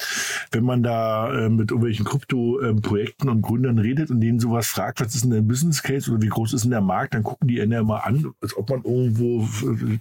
wenn 0.52 0.64
man 0.64 0.84
da 0.84 1.32
äh, 1.32 1.50
mit 1.50 1.72
irgendwelchen 1.72 2.06
Krypto-Projekten 2.06 3.28
ähm, 3.28 3.36
und 3.36 3.42
Gründern 3.42 3.80
redet 3.80 4.12
und 4.12 4.22
denen 4.22 4.40
sowas 4.40 4.68
fragt, 4.68 5.02
was 5.02 5.16
ist 5.16 5.24
denn 5.24 5.32
der 5.32 5.42
Business 5.42 5.84
Case 5.84 6.12
oder 6.12 6.22
wie 6.22 6.30
groß 6.30 6.54
ist 6.54 6.64
denn 6.64 6.72
der 6.72 6.82
Markt, 6.82 7.14
dann 7.14 7.24
gucken 7.24 7.48
die 7.48 7.56
ja 7.56 7.64
immer 7.64 8.06
an, 8.06 8.34
als 8.42 8.56
ob 8.56 8.70
man 8.70 8.84
irgendwie 8.84 9.01
wo 9.14 9.48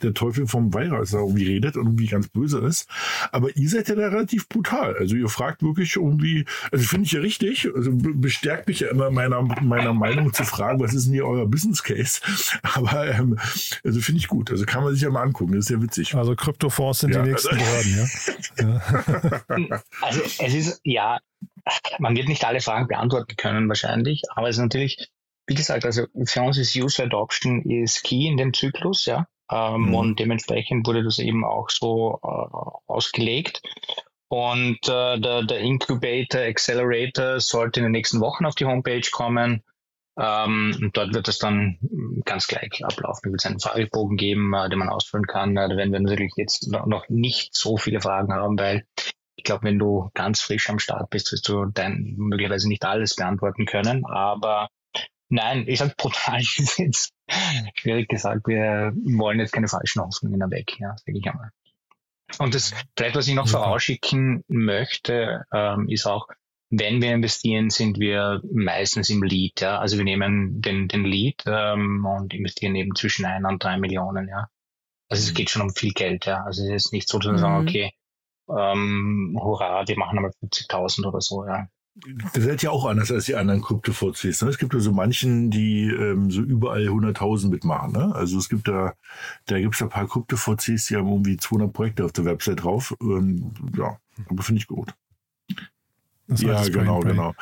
der 0.02 0.14
Teufel 0.14 0.46
vom 0.46 0.72
Weihwasser 0.72 1.18
irgendwie 1.18 1.46
redet 1.46 1.76
und 1.76 1.86
irgendwie 1.86 2.06
ganz 2.06 2.28
böse 2.28 2.58
ist. 2.58 2.88
Aber 3.32 3.56
ihr 3.56 3.68
seid 3.68 3.88
ja 3.88 3.94
da 3.94 4.08
relativ 4.08 4.48
brutal. 4.48 4.96
Also 4.96 5.16
ihr 5.16 5.28
fragt 5.28 5.62
wirklich 5.62 5.96
irgendwie, 5.96 6.44
also 6.70 6.84
finde 6.84 7.06
ich 7.06 7.12
ja 7.12 7.20
richtig, 7.20 7.68
also 7.74 7.90
bestärkt 7.92 8.68
mich 8.68 8.80
ja 8.80 8.88
immer 8.88 9.10
meiner, 9.10 9.42
meiner 9.62 9.94
Meinung 9.94 10.32
zu 10.32 10.44
fragen, 10.44 10.80
was 10.80 10.94
ist 10.94 11.06
denn 11.06 11.14
hier 11.14 11.26
euer 11.26 11.46
Business 11.46 11.82
Case? 11.82 12.20
Aber 12.62 13.06
ähm, 13.08 13.38
also 13.84 14.00
finde 14.00 14.20
ich 14.20 14.28
gut. 14.28 14.50
Also 14.50 14.64
kann 14.66 14.84
man 14.84 14.92
sich 14.92 15.02
ja 15.02 15.10
mal 15.10 15.22
angucken, 15.22 15.52
das 15.52 15.66
ist 15.66 15.70
ja 15.70 15.82
witzig. 15.82 16.14
Also 16.14 16.36
Kryptofonds 16.36 17.00
sind 17.00 17.14
ja, 17.14 17.22
die 17.22 17.30
nächsten 17.30 17.56
also, 17.56 17.64
Behörden, 18.56 19.68
ja? 19.68 19.82
Also 20.02 20.20
es 20.22 20.54
ist, 20.54 20.80
ja, 20.84 21.18
man 21.98 22.16
wird 22.16 22.28
nicht 22.28 22.44
alle 22.44 22.60
Fragen 22.60 22.88
beantworten 22.88 23.36
können 23.36 23.68
wahrscheinlich, 23.68 24.22
aber 24.34 24.48
es 24.48 24.56
ist 24.56 24.62
natürlich 24.62 25.10
wie 25.50 25.54
gesagt, 25.56 25.84
also 25.84 26.06
für 26.26 26.42
uns 26.42 26.58
ist 26.58 26.76
User 26.76 27.04
Adoption 27.04 27.62
ist 27.62 28.04
key 28.04 28.28
in 28.28 28.36
dem 28.36 28.54
Zyklus, 28.54 29.04
ja. 29.06 29.26
Ähm, 29.50 29.88
mhm. 29.88 29.94
Und 29.94 30.20
dementsprechend 30.20 30.86
wurde 30.86 31.02
das 31.02 31.18
eben 31.18 31.44
auch 31.44 31.70
so 31.70 32.20
äh, 32.22 32.86
ausgelegt. 32.86 33.60
Und 34.28 34.78
äh, 34.88 35.18
der, 35.18 35.42
der 35.42 35.58
Incubator 35.58 36.42
Accelerator 36.42 37.40
sollte 37.40 37.80
in 37.80 37.86
den 37.86 37.92
nächsten 37.92 38.20
Wochen 38.20 38.46
auf 38.46 38.54
die 38.54 38.64
Homepage 38.64 39.08
kommen. 39.10 39.64
Ähm, 40.16 40.78
und 40.80 40.96
dort 40.96 41.14
wird 41.14 41.26
es 41.26 41.38
dann 41.38 41.80
ganz 42.24 42.46
gleich 42.46 42.84
ablaufen. 42.84 43.34
Es 43.34 43.42
wird 43.42 43.46
einen 43.46 43.58
Fragebogen 43.58 44.16
geben, 44.16 44.54
äh, 44.54 44.68
den 44.68 44.78
man 44.78 44.88
ausfüllen 44.88 45.26
kann. 45.26 45.56
Äh, 45.56 45.68
da 45.68 45.76
werden 45.76 45.92
wir 45.92 45.98
natürlich 45.98 46.34
jetzt 46.36 46.70
noch, 46.70 46.86
noch 46.86 47.08
nicht 47.08 47.56
so 47.56 47.76
viele 47.76 48.00
Fragen 48.00 48.32
haben, 48.32 48.56
weil 48.56 48.86
ich 49.34 49.42
glaube, 49.42 49.64
wenn 49.64 49.80
du 49.80 50.10
ganz 50.14 50.42
frisch 50.42 50.70
am 50.70 50.78
Start 50.78 51.10
bist, 51.10 51.32
wirst 51.32 51.48
du 51.48 51.64
dann 51.64 52.14
möglicherweise 52.16 52.68
nicht 52.68 52.84
alles 52.84 53.16
beantworten 53.16 53.66
können. 53.66 54.06
Aber 54.06 54.68
Nein, 55.30 55.64
ich 55.66 55.78
sage 55.78 55.94
brutal 55.96 56.40
ist 56.40 56.78
jetzt 56.78 57.14
schwierig 57.74 58.08
gesagt. 58.08 58.46
Wir 58.46 58.92
wollen 58.94 59.38
jetzt 59.38 59.52
keine 59.52 59.68
falschen 59.68 60.02
Hoffnungen 60.02 60.50
weg, 60.50 60.78
ja, 60.78 60.96
sage 60.96 61.18
ich 61.18 61.26
einmal. 61.26 61.50
Und 62.38 62.54
das 62.54 62.74
vielleicht, 62.96 63.16
was 63.16 63.26
ich 63.26 63.34
noch 63.34 63.48
vorausschicken 63.48 64.44
möchte, 64.46 65.44
ähm, 65.52 65.88
ist 65.88 66.06
auch, 66.06 66.28
wenn 66.70 67.02
wir 67.02 67.12
investieren, 67.12 67.70
sind 67.70 67.98
wir 67.98 68.40
meistens 68.52 69.10
im 69.10 69.22
Lead. 69.22 69.60
Ja? 69.60 69.78
Also 69.78 69.96
wir 69.96 70.04
nehmen 70.04 70.62
den, 70.62 70.86
den 70.86 71.04
Lead 71.04 71.42
ähm, 71.46 72.04
und 72.04 72.32
investieren 72.32 72.76
eben 72.76 72.94
zwischen 72.94 73.24
ein 73.24 73.44
und 73.44 73.62
drei 73.62 73.78
Millionen. 73.78 74.28
Ja? 74.28 74.48
Also 75.08 75.28
es 75.28 75.34
geht 75.34 75.50
schon 75.50 75.62
um 75.62 75.70
viel 75.70 75.92
Geld. 75.92 76.26
Ja? 76.26 76.44
Also 76.44 76.62
es 76.62 76.86
ist 76.86 76.92
nicht 76.92 77.08
so, 77.08 77.18
dass 77.18 77.32
wir 77.32 77.38
sagen, 77.38 77.62
mhm. 77.62 77.68
okay, 77.68 77.92
ähm, 78.48 79.38
hurra, 79.40 79.86
wir 79.86 79.98
machen 79.98 80.18
einmal 80.18 80.32
50.000 80.44 81.06
oder 81.06 81.20
so, 81.20 81.44
ja. 81.44 81.66
Das 82.32 82.44
seid 82.44 82.62
ja 82.62 82.70
auch 82.70 82.86
anders 82.86 83.10
als 83.10 83.26
die 83.26 83.34
anderen 83.34 83.62
Krypto-VCs. 83.62 84.42
Ne? 84.42 84.48
Es 84.48 84.58
gibt 84.58 84.72
ja 84.72 84.80
so 84.80 84.92
manchen, 84.92 85.50
die 85.50 85.88
ähm, 85.88 86.30
so 86.30 86.40
überall 86.40 86.88
100.000 86.88 87.48
mitmachen. 87.48 87.92
Ne? 87.92 88.14
Also 88.14 88.38
es 88.38 88.48
gibt 88.48 88.68
da, 88.68 88.94
da 89.46 89.58
gibt 89.58 89.74
es 89.74 89.82
ein 89.82 89.88
paar 89.88 90.08
Krypto-VCs, 90.08 90.86
die 90.86 90.96
haben 90.96 91.08
irgendwie 91.08 91.36
200 91.36 91.72
Projekte 91.72 92.04
auf 92.04 92.12
der 92.12 92.24
Website 92.24 92.62
drauf. 92.62 92.94
Ähm, 93.02 93.52
ja, 93.76 93.98
aber 94.28 94.42
finde 94.42 94.60
ich 94.60 94.66
gut. 94.66 94.94
Das 96.30 96.42
ja, 96.42 96.62
genau, 96.68 97.00
genau. 97.00 97.34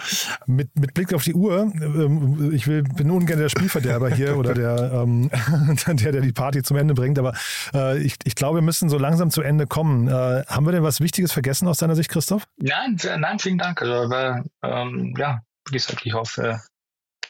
Mit, 0.47 0.75
mit 0.75 0.95
Blick 0.95 1.13
auf 1.13 1.23
die 1.23 1.35
Uhr, 1.35 1.71
ähm, 1.75 2.53
ich 2.55 2.67
will, 2.67 2.83
bin 2.83 3.11
ungern 3.11 3.39
der 3.39 3.51
Spielverderber 3.51 4.09
hier 4.09 4.37
oder 4.39 4.55
der, 4.55 4.93
ähm, 4.93 5.31
der, 5.87 6.13
der 6.13 6.21
die 6.23 6.33
Party 6.33 6.63
zum 6.63 6.79
Ende 6.79 6.95
bringt, 6.95 7.19
aber 7.19 7.35
äh, 7.75 7.99
ich, 7.99 8.15
ich 8.25 8.35
glaube, 8.35 8.59
wir 8.59 8.63
müssen 8.63 8.89
so 8.89 8.97
langsam 8.97 9.31
zu 9.31 9.43
Ende 9.43 9.67
kommen. 9.67 10.09
Äh, 10.09 10.45
haben 10.47 10.65
wir 10.65 10.73
denn 10.73 10.83
was 10.83 11.01
Wichtiges 11.01 11.33
vergessen 11.33 11.69
aus 11.69 11.79
deiner 11.79 11.97
Sicht, 11.97 12.11
Christoph? 12.11 12.45
Nein, 12.57 12.97
nein, 13.19 13.39
vielen 13.39 13.59
Dank. 13.59 13.83
Also, 13.83 13.93
aber, 13.93 14.43
ähm, 14.63 15.15
ja, 15.19 15.43
wie 15.69 15.75
gesagt, 15.75 16.01
ich 16.05 16.15
hoffe. 16.15 16.61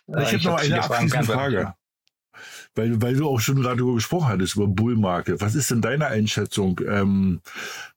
Äh, 0.07 0.23
ich, 0.23 0.33
ich 0.35 0.47
habe 0.47 0.57
noch 0.57 0.63
eine 0.63 0.83
abschließende 0.83 1.27
Frage. 1.27 1.75
Weil, 2.79 3.03
weil 3.03 3.17
du 3.17 3.29
auch 3.29 3.41
schon 3.41 3.61
gerade 3.61 3.79
darüber 3.79 3.97
gesprochen 3.97 4.29
hattest, 4.29 4.55
über 4.55 4.69
Bullmarke. 4.69 5.41
Was 5.41 5.57
ist 5.57 5.73
denn 5.73 5.83
deine 5.83 6.07
Einschätzung? 6.07 6.81
Ähm, 6.89 7.41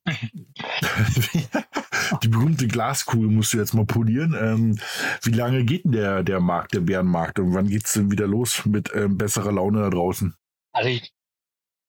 die 2.24 2.28
berühmte 2.28 2.68
Glaskugel 2.68 3.30
musst 3.30 3.54
du 3.54 3.60
jetzt 3.60 3.76
mal 3.76 3.86
polieren. 3.86 4.36
Ähm, 4.40 4.80
wie 5.22 5.34
lange 5.34 5.66
geht 5.66 5.86
denn 5.86 5.92
der, 5.92 6.24
der 6.24 6.40
Markt, 6.40 6.74
der 6.74 6.80
Bärenmarkt 6.80 7.38
und 7.38 7.54
wann 7.54 7.68
geht 7.68 7.86
es 7.86 7.94
denn 7.94 8.10
wieder 8.10 8.26
los 8.26 8.66
mit 8.66 8.90
ähm, 8.96 9.20
besserer 9.20 9.52
Laune 9.52 9.82
da 9.82 9.92
draußen? 9.92 10.34
Also 10.74 10.90
ich, 10.90 11.14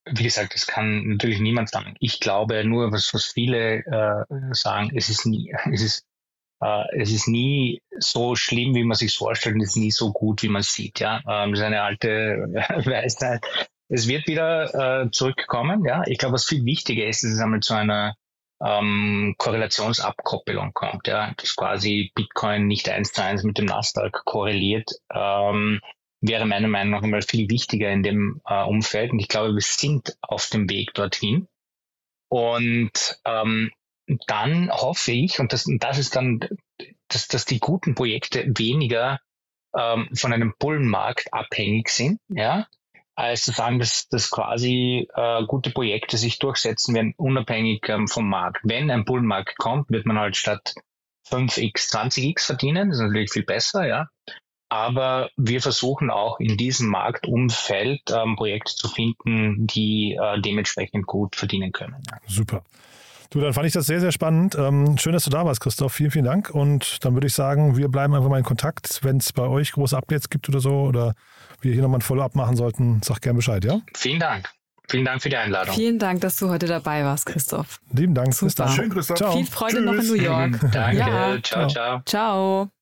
wie 0.05 0.25
gesagt, 0.25 0.55
das 0.55 0.67
kann 0.67 1.09
natürlich 1.09 1.41
niemand 1.41 1.71
sagen. 1.71 1.95
Ich 1.99 2.21
glaube 2.21 2.63
nur, 2.63 2.93
was, 2.93 3.15
was 3.15 3.25
viele 3.25 3.87
äh, 3.87 4.53
sagen, 4.53 4.93
es 4.95 5.09
ist 5.09 5.25
nie, 5.25 5.51
es 5.73 5.81
ist, 5.81 6.05
es 6.93 7.11
ist 7.11 7.29
nie 7.29 7.83
so 7.99 8.37
schlimm, 8.37 8.75
wie 8.75 8.85
man 8.85 8.97
sich 8.97 9.17
vorstellt, 9.17 9.57
und 9.57 9.63
es 9.63 9.71
ist 9.71 9.77
nie 9.77 9.91
so 9.91 10.13
gut, 10.13 10.43
wie 10.43 10.49
man 10.49 10.63
sieht. 10.63 11.01
Ja, 11.01 11.21
ähm, 11.29 11.51
das 11.51 11.61
ist 11.61 11.67
eine 11.67 11.83
alte 11.83 12.09
Weisheit. 12.85 13.45
Es 13.89 14.09
wird 14.09 14.27
wieder 14.27 15.03
äh, 15.05 15.11
zurückkommen. 15.11 15.85
Ja, 15.85 16.03
ich 16.07 16.19
glaube, 16.19 16.35
was 16.35 16.47
viel 16.47 16.65
wichtiger 16.65 17.05
ist, 17.07 17.25
ist 17.25 17.35
es 17.35 17.41
einmal 17.41 17.61
zu 17.61 17.75
einer 17.75 18.15
ähm, 18.65 19.35
Korrelationsabkoppelung 19.39 20.73
kommt, 20.73 21.09
ja, 21.09 21.35
dass 21.37 21.57
quasi 21.57 22.13
Bitcoin 22.15 22.67
nicht 22.67 22.89
eins 22.89 23.13
zu 23.13 23.23
eins 23.23 23.43
mit 23.43 23.59
dem 23.59 23.67
Nasdaq 23.67 24.25
korreliert, 24.25 24.91
ähm, 25.13 25.81
wäre 26.21 26.47
meiner 26.47 26.69
Meinung 26.69 26.93
nach 26.93 27.03
immer 27.03 27.21
viel 27.23 27.51
wichtiger 27.51 27.91
in 27.91 28.03
dem 28.03 28.41
äh, 28.47 28.63
Umfeld. 28.63 29.13
Und 29.13 29.19
ich 29.19 29.29
glaube, 29.29 29.53
wir 29.55 29.61
sind 29.61 30.17
auf 30.23 30.49
dem 30.49 30.71
Weg 30.71 30.95
dorthin. 30.95 31.49
Und 32.29 33.19
ähm, 33.25 33.73
dann 34.27 34.71
hoffe 34.71 35.13
ich, 35.13 35.41
und 35.41 35.53
das, 35.53 35.67
das 35.79 35.99
ist 35.99 36.17
dann, 36.17 36.41
dass, 37.09 37.29
dass 37.29 37.45
die 37.45 37.61
guten 37.61 37.95
Projekte 37.95 38.45
weniger 38.57 39.21
ähm, 39.77 40.09
von 40.15 40.33
einem 40.33 40.55
Bullenmarkt 40.59 41.33
abhängig 41.33 41.89
sind, 41.89 42.21
ja, 42.29 42.67
als 43.15 43.45
zu 43.45 43.53
sagen, 43.53 43.79
dass, 43.79 44.09
dass 44.09 44.31
quasi 44.31 45.09
äh, 45.15 45.45
gute 45.45 45.71
Projekte 45.71 46.17
sich 46.17 46.39
durchsetzen 46.39 46.95
werden, 46.95 47.15
unabhängig 47.17 47.89
ähm, 47.89 48.09
vom 48.09 48.29
Markt. 48.29 48.61
Wenn 48.65 48.91
ein 48.91 49.05
Bullenmarkt 49.05 49.59
kommt, 49.59 49.91
wird 49.91 50.07
man 50.07 50.19
halt 50.19 50.37
statt 50.37 50.75
5x 51.29 51.91
20x 51.91 52.47
verdienen, 52.47 52.89
das 52.89 52.99
ist 52.99 53.05
natürlich 53.05 53.33
viel 53.33 53.45
besser, 53.45 53.87
ja. 53.87 54.09
Aber 54.69 55.29
wir 55.37 55.61
versuchen 55.61 56.11
auch 56.11 56.41
in 56.41 56.57
diesem 56.57 56.89
Marktumfeld 56.89 58.11
ähm, 58.11 58.37
Projekte 58.37 58.75
zu 58.75 58.89
finden, 58.89 59.67
die 59.67 60.19
äh, 60.19 60.41
dementsprechend 60.41 61.07
gut 61.07 61.37
verdienen 61.37 61.73
können. 61.73 62.03
Ja. 62.11 62.19
Super. 62.27 62.65
Du, 63.33 63.41
dann 63.41 63.55
fand 63.55 63.67
ich 63.67 63.73
das 63.73 63.87
sehr, 63.87 63.99
sehr 63.99 64.13
spannend. 64.13 64.57
Ähm, 64.59 64.99
schön, 64.99 65.15
dass 65.15 65.25
du 65.25 65.31
da 65.31 65.47
warst, 65.47 65.61
Christoph. 65.61 65.95
Vielen, 65.95 66.11
vielen 66.11 66.27
Dank. 66.27 66.51
Und 66.51 67.03
dann 67.03 67.15
würde 67.15 67.27
ich 67.27 67.33
sagen, 67.33 67.79
wir 67.79 67.89
bleiben 67.89 68.15
einfach 68.15 68.29
mal 68.29 68.37
in 68.37 68.45
Kontakt. 68.45 69.01
Wenn 69.03 69.17
es 69.17 69.33
bei 69.33 69.45
euch 69.45 69.73
große 69.73 69.97
Updates 69.97 70.29
gibt 70.29 70.51
oder 70.51 70.61
so 70.61 70.83
oder 70.83 71.15
wir 71.63 71.73
hier 71.73 71.81
nochmal 71.81 71.99
ein 71.99 72.03
Follow-up 72.03 72.35
machen 72.35 72.57
sollten, 72.57 73.01
sag 73.03 73.23
gerne 73.23 73.37
Bescheid, 73.37 73.65
ja? 73.65 73.81
Vielen 73.97 74.21
Dank. 74.21 74.51
Vielen 74.91 75.07
Dank 75.07 75.23
für 75.23 75.31
die 75.31 75.37
Einladung. 75.37 75.75
Vielen 75.75 75.99
Dank, 75.99 76.21
dass 76.21 76.37
du 76.37 76.51
heute 76.51 76.67
dabei 76.67 77.05
warst, 77.05 77.25
Christoph. 77.25 77.81
Lieben 77.93 78.15
Dank. 78.15 78.35
Super. 78.35 78.47
Bis 78.47 78.55
dann. 78.57 78.69
Schön, 78.69 78.91
Christoph. 78.91 79.17
Ciao. 79.17 79.33
Viel 79.33 79.47
Freude 79.47 79.77
Tschüss. 79.77 79.85
noch 79.85 79.95
in 79.95 80.07
New 80.09 80.23
York. 80.23 80.61
Danke. 80.73 80.99
Ja. 80.99 81.43
Ciao, 81.43 81.69
ciao. 81.69 82.03
Ciao. 82.05 82.82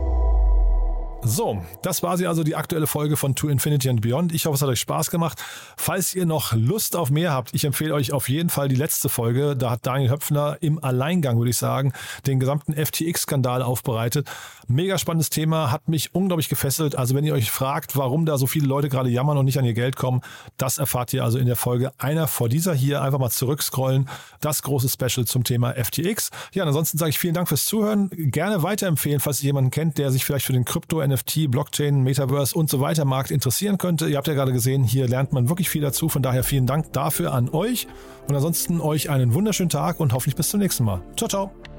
So, 1.23 1.63
das 1.83 2.01
war 2.01 2.17
sie 2.17 2.25
also 2.25 2.43
die 2.43 2.55
aktuelle 2.55 2.87
Folge 2.87 3.15
von 3.15 3.35
To 3.35 3.47
Infinity 3.47 3.89
and 3.89 4.01
Beyond. 4.01 4.33
Ich 4.33 4.47
hoffe, 4.47 4.55
es 4.55 4.61
hat 4.63 4.69
euch 4.69 4.79
Spaß 4.79 5.11
gemacht. 5.11 5.37
Falls 5.77 6.15
ihr 6.15 6.25
noch 6.25 6.53
Lust 6.53 6.95
auf 6.95 7.11
mehr 7.11 7.31
habt, 7.31 7.53
ich 7.53 7.63
empfehle 7.63 7.93
euch 7.93 8.11
auf 8.11 8.27
jeden 8.27 8.49
Fall 8.49 8.69
die 8.69 8.75
letzte 8.75 9.07
Folge. 9.07 9.55
Da 9.55 9.69
hat 9.69 9.85
Daniel 9.85 10.09
Höpfner 10.09 10.57
im 10.61 10.83
Alleingang, 10.83 11.37
würde 11.37 11.51
ich 11.51 11.57
sagen, 11.57 11.93
den 12.25 12.39
gesamten 12.39 12.73
FTX-Skandal 12.73 13.61
aufbereitet. 13.61 14.27
Mega 14.67 14.97
spannendes 14.97 15.29
Thema, 15.29 15.69
hat 15.71 15.89
mich 15.89 16.15
unglaublich 16.15 16.49
gefesselt. 16.49 16.95
Also 16.95 17.13
wenn 17.13 17.23
ihr 17.23 17.33
euch 17.33 17.51
fragt, 17.51 17.95
warum 17.95 18.25
da 18.25 18.39
so 18.39 18.47
viele 18.47 18.65
Leute 18.65 18.89
gerade 18.89 19.09
jammern 19.09 19.37
und 19.37 19.45
nicht 19.45 19.59
an 19.59 19.65
ihr 19.65 19.73
Geld 19.73 19.97
kommen, 19.97 20.21
das 20.57 20.79
erfahrt 20.79 21.13
ihr 21.13 21.23
also 21.23 21.37
in 21.37 21.45
der 21.45 21.55
Folge 21.55 21.91
einer 21.99 22.27
vor 22.27 22.49
dieser 22.49 22.73
hier. 22.73 23.03
Einfach 23.03 23.19
mal 23.19 23.29
zurückscrollen. 23.29 24.09
Das 24.39 24.63
große 24.63 24.89
Special 24.89 25.27
zum 25.27 25.43
Thema 25.43 25.73
FTX. 25.73 26.31
Ja, 26.53 26.63
ansonsten 26.63 26.97
sage 26.97 27.11
ich 27.11 27.19
vielen 27.19 27.35
Dank 27.35 27.47
fürs 27.47 27.65
Zuhören. 27.65 28.09
Gerne 28.11 28.63
weiterempfehlen, 28.63 29.19
falls 29.19 29.41
ihr 29.41 29.47
jemanden 29.47 29.69
kennt, 29.69 29.99
der 29.99 30.09
sich 30.11 30.25
vielleicht 30.25 30.47
für 30.47 30.53
den 30.53 30.65
Krypto 30.65 30.99
NFT, 31.11 31.49
Blockchain, 31.49 32.01
Metaverse 32.01 32.57
und 32.57 32.69
so 32.69 32.79
weiter 32.79 33.05
Markt 33.05 33.31
interessieren 33.31 33.77
könnte. 33.77 34.07
Ihr 34.07 34.17
habt 34.17 34.27
ja 34.27 34.33
gerade 34.33 34.53
gesehen, 34.53 34.83
hier 34.83 35.07
lernt 35.07 35.33
man 35.33 35.49
wirklich 35.49 35.69
viel 35.69 35.81
dazu. 35.81 36.09
Von 36.09 36.21
daher 36.21 36.43
vielen 36.43 36.65
Dank 36.65 36.93
dafür 36.93 37.33
an 37.33 37.49
euch. 37.49 37.87
Und 38.27 38.35
ansonsten 38.35 38.81
euch 38.81 39.09
einen 39.09 39.33
wunderschönen 39.33 39.69
Tag 39.69 39.99
und 39.99 40.13
hoffentlich 40.13 40.35
bis 40.35 40.49
zum 40.49 40.59
nächsten 40.59 40.83
Mal. 40.83 41.01
Ciao, 41.15 41.27
ciao. 41.27 41.70